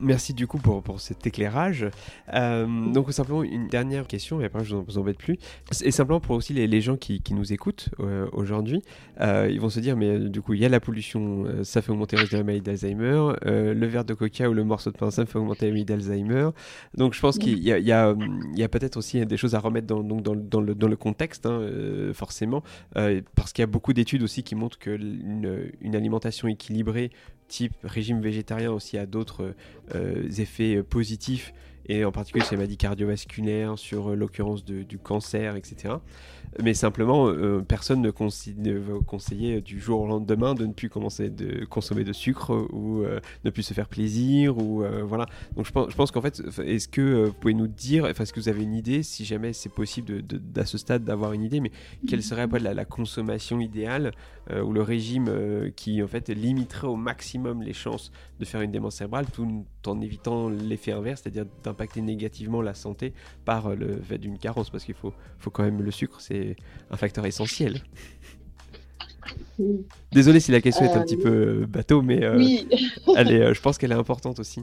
Merci 0.00 0.34
du 0.34 0.46
coup 0.46 0.58
pour, 0.58 0.82
pour 0.82 1.00
cet 1.00 1.26
éclairage. 1.26 1.86
Euh, 2.34 2.66
donc 2.92 3.12
simplement 3.12 3.42
une 3.42 3.68
dernière 3.68 4.06
question 4.06 4.40
et 4.40 4.44
après 4.44 4.64
je 4.64 4.76
ne 4.76 4.82
vous 4.82 4.98
embête 4.98 5.18
plus. 5.18 5.38
Et 5.82 5.90
simplement 5.90 6.20
pour 6.20 6.36
aussi 6.36 6.52
les, 6.52 6.66
les 6.66 6.80
gens 6.80 6.96
qui, 6.96 7.20
qui, 7.20 7.34
nous 7.34 7.52
écoutent 7.52 7.90
euh, 8.00 8.28
aujourd'hui, 8.32 8.82
euh, 9.20 9.48
ils 9.50 9.60
vont 9.60 9.70
se 9.70 9.80
dire 9.80 9.96
mais 9.96 10.18
du 10.18 10.40
coup 10.40 10.54
il 10.54 10.60
y 10.60 10.64
a 10.64 10.68
la 10.68 10.80
pollution, 10.80 11.46
ça 11.64 11.82
fait 11.82 11.90
augmenter 11.90 12.16
le 12.16 12.20
risque 12.22 12.32
de 12.32 12.38
la 12.38 12.44
maladie 12.44 12.62
d'Alzheimer, 12.62 13.32
le 13.44 13.86
verre 13.86 14.04
de 14.04 14.14
coca 14.14 14.48
ou 14.48 14.54
le 14.54 14.64
morceau 14.64 14.90
de 14.90 14.96
pain 14.96 15.10
ça 15.10 15.26
fait 15.26 15.38
augmenter 15.38 15.66
la 15.66 15.72
maladie 15.72 15.84
d'Alzheimer. 15.84 16.50
Donc 16.96 17.14
je 17.14 17.20
pense 17.20 17.38
qu'il 17.38 17.58
y 17.58 17.72
a, 17.72 17.78
il 17.78 17.86
y 17.86 17.92
a, 17.92 18.14
il 18.52 18.58
y 18.58 18.62
a 18.62 18.68
peut-être 18.68 18.96
aussi 18.96 19.24
des 19.26 19.36
choses 19.36 19.54
à 19.54 19.58
remettre 19.58 19.86
dans, 19.86 20.02
donc 20.02 20.22
dans, 20.22 20.36
dans, 20.36 20.60
le, 20.60 20.74
dans 20.74 20.88
le 20.88 20.96
contexte 20.96 21.46
hein, 21.46 21.60
forcément 22.12 22.62
parce 23.34 23.52
qu'il 23.52 23.62
y 23.62 23.64
a 23.64 23.66
beaucoup 23.66 23.92
d'études 23.92 24.22
aussi 24.22 24.42
qui 24.42 24.54
montrent 24.54 24.78
qu'une 24.78 25.70
une 25.80 25.96
alimentation 25.96 26.48
équilibrée 26.48 27.10
type 27.48 27.74
régime 27.82 28.20
végétarien 28.20 28.70
aussi 28.70 28.98
a 28.98 29.06
d'autres 29.06 29.54
euh, 29.94 30.28
effets 30.38 30.82
positifs, 30.82 31.52
et 31.88 32.04
en 32.04 32.12
particulier 32.12 32.44
sur 32.44 32.52
les 32.52 32.58
maladies 32.58 32.76
cardiovasculaires, 32.76 33.78
sur 33.78 34.10
euh, 34.10 34.14
l'occurrence 34.14 34.64
du 34.64 34.98
cancer, 34.98 35.56
etc 35.56 35.96
mais 36.62 36.74
simplement, 36.74 37.28
euh, 37.28 37.60
personne 37.60 38.00
ne, 38.00 38.10
va 38.10 38.94
conseiller 39.06 39.60
du 39.60 39.80
jour 39.80 40.00
au 40.00 40.06
lendemain 40.06 40.54
de 40.54 40.66
ne 40.66 40.72
plus 40.72 40.88
commencer 40.88 41.30
de 41.30 41.64
consommer 41.64 42.04
de 42.04 42.12
sucre 42.12 42.68
ou 42.72 43.02
euh, 43.02 43.20
ne 43.44 43.50
plus 43.50 43.62
se 43.62 43.74
faire 43.74 43.88
plaisir 43.88 44.58
ou 44.58 44.82
euh, 44.82 45.02
voilà. 45.04 45.26
Donc 45.56 45.66
je 45.66 45.72
pense, 45.72 46.10
qu'en 46.10 46.22
fait, 46.22 46.42
est-ce 46.64 46.88
que 46.88 47.26
vous 47.26 47.32
pouvez 47.32 47.54
nous 47.54 47.66
dire, 47.66 48.06
est-ce 48.06 48.32
que 48.32 48.40
vous 48.40 48.48
avez 48.48 48.62
une 48.62 48.74
idée, 48.74 49.02
si 49.02 49.24
jamais 49.24 49.52
c'est 49.52 49.68
possible 49.68 50.22
à 50.56 50.64
ce 50.64 50.78
stade 50.78 51.04
d'avoir 51.04 51.32
une 51.32 51.42
idée, 51.42 51.60
mais 51.60 51.70
quelle 52.08 52.22
serait 52.22 52.42
après 52.42 52.60
la, 52.60 52.74
la 52.74 52.84
consommation 52.84 53.60
idéale 53.60 54.12
ou 54.64 54.72
le 54.72 54.80
régime 54.80 55.70
qui 55.76 56.02
en 56.02 56.08
fait 56.08 56.30
limiterait 56.30 56.86
au 56.86 56.96
maximum 56.96 57.62
les 57.62 57.74
chances 57.74 58.10
de 58.38 58.44
faire 58.44 58.60
une 58.60 58.70
démence 58.70 58.96
cérébrale, 58.96 59.26
tout 59.32 59.64
en 59.86 60.00
évitant 60.00 60.48
l'effet 60.48 60.92
inverse, 60.92 61.22
c'est-à-dire 61.22 61.46
d'impacter 61.62 62.00
négativement 62.00 62.62
la 62.62 62.74
santé 62.74 63.12
par 63.44 63.74
le 63.74 64.00
fait 64.00 64.18
d'une 64.18 64.38
carence, 64.38 64.70
parce 64.70 64.84
qu'il 64.84 64.94
faut, 64.94 65.12
faut 65.38 65.50
quand 65.50 65.64
même 65.64 65.82
le 65.82 65.90
sucre, 65.90 66.20
c'est 66.20 66.56
un 66.90 66.96
facteur 66.96 67.26
essentiel. 67.26 67.82
Désolé 70.12 70.40
si 70.40 70.52
la 70.52 70.60
question 70.60 70.84
est 70.84 70.96
un 70.96 71.02
petit 71.02 71.16
peu 71.16 71.28
euh, 71.62 71.66
bateau, 71.66 72.02
mais 72.02 72.22
euh, 72.24 72.38
elle 73.16 73.32
est, 73.32 73.42
euh, 73.42 73.54
je 73.54 73.60
pense 73.60 73.78
qu'elle 73.78 73.92
est 73.92 73.96
importante 73.96 74.38
aussi. 74.38 74.62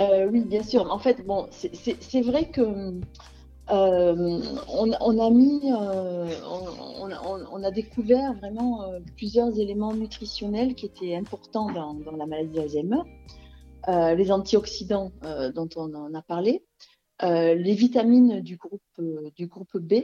oui, 0.00 0.44
bien 0.44 0.62
sûr. 0.62 0.90
En 0.92 0.98
fait, 0.98 1.24
bon, 1.26 1.48
c'est 1.50 2.22
vrai 2.22 2.48
que 2.50 2.92
on, 3.70 5.18
a 5.18 5.30
mis, 5.30 5.60
on, 5.72 7.62
a 7.62 7.70
découvert 7.70 8.34
vraiment 8.34 8.84
plusieurs 9.16 9.58
éléments 9.58 9.92
nutritionnels 9.92 10.74
qui 10.74 10.86
étaient 10.86 11.14
importants 11.14 11.70
dans, 11.72 12.16
la 12.16 12.26
maladie 12.26 12.54
d'Alzheimer. 12.54 13.02
les 13.88 14.32
antioxydants 14.32 15.12
dont 15.54 15.68
on 15.76 15.94
en 15.94 16.14
a 16.14 16.22
parlé, 16.22 16.64
les 17.22 17.74
vitamines 17.74 18.40
du 18.40 18.56
groupe, 18.56 18.82
B, 19.74 19.94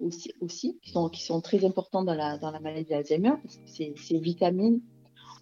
aussi, 0.00 0.78
qui, 0.82 1.22
sont, 1.22 1.40
très 1.40 1.64
importants 1.64 2.02
dans 2.02 2.14
la, 2.14 2.38
maladie 2.60 2.90
d'Alzheimer, 2.90 3.34
ces, 3.66 3.94
ces 3.96 4.18
vitamines 4.18 4.80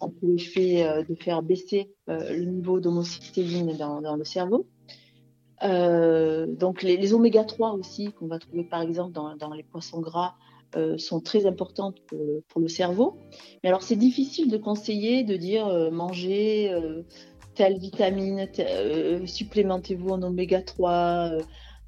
ont 0.01 0.09
pour 0.09 0.29
effet 0.35 0.85
euh, 0.85 1.03
de 1.03 1.15
faire 1.15 1.41
baisser 1.41 1.91
euh, 2.09 2.35
le 2.35 2.45
niveau 2.45 2.79
d'homocystéine 2.79 3.75
dans, 3.77 4.15
le 4.15 4.25
cerveau. 4.25 4.67
Euh, 5.63 6.45
donc 6.47 6.83
les, 6.83 7.13
oméga 7.13 7.43
3 7.43 7.73
aussi, 7.73 8.11
qu'on 8.13 8.27
va 8.27 8.39
trouver 8.39 8.63
par 8.63 8.81
exemple 8.81 9.13
dans, 9.13 9.53
les 9.53 9.63
poissons 9.63 10.01
gras, 10.01 10.35
euh, 10.75 10.97
sont 10.97 11.19
très 11.19 11.45
importantes 11.45 11.97
pour 12.07 12.61
le, 12.61 12.67
cerveau. 12.67 13.17
Mais 13.63 13.69
alors 13.69 13.83
c'est 13.83 13.95
difficile 13.95 14.49
de 14.49 14.57
conseiller, 14.57 15.23
de 15.23 15.37
dire 15.37 15.67
euh, 15.67 15.91
manger 15.91 16.73
telle 17.55 17.77
vitamine, 17.77 18.47
supplémentez-vous 19.25 20.09
en 20.09 20.23
oméga 20.23 20.61
3 20.61 21.37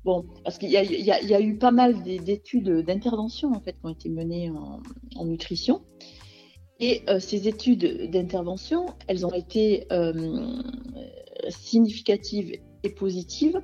Bon, 0.04 0.24
parce 0.44 0.60
qu'il 0.60 0.70
y, 0.70 0.78
a 0.78 1.42
eu 1.42 1.58
pas 1.58 1.72
mal 1.72 2.04
d'études 2.04 2.86
d'intervention 2.86 3.52
en 3.54 3.60
fait 3.60 3.72
qui 3.72 3.80
ont 3.86 3.90
été 3.90 4.08
menées 4.08 4.52
en, 5.16 5.26
nutrition. 5.26 5.82
Et 6.80 7.04
ces 7.20 7.48
études 7.48 8.12
d'intervention, 8.12 8.86
elles 9.08 9.26
ont 9.26 9.34
été 9.34 9.88
euh, 9.92 10.62
significatives 11.50 12.52
et 12.86 12.90
positives 12.90 13.62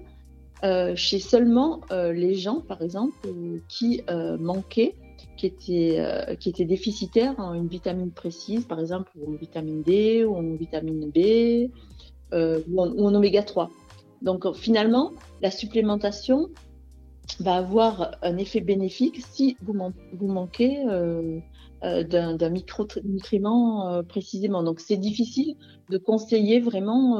euh, 0.63 0.95
chez 0.95 1.17
seulement 1.17 1.81
euh, 1.91 2.13
les 2.13 2.35
gens, 2.35 2.61
par 2.61 2.83
exemple, 2.83 3.15
qui 3.67 4.01
euh, 4.09 4.37
manquaient, 4.37 4.95
qui 5.37 5.47
étaient, 5.47 6.37
qui 6.39 6.49
étaient 6.49 6.65
déficitaires 6.65 7.33
en 7.39 7.55
une 7.55 7.67
vitamine 7.67 8.11
précise, 8.11 8.65
par 8.65 8.79
exemple, 8.79 9.11
ou 9.19 9.33
en 9.33 9.35
vitamine 9.35 9.81
D, 9.81 10.23
ou 10.23 10.35
en 10.35 10.55
vitamine 10.55 11.09
B, 11.09 11.71
ou 12.33 12.81
en, 12.81 13.15
oméga 13.15 13.41
3. 13.41 13.71
Donc 14.21 14.53
finalement, 14.55 15.13
la 15.41 15.49
supplémentation 15.49 16.49
va 17.39 17.55
avoir 17.55 18.17
un 18.21 18.37
effet 18.37 18.61
bénéfique 18.61 19.23
si 19.31 19.57
vous, 19.63 19.73
vous 20.13 20.27
manquez 20.27 20.83
d'un 21.81 22.49
micronutriment 22.49 24.03
précisément. 24.07 24.61
Donc 24.61 24.79
c'est 24.79 24.97
difficile 24.97 25.55
de 25.89 25.97
conseiller 25.97 26.59
vraiment 26.59 27.19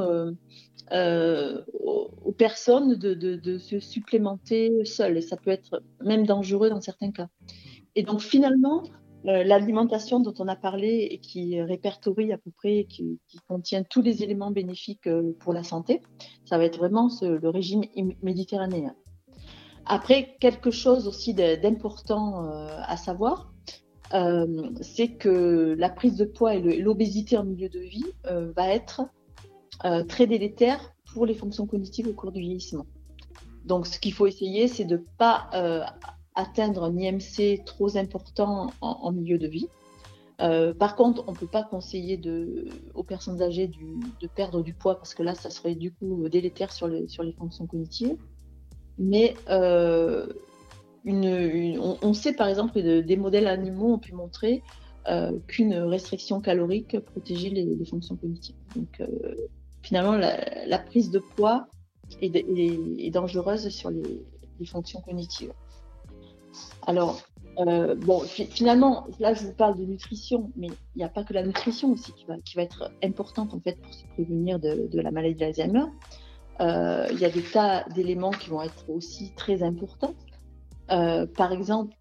euh, 0.90 1.62
aux, 1.72 2.32
personnes 2.32 2.96
de, 2.96 3.58
se 3.58 3.78
supplémenter 3.78 4.84
seules 4.84 5.18
et 5.18 5.20
ça 5.20 5.36
peut 5.36 5.50
être 5.50 5.82
même 6.02 6.26
dangereux 6.26 6.70
dans 6.70 6.80
certains 6.80 7.12
cas. 7.12 7.28
Et 7.94 8.02
donc 8.02 8.20
finalement, 8.20 8.82
euh, 9.26 9.44
l'alimentation 9.44 10.18
dont 10.18 10.34
on 10.38 10.48
a 10.48 10.56
parlé 10.56 11.08
et 11.10 11.18
qui 11.18 11.60
répertorie 11.60 12.32
à 12.32 12.38
peu 12.38 12.50
près, 12.50 12.86
qui, 12.88 13.20
qui 13.28 13.38
contient 13.48 13.84
tous 13.84 14.02
les 14.02 14.22
éléments 14.22 14.50
bénéfiques 14.50 15.06
euh, 15.06 15.36
pour 15.40 15.52
la 15.52 15.62
santé, 15.62 16.00
ça 16.44 16.58
va 16.58 16.64
être 16.64 16.78
vraiment 16.78 17.08
le 17.20 17.48
régime 17.48 17.82
méditerranéen. 18.22 18.94
Après, 19.84 20.36
quelque 20.40 20.70
chose 20.70 21.06
aussi 21.06 21.34
d'important 21.34 22.44
à 22.44 22.96
savoir, 22.96 23.52
c'est 24.80 25.16
que 25.16 25.74
la 25.76 25.90
prise 25.90 26.16
de 26.16 26.24
poids 26.24 26.54
et 26.54 26.78
l'obésité 26.78 27.36
en 27.36 27.44
milieu 27.44 27.68
de 27.68 27.80
vie 27.80 28.04
va 28.24 28.68
être 28.68 29.02
euh, 29.84 30.04
très 30.04 30.26
délétère 30.26 30.94
pour 31.12 31.26
les 31.26 31.34
fonctions 31.34 31.66
cognitives 31.66 32.08
au 32.08 32.12
cours 32.12 32.32
du 32.32 32.40
vieillissement. 32.40 32.86
Donc, 33.64 33.86
ce 33.86 33.98
qu'il 33.98 34.12
faut 34.12 34.26
essayer, 34.26 34.68
c'est 34.68 34.84
de 34.84 34.96
ne 34.96 35.02
pas 35.18 35.50
atteindre 36.34 36.84
un 36.84 36.96
IMC 36.96 37.64
trop 37.64 37.96
important 37.96 38.72
en, 38.80 39.12
milieu 39.12 39.38
de 39.38 39.46
vie. 39.46 39.68
Euh, 40.40 40.74
par 40.74 40.96
contre, 40.96 41.24
on 41.28 41.32
ne 41.32 41.36
peut 41.36 41.46
pas 41.46 41.62
conseiller 41.62 42.20
aux 42.94 43.04
personnes 43.04 43.42
âgées 43.42 43.68
de 43.68 44.26
perdre 44.26 44.62
du 44.62 44.74
poids 44.74 44.96
parce 44.96 45.14
que 45.14 45.22
là, 45.22 45.34
ça 45.34 45.50
serait 45.50 45.74
du 45.74 45.92
coup 45.92 46.28
délétère 46.28 46.72
sur, 46.72 46.88
le, 46.88 47.06
sur 47.06 47.22
les 47.22 47.32
fonctions 47.32 47.66
cognitives. 47.66 48.16
Mais 48.98 49.34
euh, 49.48 50.26
une, 51.04 51.78
on, 51.80 52.14
sait 52.14 52.34
par 52.34 52.48
exemple 52.48 52.72
que 52.74 52.80
de, 52.80 53.00
des 53.00 53.16
modèles 53.16 53.46
animaux 53.46 53.94
ont 53.94 53.98
pu 53.98 54.14
montrer 54.14 54.62
euh, 55.08 55.38
qu'une 55.48 55.74
restriction 55.74 56.40
calorique 56.40 56.98
protégeait 57.00 57.50
les, 57.50 57.64
les 57.64 57.84
fonctions 57.84 58.16
cognitives. 58.16 58.56
Donc 58.76 59.00
euh, 59.00 59.34
finalement, 59.82 60.16
la, 60.16 60.78
prise 60.78 61.10
de 61.10 61.18
poids 61.18 61.66
est, 62.20 63.10
dangereuse 63.10 63.68
sur 63.68 63.90
les, 63.90 64.24
fonctions 64.64 65.00
cognitives. 65.00 65.52
Alors, 66.86 67.20
euh, 67.58 67.96
bon, 67.96 68.20
finalement, 68.20 69.06
là, 69.18 69.34
je 69.34 69.44
vous 69.44 69.52
parle 69.52 69.76
de 69.76 69.84
nutrition, 69.84 70.52
mais 70.56 70.68
il 70.68 70.98
n'y 70.98 71.04
a 71.04 71.08
pas 71.08 71.24
que 71.24 71.34
la 71.34 71.42
nutrition 71.42 71.90
aussi 71.90 72.12
qui 72.12 72.24
va, 72.26 72.62
être 72.62 72.92
importante 73.02 73.52
en 73.54 73.60
fait 73.60 73.80
pour 73.80 73.92
se 73.92 74.06
prévenir 74.14 74.60
de, 74.60 74.88
la 74.92 75.10
maladie 75.10 75.34
d'Alzheimer. 75.34 75.84
Euh, 76.60 77.08
il 77.10 77.18
y 77.18 77.24
a 77.24 77.30
des 77.30 77.42
tas 77.42 77.84
d'éléments 77.94 78.30
qui 78.30 78.50
vont 78.50 78.62
être 78.62 78.88
aussi 78.88 79.34
très 79.34 79.64
importants. 79.64 80.14
Euh, 80.92 81.26
par 81.26 81.52
exemple, 81.52 81.96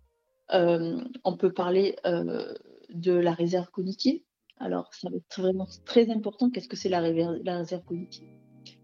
on 0.53 1.37
peut 1.37 1.53
parler 1.53 1.95
de 2.03 3.13
la 3.13 3.31
réserve 3.31 3.71
cognitive. 3.71 4.21
Alors, 4.61 4.93
ça 4.93 5.09
va 5.09 5.17
être 5.17 5.41
vraiment 5.41 5.67
très 5.85 6.09
important. 6.09 6.49
Qu'est-ce 6.49 6.69
que 6.69 6.77
c'est 6.77 6.89
la, 6.89 7.01
réserve 7.01 7.83
cognitive? 7.83 8.27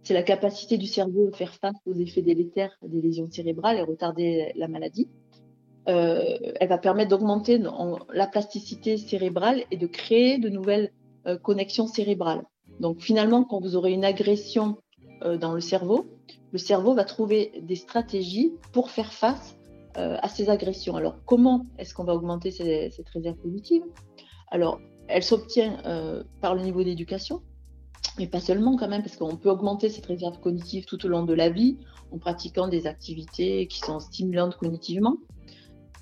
C'est 0.03 0.13
la 0.13 0.23
capacité 0.23 0.77
du 0.77 0.87
cerveau 0.87 1.29
à 1.31 1.37
faire 1.37 1.53
face 1.53 1.75
aux 1.85 1.93
effets 1.93 2.21
délétères 2.21 2.75
des 2.81 3.01
lésions 3.01 3.27
cérébrales 3.29 3.77
et 3.77 3.81
retarder 3.81 4.51
la 4.55 4.67
maladie 4.67 5.07
euh, 5.87 6.37
elle 6.59 6.67
va 6.67 6.77
permettre 6.77 7.09
d'augmenter 7.09 7.61
la 8.13 8.27
plasticité 8.27 8.97
cérébrale 8.97 9.63
et 9.71 9.77
de 9.77 9.87
créer 9.87 10.37
de 10.37 10.49
nouvelles 10.49 10.91
euh, 11.25 11.37
connexions 11.37 11.87
cérébrales. 11.87 12.43
Donc 12.79 12.99
finalement, 12.99 13.43
quand 13.45 13.61
vous 13.61 13.75
aurez 13.75 13.93
une 13.93 14.03
agression 14.03 14.77
euh, 15.23 15.37
dans 15.37 15.53
le 15.53 15.61
cerveau, 15.61 16.07
le 16.51 16.57
cerveau 16.57 16.93
va 16.93 17.05
trouver 17.05 17.53
des 17.61 17.75
stratégies 17.75 18.53
pour 18.73 18.91
faire 18.91 19.13
face 19.13 19.55
à 19.99 20.29
ces 20.29 20.51
agressions. 20.51 20.95
Alors 20.95 21.15
comment 21.25 21.65
est-ce 21.79 21.95
qu'on 21.95 22.03
va 22.03 22.13
augmenter 22.13 22.51
cette 22.51 23.09
réserve 23.09 23.35
cognitive? 23.37 23.81
Alors 24.51 24.79
elle 25.07 25.23
s'obtient 25.23 25.77
euh, 25.85 26.23
par 26.41 26.55
le 26.55 26.61
niveau 26.61 26.83
d'éducation, 26.83 27.41
mais 28.17 28.27
pas 28.27 28.39
seulement 28.39 28.75
quand 28.77 28.87
même, 28.87 29.03
parce 29.03 29.15
qu'on 29.15 29.35
peut 29.35 29.49
augmenter 29.49 29.89
cette 29.89 30.05
réserve 30.05 30.39
cognitive 30.39 30.85
tout 30.85 31.03
au 31.05 31.09
long 31.09 31.23
de 31.23 31.33
la 31.33 31.49
vie 31.49 31.77
en 32.11 32.17
pratiquant 32.17 32.67
des 32.67 32.87
activités 32.87 33.67
qui 33.67 33.79
sont 33.79 33.99
stimulantes 33.99 34.55
cognitivement. 34.57 35.17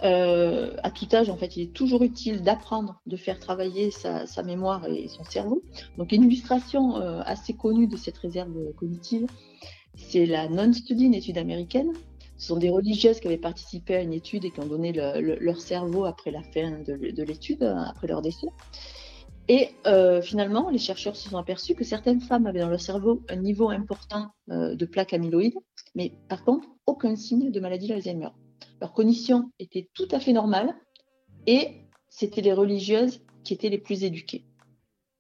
Euh, 0.03 0.75
à 0.83 0.91
tout 0.91 1.07
âge, 1.13 1.29
en 1.29 1.37
fait, 1.37 1.55
il 1.55 1.63
est 1.63 1.73
toujours 1.73 2.03
utile 2.03 2.41
d'apprendre, 2.41 3.01
de 3.05 3.15
faire 3.15 3.39
travailler 3.39 3.91
sa, 3.91 4.25
mémoire 4.43 4.85
et 4.87 5.07
son 5.07 5.23
cerveau. 5.23 5.63
Donc, 5.97 6.11
une 6.11 6.23
illustration 6.23 6.97
euh, 6.97 7.21
assez 7.25 7.53
connue 7.53 7.87
de 7.87 7.95
cette 7.95 8.17
réserve 8.17 8.73
cognitive, 8.75 9.25
c'est 9.95 10.25
la 10.25 10.49
Non-Study, 10.49 11.05
une 11.05 11.13
étude 11.13 11.37
américaine. 11.37 11.91
Ce 12.37 12.47
sont 12.47 12.57
des 12.57 12.69
religieuses 12.69 13.19
qui 13.21 13.27
avaient 13.27 13.37
participé 13.37 13.95
à 13.95 14.01
une 14.01 14.11
étude 14.11 14.43
et 14.43 14.51
qui 14.51 14.59
ont 14.59 14.65
donné 14.65 14.91
leur 14.91 15.61
cerveau 15.61 16.03
après 16.03 16.31
la 16.31 16.41
fin 16.41 16.79
de, 16.85 17.23
l'étude, 17.23 17.63
après 17.63 18.07
leur 18.07 18.21
décès. 18.21 18.47
Et 19.47 19.69
euh, 19.85 20.21
finalement, 20.21 20.69
les 20.69 20.79
chercheurs 20.79 21.15
se 21.15 21.29
sont 21.29 21.37
aperçus 21.37 21.75
que 21.75 21.83
certaines 21.83 22.21
femmes 22.21 22.47
avaient 22.47 22.61
dans 22.61 22.69
leur 22.69 22.81
cerveau 22.81 23.21
un 23.29 23.35
niveau 23.35 23.69
important 23.69 24.31
de 24.47 24.85
plaques 24.85 25.13
amyloïdes, 25.13 25.59
mais 25.93 26.13
par 26.29 26.43
contre, 26.43 26.67
aucun 26.87 27.15
signe 27.15 27.51
de 27.51 27.59
maladie 27.59 27.87
d'Alzheimer. 27.87 28.29
Leur 28.81 28.93
cognition 28.93 29.51
était 29.59 29.89
tout 29.93 30.07
à 30.11 30.19
fait 30.19 30.33
normale 30.33 30.73
et 31.47 31.85
c'était 32.09 32.41
les 32.41 32.53
religieuses 32.53 33.21
qui 33.43 33.53
étaient 33.53 33.69
les 33.69 33.77
plus 33.77 34.03
éduquées. 34.03 34.45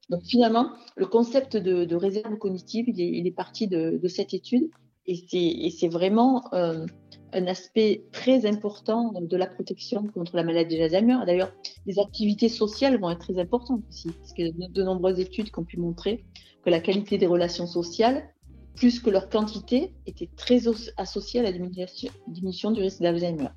Donc 0.09 0.23
finalement, 0.23 0.71
le 0.95 1.07
concept 1.07 1.57
de, 1.57 1.95
réserve 1.95 2.37
cognitive, 2.37 2.85
il 2.87 3.27
est, 3.27 3.31
parti 3.31 3.67
de, 3.67 3.99
cette 4.07 4.33
étude 4.33 4.69
et 5.07 5.69
c'est 5.69 5.87
vraiment 5.87 6.51
euh, 6.53 6.85
un 7.33 7.47
aspect 7.47 8.05
très 8.11 8.45
important 8.45 9.13
de 9.19 9.37
la 9.37 9.45
protection 9.45 10.07
contre 10.07 10.35
la 10.35 10.43
maladie 10.43 10.77
d'Alzheimer. 10.77 11.17
D'ailleurs, 11.25 11.51
les 11.85 11.99
activités 11.99 12.49
sociales 12.49 12.99
vont 12.99 13.09
être 13.11 13.19
très 13.19 13.39
importantes 13.39 13.83
aussi, 13.89 14.09
parce 14.09 14.33
y 14.37 14.47
a 14.47 14.67
de 14.67 14.83
nombreuses 14.83 15.19
études 15.19 15.51
qui 15.51 15.59
ont 15.59 15.63
pu 15.63 15.77
montrer 15.77 16.25
que 16.63 16.69
la 16.69 16.79
qualité 16.79 17.17
des 17.17 17.27
relations 17.27 17.67
sociales 17.67 18.29
plus 18.75 18.99
que 18.99 19.09
leur 19.09 19.29
quantité, 19.29 19.93
était 20.05 20.29
très 20.35 20.63
associée 20.97 21.39
à 21.39 21.43
la 21.43 21.51
diminution, 21.51 22.71
du 22.71 22.81
risque 22.81 23.01
d'Alzheimer. 23.01 23.49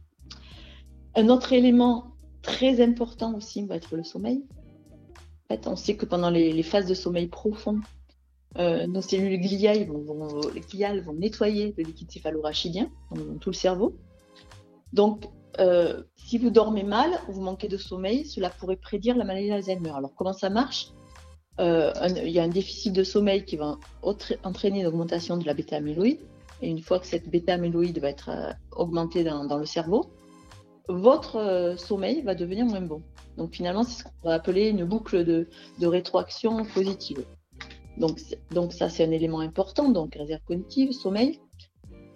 Un 1.15 1.29
autre 1.29 1.53
élément 1.53 2.13
très 2.43 2.81
important 2.81 3.35
aussi 3.35 3.65
va 3.67 3.77
être 3.77 3.97
le 3.97 4.05
sommeil. 4.05 4.45
En 5.51 5.55
fait, 5.55 5.67
on 5.67 5.77
sait 5.77 5.97
que 5.97 6.07
pendant 6.07 6.31
les, 6.31 6.63
phases 6.63 6.87
de 6.87 6.95
sommeil 6.95 7.27
profond, 7.27 7.81
euh, 8.59 8.89
nos 8.89 9.03
cellules 9.03 9.39
gliales 9.41 9.87
vont, 9.87 11.13
nettoyer 11.15 11.75
le 11.77 11.85
liquide 11.85 12.11
céphalorachidien 12.11 12.91
dans, 13.13 13.39
tout 13.39 13.51
le 13.51 13.55
cerveau. 13.55 13.97
Donc, 14.93 15.27
euh, 15.61 16.03
si 16.17 16.39
vous 16.39 16.51
dormez 16.51 16.83
mal 16.83 17.11
ou 17.29 17.33
vous 17.33 17.41
manquez 17.41 17.69
de 17.69 17.77
sommeil, 17.77 18.25
cela 18.27 18.51
pourrait 18.51 18.77
prédire 18.77 19.17
la 19.17 19.25
maladie 19.25 19.49
d'Alzheimer. 19.49 19.91
Alors, 19.95 20.13
comment 20.17 20.33
ça 20.33 20.51
marche? 20.51 20.89
Euh, 21.61 21.93
il 22.25 22.31
y 22.31 22.41
a 22.41 22.43
un 22.43 22.49
déficit 22.49 22.93
de 22.93 23.05
sommeil 23.05 23.45
qui 23.45 23.57
va 23.57 23.79
entraîner 24.03 24.81
une 24.81 24.87
augmentation 24.87 25.37
de 25.37 25.47
la 25.47 25.55
bêta-amyloïde. 25.55 26.21
Et 26.61 26.69
une 26.69 26.83
fois 26.83 26.99
que 26.99 27.07
cette 27.07 27.29
bêta-amyloïde 27.29 28.01
va 28.01 28.09
être 28.09 28.31
augmentée 28.73 29.23
dans, 29.23 29.57
le 29.57 29.67
cerveau, 29.67 30.07
votre 30.89 31.77
sommeil 31.79 32.23
va 32.23 32.35
devenir 32.35 32.67
moins 32.67 32.81
bon. 32.81 33.03
Donc 33.37 33.55
finalement, 33.55 33.85
c'est 33.85 34.03
ce 34.03 34.05
qu'on 34.05 34.29
va 34.29 34.35
appeler 34.35 34.69
une 34.69 34.85
boucle 34.85 35.25
de, 35.25 35.47
rétroaction 35.81 36.65
positive. 36.65 37.25
Donc, 37.99 38.21
donc 38.53 38.73
ça, 38.73 38.89
c'est 38.89 39.05
un 39.05 39.11
élément 39.11 39.41
important, 39.41 39.91
donc 39.91 40.15
réserve 40.15 40.43
cognitive, 40.47 40.93
sommeil. 40.93 41.41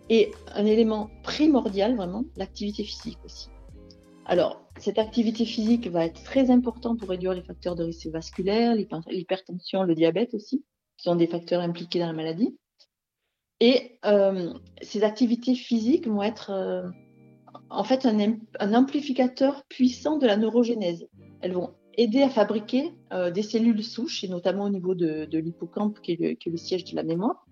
Et 0.09 0.30
un 0.55 0.66
élément 0.66 1.11
primordial, 1.22 1.97
vraiment, 1.97 2.24
l'activité 2.37 2.85
physique 2.85 3.18
aussi. 3.24 3.49
Alors, 4.24 4.62
cette 4.78 4.99
activité 4.99 5.45
physique 5.45 5.89
va 5.89 6.05
être 6.05 6.22
très 6.22 6.51
importante 6.51 6.99
pour 6.99 7.09
réduire 7.09 7.35
les 7.35 7.43
facteurs 7.43 7.74
de 7.74 7.85
risque 7.85 8.07
vasculaire, 8.09 8.74
l'hypertension, 8.74 9.83
le 9.83 9.95
diabète 9.95 10.35
aussi, 10.35 10.64
qui 10.97 11.05
sont 11.05 11.16
des 11.16 11.26
facteurs 11.26 11.61
impliqués 11.61 11.99
dans 11.99 12.07
la 12.07 12.12
maladie. 12.12 12.57
Et 13.61 13.99
euh, 14.05 14.53
ces 14.80 15.05
activités 15.05 15.55
physiques 15.55 16.09
vont 16.09 16.22
être 16.22 16.51
euh, 16.51 16.89
en 17.70 17.85
fait 17.85 18.07
un, 18.07 18.74
amplificateur 18.74 19.62
puissant 19.68 20.18
de 20.18 20.26
la 20.26 20.37
neurogénèse. 20.37 21.07
Elles 21.41 21.53
vont 21.53 21.74
aider 21.97 22.22
à 22.22 22.28
fabriquer 22.28 22.93
euh, 23.12 23.30
des 23.30 23.43
cellules 23.43 23.82
souches, 23.82 24.24
et 24.24 24.28
notamment 24.28 24.64
au 24.64 24.70
niveau 24.70 24.95
de, 24.95 25.28
l'hippocampe, 25.32 26.01
qui, 26.01 26.12
est 26.12 26.47
le 26.47 26.57
siège 26.57 26.84
de 26.84 26.97
la 26.97 27.03
mémoire. 27.03 27.47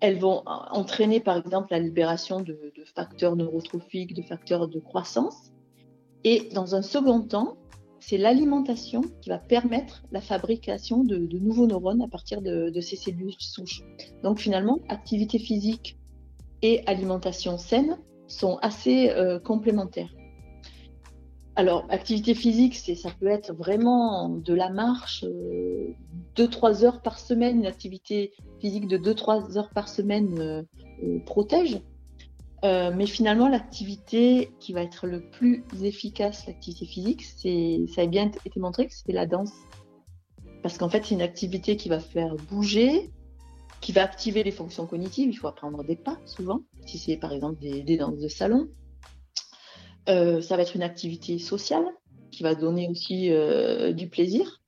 Elles 0.00 0.18
vont 0.18 0.42
entraîner 0.46 1.18
par 1.18 1.36
exemple 1.36 1.68
la 1.72 1.80
libération 1.80 2.40
de, 2.40 2.72
facteurs 2.94 3.34
neurotrophiques, 3.34 4.14
de 4.14 4.22
facteurs 4.22 4.68
de 4.68 4.78
croissance. 4.78 5.52
Et 6.24 6.48
dans 6.54 6.74
un 6.74 6.82
second 6.82 7.22
temps, 7.22 7.56
c'est 7.98 8.18
l'alimentation 8.18 9.02
qui 9.20 9.28
va 9.28 9.38
permettre 9.38 10.04
la 10.12 10.20
fabrication 10.20 11.02
de, 11.02 11.16
nouveaux 11.38 11.66
neurones 11.66 12.02
à 12.02 12.08
partir 12.08 12.42
de, 12.42 12.80
ces 12.80 12.96
cellules 12.96 13.34
souches. 13.38 13.82
Donc 14.22 14.38
finalement, 14.38 14.78
activité 14.88 15.38
physique 15.38 15.98
et 16.62 16.82
alimentation 16.86 17.58
saine 17.58 17.98
sont 18.28 18.58
assez 18.62 19.10
euh, 19.10 19.40
complémentaires. 19.40 20.10
Alors, 21.58 21.86
activité 21.88 22.36
physique, 22.36 22.76
ça 22.76 23.10
peut 23.18 23.26
être 23.26 23.52
vraiment 23.52 24.28
de 24.28 24.54
la 24.54 24.70
marche, 24.70 25.24
2-3 25.24 25.24
euh, 25.26 26.84
heures 26.84 27.02
par 27.02 27.18
semaine, 27.18 27.58
une 27.58 27.66
activité 27.66 28.32
physique 28.60 28.86
de 28.86 28.96
2-3 28.96 29.58
heures 29.58 29.70
par 29.70 29.88
semaine 29.88 30.38
euh, 30.38 30.62
euh, 31.02 31.18
protège. 31.26 31.80
mais 32.62 33.06
finalement, 33.06 33.48
l'activité 33.48 34.52
qui 34.60 34.72
va 34.72 34.82
être 34.82 35.08
le 35.08 35.20
plus 35.20 35.64
efficace, 35.82 36.46
l'activité 36.46 36.86
physique, 36.86 37.24
ça 37.24 38.02
a 38.02 38.06
bien 38.06 38.30
été 38.46 38.60
montré 38.60 38.86
que 38.86 38.94
c'est 38.94 39.10
la 39.10 39.26
danse. 39.26 39.52
Parce 40.62 40.78
qu'en 40.78 40.88
fait, 40.88 41.06
c'est 41.06 41.16
une 41.16 41.22
activité 41.22 41.76
qui 41.76 41.88
va 41.88 41.98
faire 41.98 42.36
bouger, 42.48 43.10
qui 43.80 43.90
va 43.90 44.04
activer 44.04 44.44
les 44.44 44.52
fonctions 44.52 44.86
cognitives. 44.86 45.28
Il 45.28 45.36
faut 45.36 45.48
apprendre 45.48 45.82
des 45.82 45.96
pas 45.96 46.18
souvent, 46.24 46.60
si 46.86 46.98
c'est 46.98 47.16
par 47.16 47.32
exemple 47.32 47.58
des 47.58 47.96
danses 47.96 48.20
de 48.20 48.28
salon. 48.28 48.68
Euh, 50.08 50.40
ça 50.40 50.56
va 50.56 50.62
être 50.62 50.74
une 50.74 50.82
activité 50.82 51.38
sociale 51.38 51.84
qui 52.30 52.42
va 52.42 52.54
donner 52.54 52.88
aussi 52.88 53.30
euh, 53.30 53.92
du 53.92 54.08
plaisir. 54.08 54.62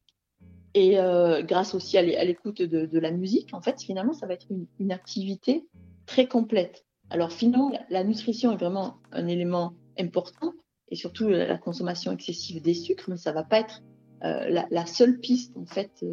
Et 0.75 0.99
euh, 0.99 1.43
grâce 1.43 1.75
aussi 1.75 1.99
à 1.99 2.03
l'écoute 2.03 2.63
de, 2.63 2.99
la 2.99 3.11
musique, 3.11 3.55
en 3.55 3.61
fait, 3.61 3.83
finalement, 3.83 4.13
ça 4.13 4.27
va 4.27 4.35
être 4.35 4.47
une, 4.79 4.93
activité 4.93 5.67
très 6.07 6.29
complète. 6.29 6.85
Alors 7.09 7.33
finalement, 7.33 7.73
la, 7.89 8.05
nutrition 8.05 8.53
est 8.53 8.57
vraiment 8.57 8.99
un 9.11 9.27
élément 9.27 9.73
important, 9.99 10.53
et 10.91 10.95
surtout 10.95 11.29
la 11.29 11.59
consommation 11.59 12.13
excessive 12.13 12.63
des 12.63 12.75
sucres, 12.75 13.07
mais 13.09 13.17
ça 13.17 13.33
va 13.33 13.43
pas 13.43 13.59
être 13.59 13.83
la, 14.23 14.87
seule 14.87 15.19
piste 15.19 15.57
en 15.57 15.67
fait 15.67 16.05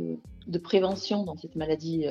de 0.47 0.57
prévention 0.57 1.23
dans 1.23 1.37
cette 1.37 1.55
maladie 1.55 2.05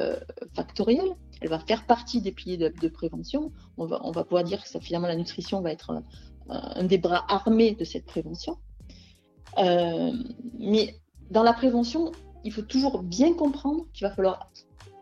factorielle. 0.55 1.17
Elle 1.41 1.49
va 1.49 1.59
faire 1.59 1.85
partie 1.85 2.21
des 2.21 2.31
piliers 2.31 2.59
de, 2.59 2.89
prévention. 2.89 3.51
On 3.77 3.87
va, 3.87 4.23
pouvoir 4.23 4.45
dire 4.45 4.63
que 4.63 4.79
finalement 4.79 5.09
la 5.09 5.17
nutrition 5.17 5.63
va 5.63 5.73
être 5.73 6.01
un 6.49 6.85
des 6.85 6.99
bras 6.99 7.25
armés 7.29 7.75
de 7.75 7.85
cette 7.85 8.07
prévention. 8.07 8.59
Euh, 9.59 10.13
mais 10.59 10.97
dans 11.31 11.43
la 11.43 11.53
prévention, 11.53 12.13
il 12.45 12.53
faut 12.53 12.63
toujours 12.63 13.03
bien 13.03 13.35
comprendre 13.35 13.87
qu'il 13.93 14.07
va 14.07 14.15
falloir 14.15 14.51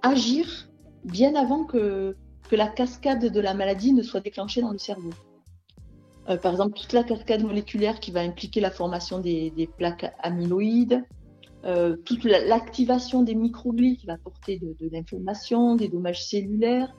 agir 0.02 0.68
bien 1.04 1.34
avant 1.34 1.64
que, 1.64 2.16
que 2.48 2.56
la 2.56 2.68
cascade 2.68 3.30
de 3.30 3.40
la 3.40 3.54
maladie 3.54 3.92
ne 3.92 4.02
soit 4.02 4.20
déclenchée 4.20 4.62
dans 4.62 4.70
le 4.70 4.78
cerveau. 4.78 5.10
Euh, 6.28 6.38
par 6.38 6.52
exemple, 6.52 6.78
toute 6.78 6.92
la 6.92 7.04
cascade 7.04 7.42
moléculaire 7.42 8.00
qui 8.00 8.10
va 8.10 8.20
impliquer 8.20 8.60
la 8.60 8.70
formation 8.70 9.18
des, 9.18 9.68
plaques 9.76 10.14
amyloïdes, 10.20 11.04
euh, 11.64 11.96
toute 11.96 12.24
l'activation 12.24 13.22
des 13.22 13.34
microglies 13.34 13.96
qui 13.96 14.06
va 14.06 14.14
apporter 14.14 14.58
de, 14.58 14.88
l'inflammation, 14.90 15.76
des 15.76 15.88
dommages 15.88 16.24
cellulaires, 16.24 16.94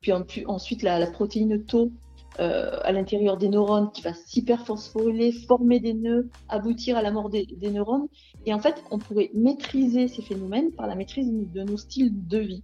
puis, 0.00 0.12
ensuite 0.46 0.82
la, 0.82 0.98
la 0.98 1.10
protéine 1.10 1.62
tau 1.64 1.92
euh, 2.38 2.78
à 2.84 2.92
l'intérieur 2.92 3.36
des 3.36 3.48
neurones 3.48 3.90
qui 3.90 4.02
va 4.02 4.14
s'hyperphosphoryler, 4.14 5.32
former 5.32 5.80
des 5.80 5.94
nœuds, 5.94 6.30
aboutir 6.48 6.96
à 6.96 7.02
la 7.02 7.10
mort 7.10 7.28
des, 7.28 7.46
neurones. 7.60 8.06
Et 8.46 8.54
en 8.54 8.60
fait, 8.60 8.82
on 8.90 8.98
pourrait 8.98 9.30
maîtriser 9.34 10.06
ces 10.08 10.22
phénomènes 10.22 10.70
par 10.70 10.86
la 10.86 10.94
maîtrise 10.94 11.28
de 11.30 11.62
nos 11.62 11.76
styles 11.76 12.12
de 12.28 12.38
vie. 12.38 12.62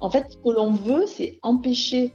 En 0.00 0.10
fait, 0.10 0.26
ce 0.30 0.36
que 0.36 0.50
l'on 0.50 0.72
veut, 0.72 1.06
c'est 1.06 1.38
empêcher 1.42 2.12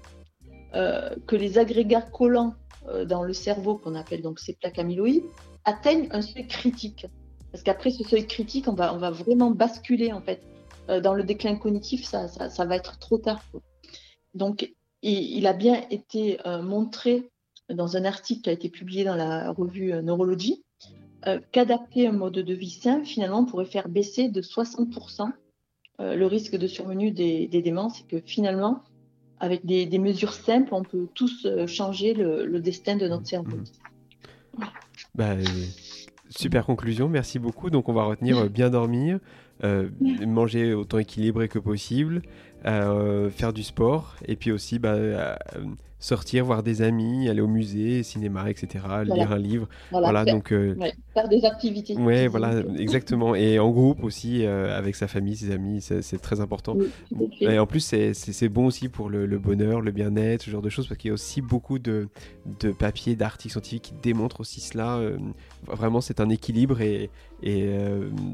euh, 0.76 1.16
que 1.26 1.36
les 1.36 1.58
agrégats 1.58 2.04
collants 2.04 2.54
euh, 2.88 3.04
dans 3.04 3.24
le 3.24 3.34
cerveau, 3.34 3.76
qu'on 3.76 3.96
appelle 3.96 4.22
donc 4.22 4.40
ces 4.40 4.54
plaques 4.54 4.80
amyloïdes, 4.80 5.26
atteignent 5.66 6.08
un 6.12 6.22
seuil 6.22 6.48
critique. 6.48 7.08
Parce 7.52 7.64
qu'après 7.64 7.90
ce 7.90 8.04
seuil 8.04 8.28
critique, 8.28 8.68
on 8.68 8.74
va, 8.74 8.94
vraiment 9.10 9.50
basculer 9.50 10.14
en 10.14 10.22
fait 10.22 10.44
dans 11.04 11.14
le 11.14 11.24
déclin 11.24 11.56
cognitif, 11.56 12.04
ça 12.04 12.28
va 12.66 12.76
être 12.76 13.00
trop 13.00 13.18
tard. 13.18 13.44
Donc, 14.34 14.72
et 15.04 15.38
il 15.38 15.48
a 15.48 15.54
bien 15.54 15.82
été 15.90 16.40
euh, 16.46 16.62
montré 16.62 17.30
dans 17.70 17.98
un 17.98 18.06
article 18.06 18.42
qui 18.42 18.50
a 18.50 18.54
été 18.54 18.70
publié 18.70 19.04
dans 19.04 19.16
la 19.16 19.52
revue 19.52 19.94
euh, 19.94 20.02
Neurologie 20.02 20.64
euh, 21.28 21.40
qu'adapter 21.52 22.08
un 22.08 22.12
mode 22.12 22.34
de 22.34 22.54
vie 22.54 22.70
sain, 22.70 23.04
finalement, 23.04 23.46
pourrait 23.46 23.66
faire 23.66 23.90
baisser 23.90 24.30
de 24.30 24.42
60% 24.42 25.32
le 26.02 26.26
risque 26.28 26.56
de 26.56 26.66
survenue 26.66 27.12
des, 27.12 27.50
démences 27.50 28.00
et 28.00 28.04
que 28.06 28.26
finalement, 28.26 28.86
avec 29.42 29.66
des, 29.66 30.00
mesures 30.00 30.32
simples, 30.32 30.74
on 30.74 30.82
peut 30.82 31.10
tous 31.14 31.46
changer 31.68 32.14
le, 32.14 32.62
destin 32.62 32.96
de 32.96 33.06
notre 33.10 33.28
cerveau. 33.28 33.58
Mmh. 33.58 34.64
Bah, 35.16 35.36
super 36.30 36.66
conclusion, 36.66 37.10
merci 37.10 37.38
beaucoup. 37.38 37.70
Donc 37.70 37.90
on 37.90 37.94
va 37.94 38.06
retenir 38.06 38.50
bien 38.50 38.70
dormir, 38.70 39.20
manger 39.62 40.74
autant 40.74 41.00
équilibré 41.00 41.50
que 41.50 41.60
possible, 41.60 42.22
faire 42.64 43.54
du 43.54 43.64
sport, 43.64 44.16
et 44.28 44.36
puis 44.36 44.52
aussi 44.52 44.80
bah, 44.80 45.38
sortir, 46.00 46.46
voir 46.46 46.64
des 46.64 46.82
amis, 46.82 47.28
aller 47.28 47.42
au 47.42 47.48
musée, 47.48 48.04
cinéma, 48.04 48.50
etc., 48.50 48.86
lire 49.04 49.32
un 49.34 49.38
livre. 49.38 49.68
Voilà, 49.92 50.24
donc 50.24 50.54
euh, 50.54 50.76
faire 51.14 51.28
des 51.28 51.44
activités. 51.44 51.96
Ouais, 51.96 52.28
voilà, 52.28 52.64
exactement. 52.78 53.36
Et 53.36 53.60
en 53.60 53.70
groupe 53.70 54.04
aussi, 54.04 54.46
euh, 54.46 54.78
avec 54.78 54.96
sa 54.96 55.08
famille, 55.08 55.36
ses 55.36 55.52
amis, 55.52 55.82
c'est 55.82 56.22
très 56.22 56.40
important. 56.40 56.78
et 57.42 57.60
en 57.60 57.68
plus, 57.68 57.82
c'est 57.82 58.50
bon 58.50 58.68
aussi 58.68 58.88
pour 58.88 59.10
le, 59.10 59.28
bonheur, 59.38 59.82
le 59.82 59.92
bien-être, 59.92 60.44
ce 60.44 60.50
genre 60.50 60.62
de 60.62 60.70
choses, 60.70 60.88
parce 60.88 60.98
qu'il 60.98 61.10
y 61.10 61.12
a 61.12 61.14
aussi 61.14 61.42
beaucoup 61.42 61.80
de, 61.80 62.08
de 62.62 62.72
papiers, 62.72 63.16
d'articles 63.16 63.52
scientifiques 63.52 63.84
qui 63.84 63.94
démontrent 64.02 64.40
aussi 64.40 64.62
cela. 64.62 64.98
Euh, 64.98 65.18
vraiment, 65.68 66.00
c'est 66.00 66.22
un 66.22 66.30
équilibre 66.30 66.80
et, 66.82 67.10
et 67.42 67.70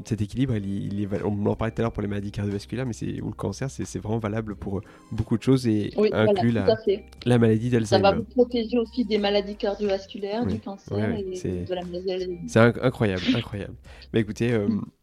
cet 0.04 0.20
équilibre, 0.20 0.56
il, 0.56 1.00
il 1.00 1.08
on 1.24 1.46
en 1.46 1.54
parlait 1.54 1.72
tout 1.72 1.80
à 1.80 1.82
l'heure 1.82 1.92
pour 1.92 2.02
les 2.02 2.08
maladies 2.08 2.32
cardiovasculaires, 2.32 2.86
mais 2.86 2.92
c'est 2.92 3.20
ou 3.20 3.28
le 3.28 3.34
cancer, 3.34 3.70
c'est 3.70 3.98
vraiment 3.98 4.18
valable 4.18 4.56
pour 4.56 4.80
beaucoup 5.12 5.36
de 5.38 5.42
choses 5.42 5.66
et 5.66 5.92
inclut 6.12 6.50
la, 6.52 6.66
la 7.24 7.38
maladie 7.38 7.70
ça 7.84 7.98
va 7.98 8.12
vous 8.12 8.24
protéger 8.24 8.78
aussi 8.78 9.04
des 9.04 9.18
maladies 9.18 9.56
cardiovasculaires, 9.56 10.46
du 10.46 10.58
cancer 10.58 10.98
et 10.98 11.22
de 11.64 11.74
la 11.74 11.84
maladie 11.84 12.38
C'est 12.46 12.60
incroyable, 12.60 13.22
incroyable. 13.34 13.74
Mais 14.12 14.20
écoutez, 14.20 14.52
euh, 14.52 14.68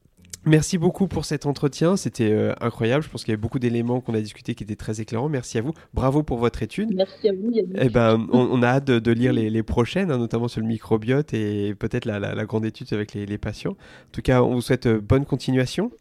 merci 0.46 0.78
beaucoup 0.78 1.08
pour 1.08 1.26
cet 1.26 1.46
entretien. 1.46 1.96
C'était 1.98 2.32
euh, 2.32 2.54
incroyable. 2.62 3.04
Je 3.04 3.10
pense 3.10 3.24
qu'il 3.24 3.32
y 3.32 3.34
avait 3.34 3.42
beaucoup 3.42 3.60
d'éléments 3.60 4.02
qu'on 4.02 4.14
a 4.14 4.22
discutés 4.22 4.56
qui 4.56 4.64
étaient 4.64 4.76
très 4.76 5.02
éclairants. 5.02 5.30
Merci 5.30 5.58
à 5.58 5.62
vous. 5.62 5.74
Bravo 5.94 6.24
pour 6.24 6.38
votre 6.38 6.64
étude. 6.64 6.94
Merci 6.96 7.30
à 7.30 7.34
vous. 7.34 7.52
Eh 7.76 7.90
ben, 7.90 8.28
on, 8.32 8.62
a 8.64 8.68
hâte 8.68 8.86
de, 8.86 9.12
lire 9.12 9.34
les, 9.34 9.64
prochaines, 9.64 10.12
hein, 10.12 10.18
notamment 10.18 10.48
sur 10.48 10.62
le 10.62 10.68
microbiote 10.68 11.34
et 11.34 11.76
peut-être 11.76 12.06
la, 12.06 12.46
grande 12.46 12.66
étude 12.66 12.92
avec 12.94 13.14
les, 13.14 13.38
patients. 13.38 13.72
En 13.72 14.12
tout 14.12 14.22
cas, 14.22 14.42
on 14.42 14.54
vous 14.56 14.62
souhaite 14.62 14.86
euh, 14.86 15.02
bonne 15.02 15.26
continuation. 15.26 15.92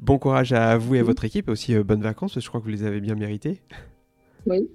Bon 0.00 0.18
courage 0.18 0.52
à 0.52 0.76
vous 0.76 0.96
et 0.96 0.98
à 0.98 1.02
votre 1.02 1.24
équipe 1.24 1.48
et 1.48 1.52
aussi 1.52 1.74
bonnes 1.76 2.02
vacances. 2.02 2.38
Je 2.38 2.48
crois 2.48 2.60
que 2.60 2.64
vous 2.64 2.72
les 2.72 2.84
avez 2.84 3.00
bien 3.00 3.14
méritées. 3.14 3.60
Oui. 4.46 4.68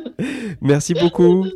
merci 0.60 0.94
beaucoup. 0.94 1.46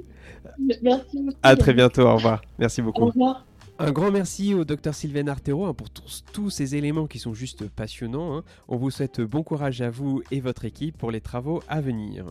Merci. 0.82 1.26
À 1.42 1.56
très 1.56 1.74
bientôt. 1.74 2.02
Au 2.02 2.16
revoir. 2.16 2.42
Merci 2.58 2.82
beaucoup. 2.82 3.02
Au 3.02 3.06
revoir. 3.06 3.46
Un 3.78 3.92
grand 3.92 4.10
merci 4.10 4.54
au 4.54 4.64
docteur 4.64 4.94
Sylvain 4.94 5.26
Artero 5.28 5.66
hein, 5.66 5.74
pour 5.74 5.90
tous, 5.90 6.48
ces 6.48 6.76
éléments 6.76 7.06
qui 7.06 7.18
sont 7.18 7.34
juste 7.34 7.68
passionnants. 7.68 8.38
Hein. 8.38 8.44
On 8.68 8.78
vous 8.78 8.90
souhaite 8.90 9.20
bon 9.20 9.42
courage 9.42 9.82
à 9.82 9.90
vous 9.90 10.22
et 10.30 10.40
votre 10.40 10.64
équipe 10.64 10.96
pour 10.96 11.10
les 11.10 11.20
travaux 11.20 11.62
à 11.68 11.82
venir. 11.82 12.24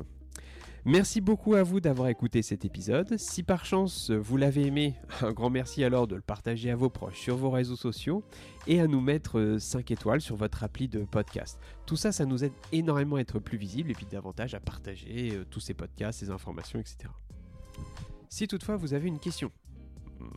Merci 0.86 1.22
beaucoup 1.22 1.54
à 1.54 1.62
vous 1.62 1.80
d'avoir 1.80 2.10
écouté 2.10 2.41
cet 2.41 2.66
épisode. 2.66 3.18
Si 3.18 3.43
par 3.43 3.64
chance 3.64 4.10
vous 4.10 4.38
l'avez 4.38 4.66
aimé, 4.66 4.96
un 5.22 5.34
grand 5.34 5.52
merci 5.52 5.84
alors 5.84 6.08
de 6.08 6.16
le 6.16 6.22
partager 6.22 6.72
à 6.72 6.76
vos 6.76 6.89
proches 6.89 7.20
sur 7.20 7.38
vos 7.38 7.52
réseaux 7.52 7.76
sociaux 7.76 8.24
et 8.66 8.80
à 8.82 8.88
nous 8.88 9.02
mettre 9.02 9.58
5 9.60 9.91
étoiles 9.91 10.22
sur 10.22 10.36
votre 10.38 10.64
appli 10.64 10.88
de 10.88 11.04
podcast. 11.04 11.60
Tout 11.86 11.96
ça, 11.96 12.12
ça 12.12 12.26
nous 12.26 12.43
aide 12.43 12.54
énormément 12.72 13.18
à 13.18 13.22
être 13.22 13.38
plus 13.38 13.60
visible 13.60 13.91
et 13.91 13.93
puis 13.93 14.08
davantage 14.12 14.56
à 14.56 14.60
partager 14.60 15.32
euh, 15.34 15.46
tous 15.48 15.60
ces 15.60 15.76
podcasts, 15.76 16.22
ces 16.22 16.32
informations, 16.32 16.80
etc. 16.80 17.10
Si 18.30 18.48
toutefois 18.48 18.78
vous 18.78 18.96
avez 18.96 19.08
une 19.08 19.20
question, 19.20 19.52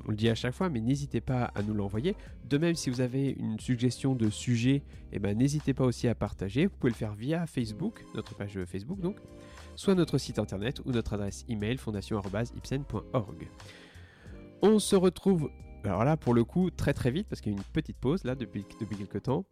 on 0.06 0.10
le 0.10 0.16
dit 0.16 0.28
à 0.28 0.34
chaque 0.34 0.54
fois, 0.54 0.68
mais 0.68 0.80
n'hésitez 0.80 1.20
pas 1.20 1.44
à 1.54 1.62
nous 1.62 1.74
l'envoyer. 1.74 2.16
De 2.48 2.58
même, 2.58 2.74
si 2.74 2.90
vous 2.90 3.00
avez 3.00 3.30
une 3.30 3.58
suggestion 3.60 4.14
de 4.14 4.30
sujet, 4.30 4.82
eh 5.12 5.18
ben, 5.18 5.36
n'hésitez 5.36 5.74
pas 5.74 5.84
aussi 5.84 6.08
à 6.08 6.14
partager. 6.14 6.66
Vous 6.66 6.76
pouvez 6.78 6.92
le 6.92 6.96
faire 6.96 7.14
via 7.14 7.46
Facebook, 7.46 8.04
notre 8.14 8.34
page 8.34 8.58
Facebook 8.64 9.00
donc 9.00 9.16
soit 9.78 9.94
notre 9.94 10.18
site 10.18 10.40
internet 10.40 10.80
ou 10.84 10.90
notre 10.90 11.14
adresse 11.14 11.44
email 11.48 11.78
fondation.ipsen.org. 11.78 13.48
On 14.60 14.80
se 14.80 14.96
retrouve, 14.96 15.50
alors 15.84 16.04
là 16.04 16.16
pour 16.16 16.34
le 16.34 16.42
coup, 16.42 16.70
très 16.70 16.92
très 16.92 17.12
vite, 17.12 17.28
parce 17.28 17.40
qu'il 17.40 17.52
y 17.52 17.54
a 17.54 17.58
une 17.58 17.64
petite 17.64 17.96
pause 17.96 18.24
là 18.24 18.34
depuis, 18.34 18.66
depuis 18.80 18.96
quelques 18.96 19.22
temps. 19.22 19.46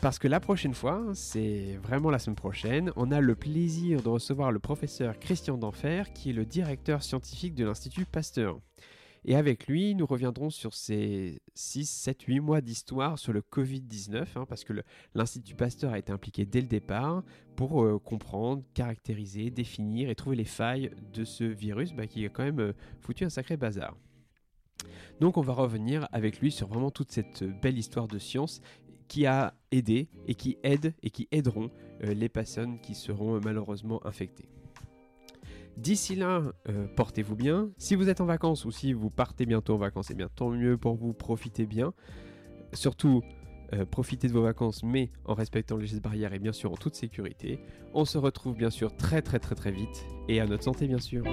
Parce 0.00 0.20
que 0.20 0.28
la 0.28 0.38
prochaine 0.38 0.72
fois, 0.72 1.04
c'est 1.14 1.76
vraiment 1.82 2.10
la 2.10 2.20
semaine 2.20 2.36
prochaine, 2.36 2.92
on 2.94 3.10
a 3.10 3.20
le 3.20 3.34
plaisir 3.34 4.02
de 4.02 4.08
recevoir 4.08 4.52
le 4.52 4.60
professeur 4.60 5.18
Christian 5.18 5.58
Denfer, 5.58 6.04
qui 6.14 6.30
est 6.30 6.32
le 6.32 6.46
directeur 6.46 7.02
scientifique 7.02 7.54
de 7.54 7.64
l'Institut 7.64 8.06
Pasteur. 8.06 8.60
Et 9.24 9.36
avec 9.36 9.66
lui, 9.66 9.94
nous 9.94 10.06
reviendrons 10.06 10.50
sur 10.50 10.74
ces 10.74 11.42
6, 11.54 11.86
7, 11.86 12.22
8 12.22 12.40
mois 12.40 12.60
d'histoire 12.60 13.18
sur 13.18 13.32
le 13.32 13.42
Covid-19, 13.42 14.24
hein, 14.36 14.46
parce 14.48 14.64
que 14.64 14.72
l'Institut 15.14 15.54
Pasteur 15.54 15.92
a 15.92 15.98
été 15.98 16.10
impliqué 16.10 16.46
dès 16.46 16.60
le 16.60 16.66
départ 16.66 17.22
pour 17.56 17.84
euh, 17.84 17.98
comprendre, 17.98 18.62
caractériser, 18.72 19.50
définir 19.50 20.08
et 20.08 20.14
trouver 20.14 20.36
les 20.36 20.44
failles 20.44 20.90
de 21.12 21.24
ce 21.24 21.44
virus 21.44 21.92
bah, 21.92 22.06
qui 22.06 22.24
a 22.24 22.30
quand 22.30 22.44
même 22.44 22.60
euh, 22.60 22.72
foutu 23.00 23.24
un 23.24 23.30
sacré 23.30 23.56
bazar. 23.56 23.94
Donc 25.20 25.36
on 25.36 25.42
va 25.42 25.52
revenir 25.52 26.08
avec 26.12 26.40
lui 26.40 26.50
sur 26.50 26.68
vraiment 26.68 26.90
toute 26.90 27.12
cette 27.12 27.44
belle 27.60 27.76
histoire 27.76 28.08
de 28.08 28.18
science 28.18 28.62
qui 29.06 29.26
a 29.26 29.52
aidé 29.70 30.08
et 30.26 30.34
qui 30.34 30.56
aide 30.62 30.94
et 31.02 31.10
qui 31.10 31.28
aideront 31.30 31.70
euh, 32.04 32.14
les 32.14 32.30
personnes 32.30 32.80
qui 32.80 32.94
seront 32.94 33.38
malheureusement 33.40 34.04
infectées. 34.06 34.48
D'ici 35.76 36.14
là, 36.14 36.42
euh, 36.68 36.86
portez-vous 36.96 37.36
bien. 37.36 37.70
Si 37.78 37.94
vous 37.94 38.08
êtes 38.08 38.20
en 38.20 38.26
vacances 38.26 38.64
ou 38.64 38.70
si 38.70 38.92
vous 38.92 39.10
partez 39.10 39.46
bientôt 39.46 39.74
en 39.74 39.78
vacances, 39.78 40.10
eh 40.10 40.14
bien 40.14 40.28
tant 40.34 40.50
mieux 40.50 40.76
pour 40.76 40.94
vous, 40.94 41.12
profitez 41.12 41.66
bien. 41.66 41.94
Surtout, 42.72 43.22
euh, 43.72 43.84
profitez 43.86 44.28
de 44.28 44.32
vos 44.32 44.42
vacances, 44.42 44.82
mais 44.82 45.10
en 45.24 45.34
respectant 45.34 45.76
les 45.76 45.86
gestes 45.86 46.02
barrières 46.02 46.32
et 46.34 46.38
bien 46.38 46.52
sûr 46.52 46.72
en 46.72 46.76
toute 46.76 46.94
sécurité. 46.94 47.60
On 47.94 48.04
se 48.04 48.18
retrouve 48.18 48.56
bien 48.56 48.70
sûr 48.70 48.96
très 48.96 49.22
très 49.22 49.38
très 49.38 49.54
très 49.54 49.70
vite 49.70 50.06
et 50.28 50.40
à 50.40 50.46
notre 50.46 50.64
santé 50.64 50.86
bien 50.86 50.98
sûr. 50.98 51.24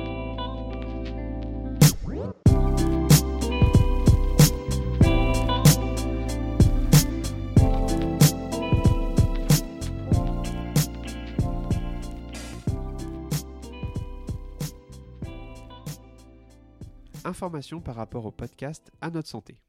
Informations 17.27 17.81
par 17.81 17.95
rapport 17.95 18.25
au 18.25 18.31
podcast 18.31 18.91
à 19.01 19.11
notre 19.11 19.27
santé. 19.27 19.61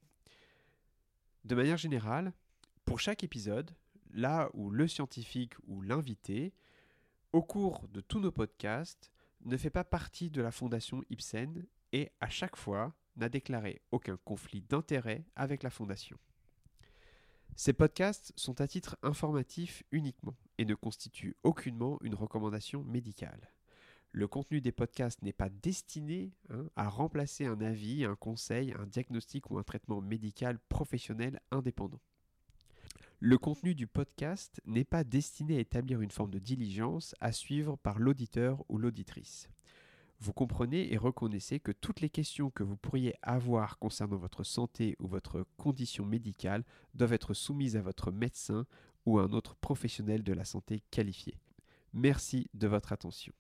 De 1.45 1.55
manière 1.55 1.77
générale, 1.77 2.33
pour 2.85 3.01
chaque 3.01 3.25
épisode, 3.25 3.71
là 4.13 4.49
où 4.55 4.71
le 4.71 4.89
scientifique 4.89 5.55
ou 5.67 5.83
l'invité, 5.83 6.55
au 7.33 7.43
cours 7.43 7.87
de 7.89 8.01
tous 8.01 8.21
nos 8.21 8.33
podcasts, 8.33 9.13
ne 9.45 9.57
fait 9.57 9.71
pas 9.71 9.85
partie 9.85 10.31
de 10.31 10.41
la 10.41 10.51
fondation 10.51 11.03
Ibsen 11.11 11.67
et 11.93 12.11
à 12.21 12.29
chaque 12.29 12.57
fois 12.57 12.95
n'a 13.17 13.29
déclaré 13.29 13.83
aucun 13.91 14.17
conflit 14.25 14.63
d'intérêt 14.63 15.25
avec 15.37 15.63
la 15.63 15.71
fondation. 15.71 16.19
Ces 17.57 17.73
podcasts 17.73 18.33
sont 18.37 18.61
à 18.61 18.69
titre 18.69 18.97
informatif 19.03 19.83
uniquement 19.91 20.37
et 20.59 20.65
ne 20.65 20.75
constituent 20.75 21.37
aucunement 21.43 21.99
une 22.03 22.15
recommandation 22.15 22.85
médicale. 22.85 23.51
Le 24.13 24.27
contenu 24.27 24.61
des 24.61 24.73
podcasts 24.73 25.23
n'est 25.23 25.33
pas 25.33 25.51
destiné 25.51 26.33
hein, 26.51 26.69
à 26.77 26.89
remplacer 26.89 27.45
un 27.45 27.61
avis, 27.61 28.05
un 28.05 28.17
conseil, 28.17 28.73
un 28.79 28.87
diagnostic 28.87 29.51
ou 29.51 29.59
un 29.59 29.63
traitement 29.63 30.01
médical 30.01 30.59
professionnel 30.69 31.41
indépendant. 31.51 32.01
Le 33.21 33.37
contenu 33.37 33.75
du 33.75 33.87
podcast 33.87 34.61
n'est 34.65 34.85
pas 34.85 35.05
destiné 35.05 35.57
à 35.57 35.61
établir 35.61 36.01
une 36.01 36.11
forme 36.11 36.31
de 36.31 36.39
diligence 36.39 37.15
à 37.21 37.33
suivre 37.33 37.77
par 37.77 37.99
l'auditeur 37.99 38.65
ou 38.69 38.79
l'auditrice. 38.79 39.49
Vous 40.21 40.33
comprenez 40.33 40.93
et 40.93 40.97
reconnaissez 40.97 41.61
que 41.61 41.71
toutes 41.71 42.01
les 42.01 42.11
questions 42.11 42.51
que 42.51 42.65
vous 42.65 42.77
pourriez 42.77 43.15
avoir 43.23 43.79
concernant 43.79 44.17
votre 44.17 44.43
santé 44.43 44.97
ou 45.01 45.07
votre 45.07 45.47
condition 45.57 46.05
médicale 46.05 46.65
doivent 46.95 47.13
être 47.13 47.35
soumises 47.35 47.77
à 47.77 47.83
votre 47.83 48.11
médecin 48.11 48.67
ou 49.05 49.19
à 49.19 49.25
un 49.25 49.33
autre 49.33 49.55
professionnel 49.57 50.23
de 50.23 50.33
la 50.33 50.45
santé 50.45 50.83
qualifié. 50.91 51.39
Merci 51.93 52.49
de 52.55 52.67
votre 52.67 52.93
attention. 52.93 53.33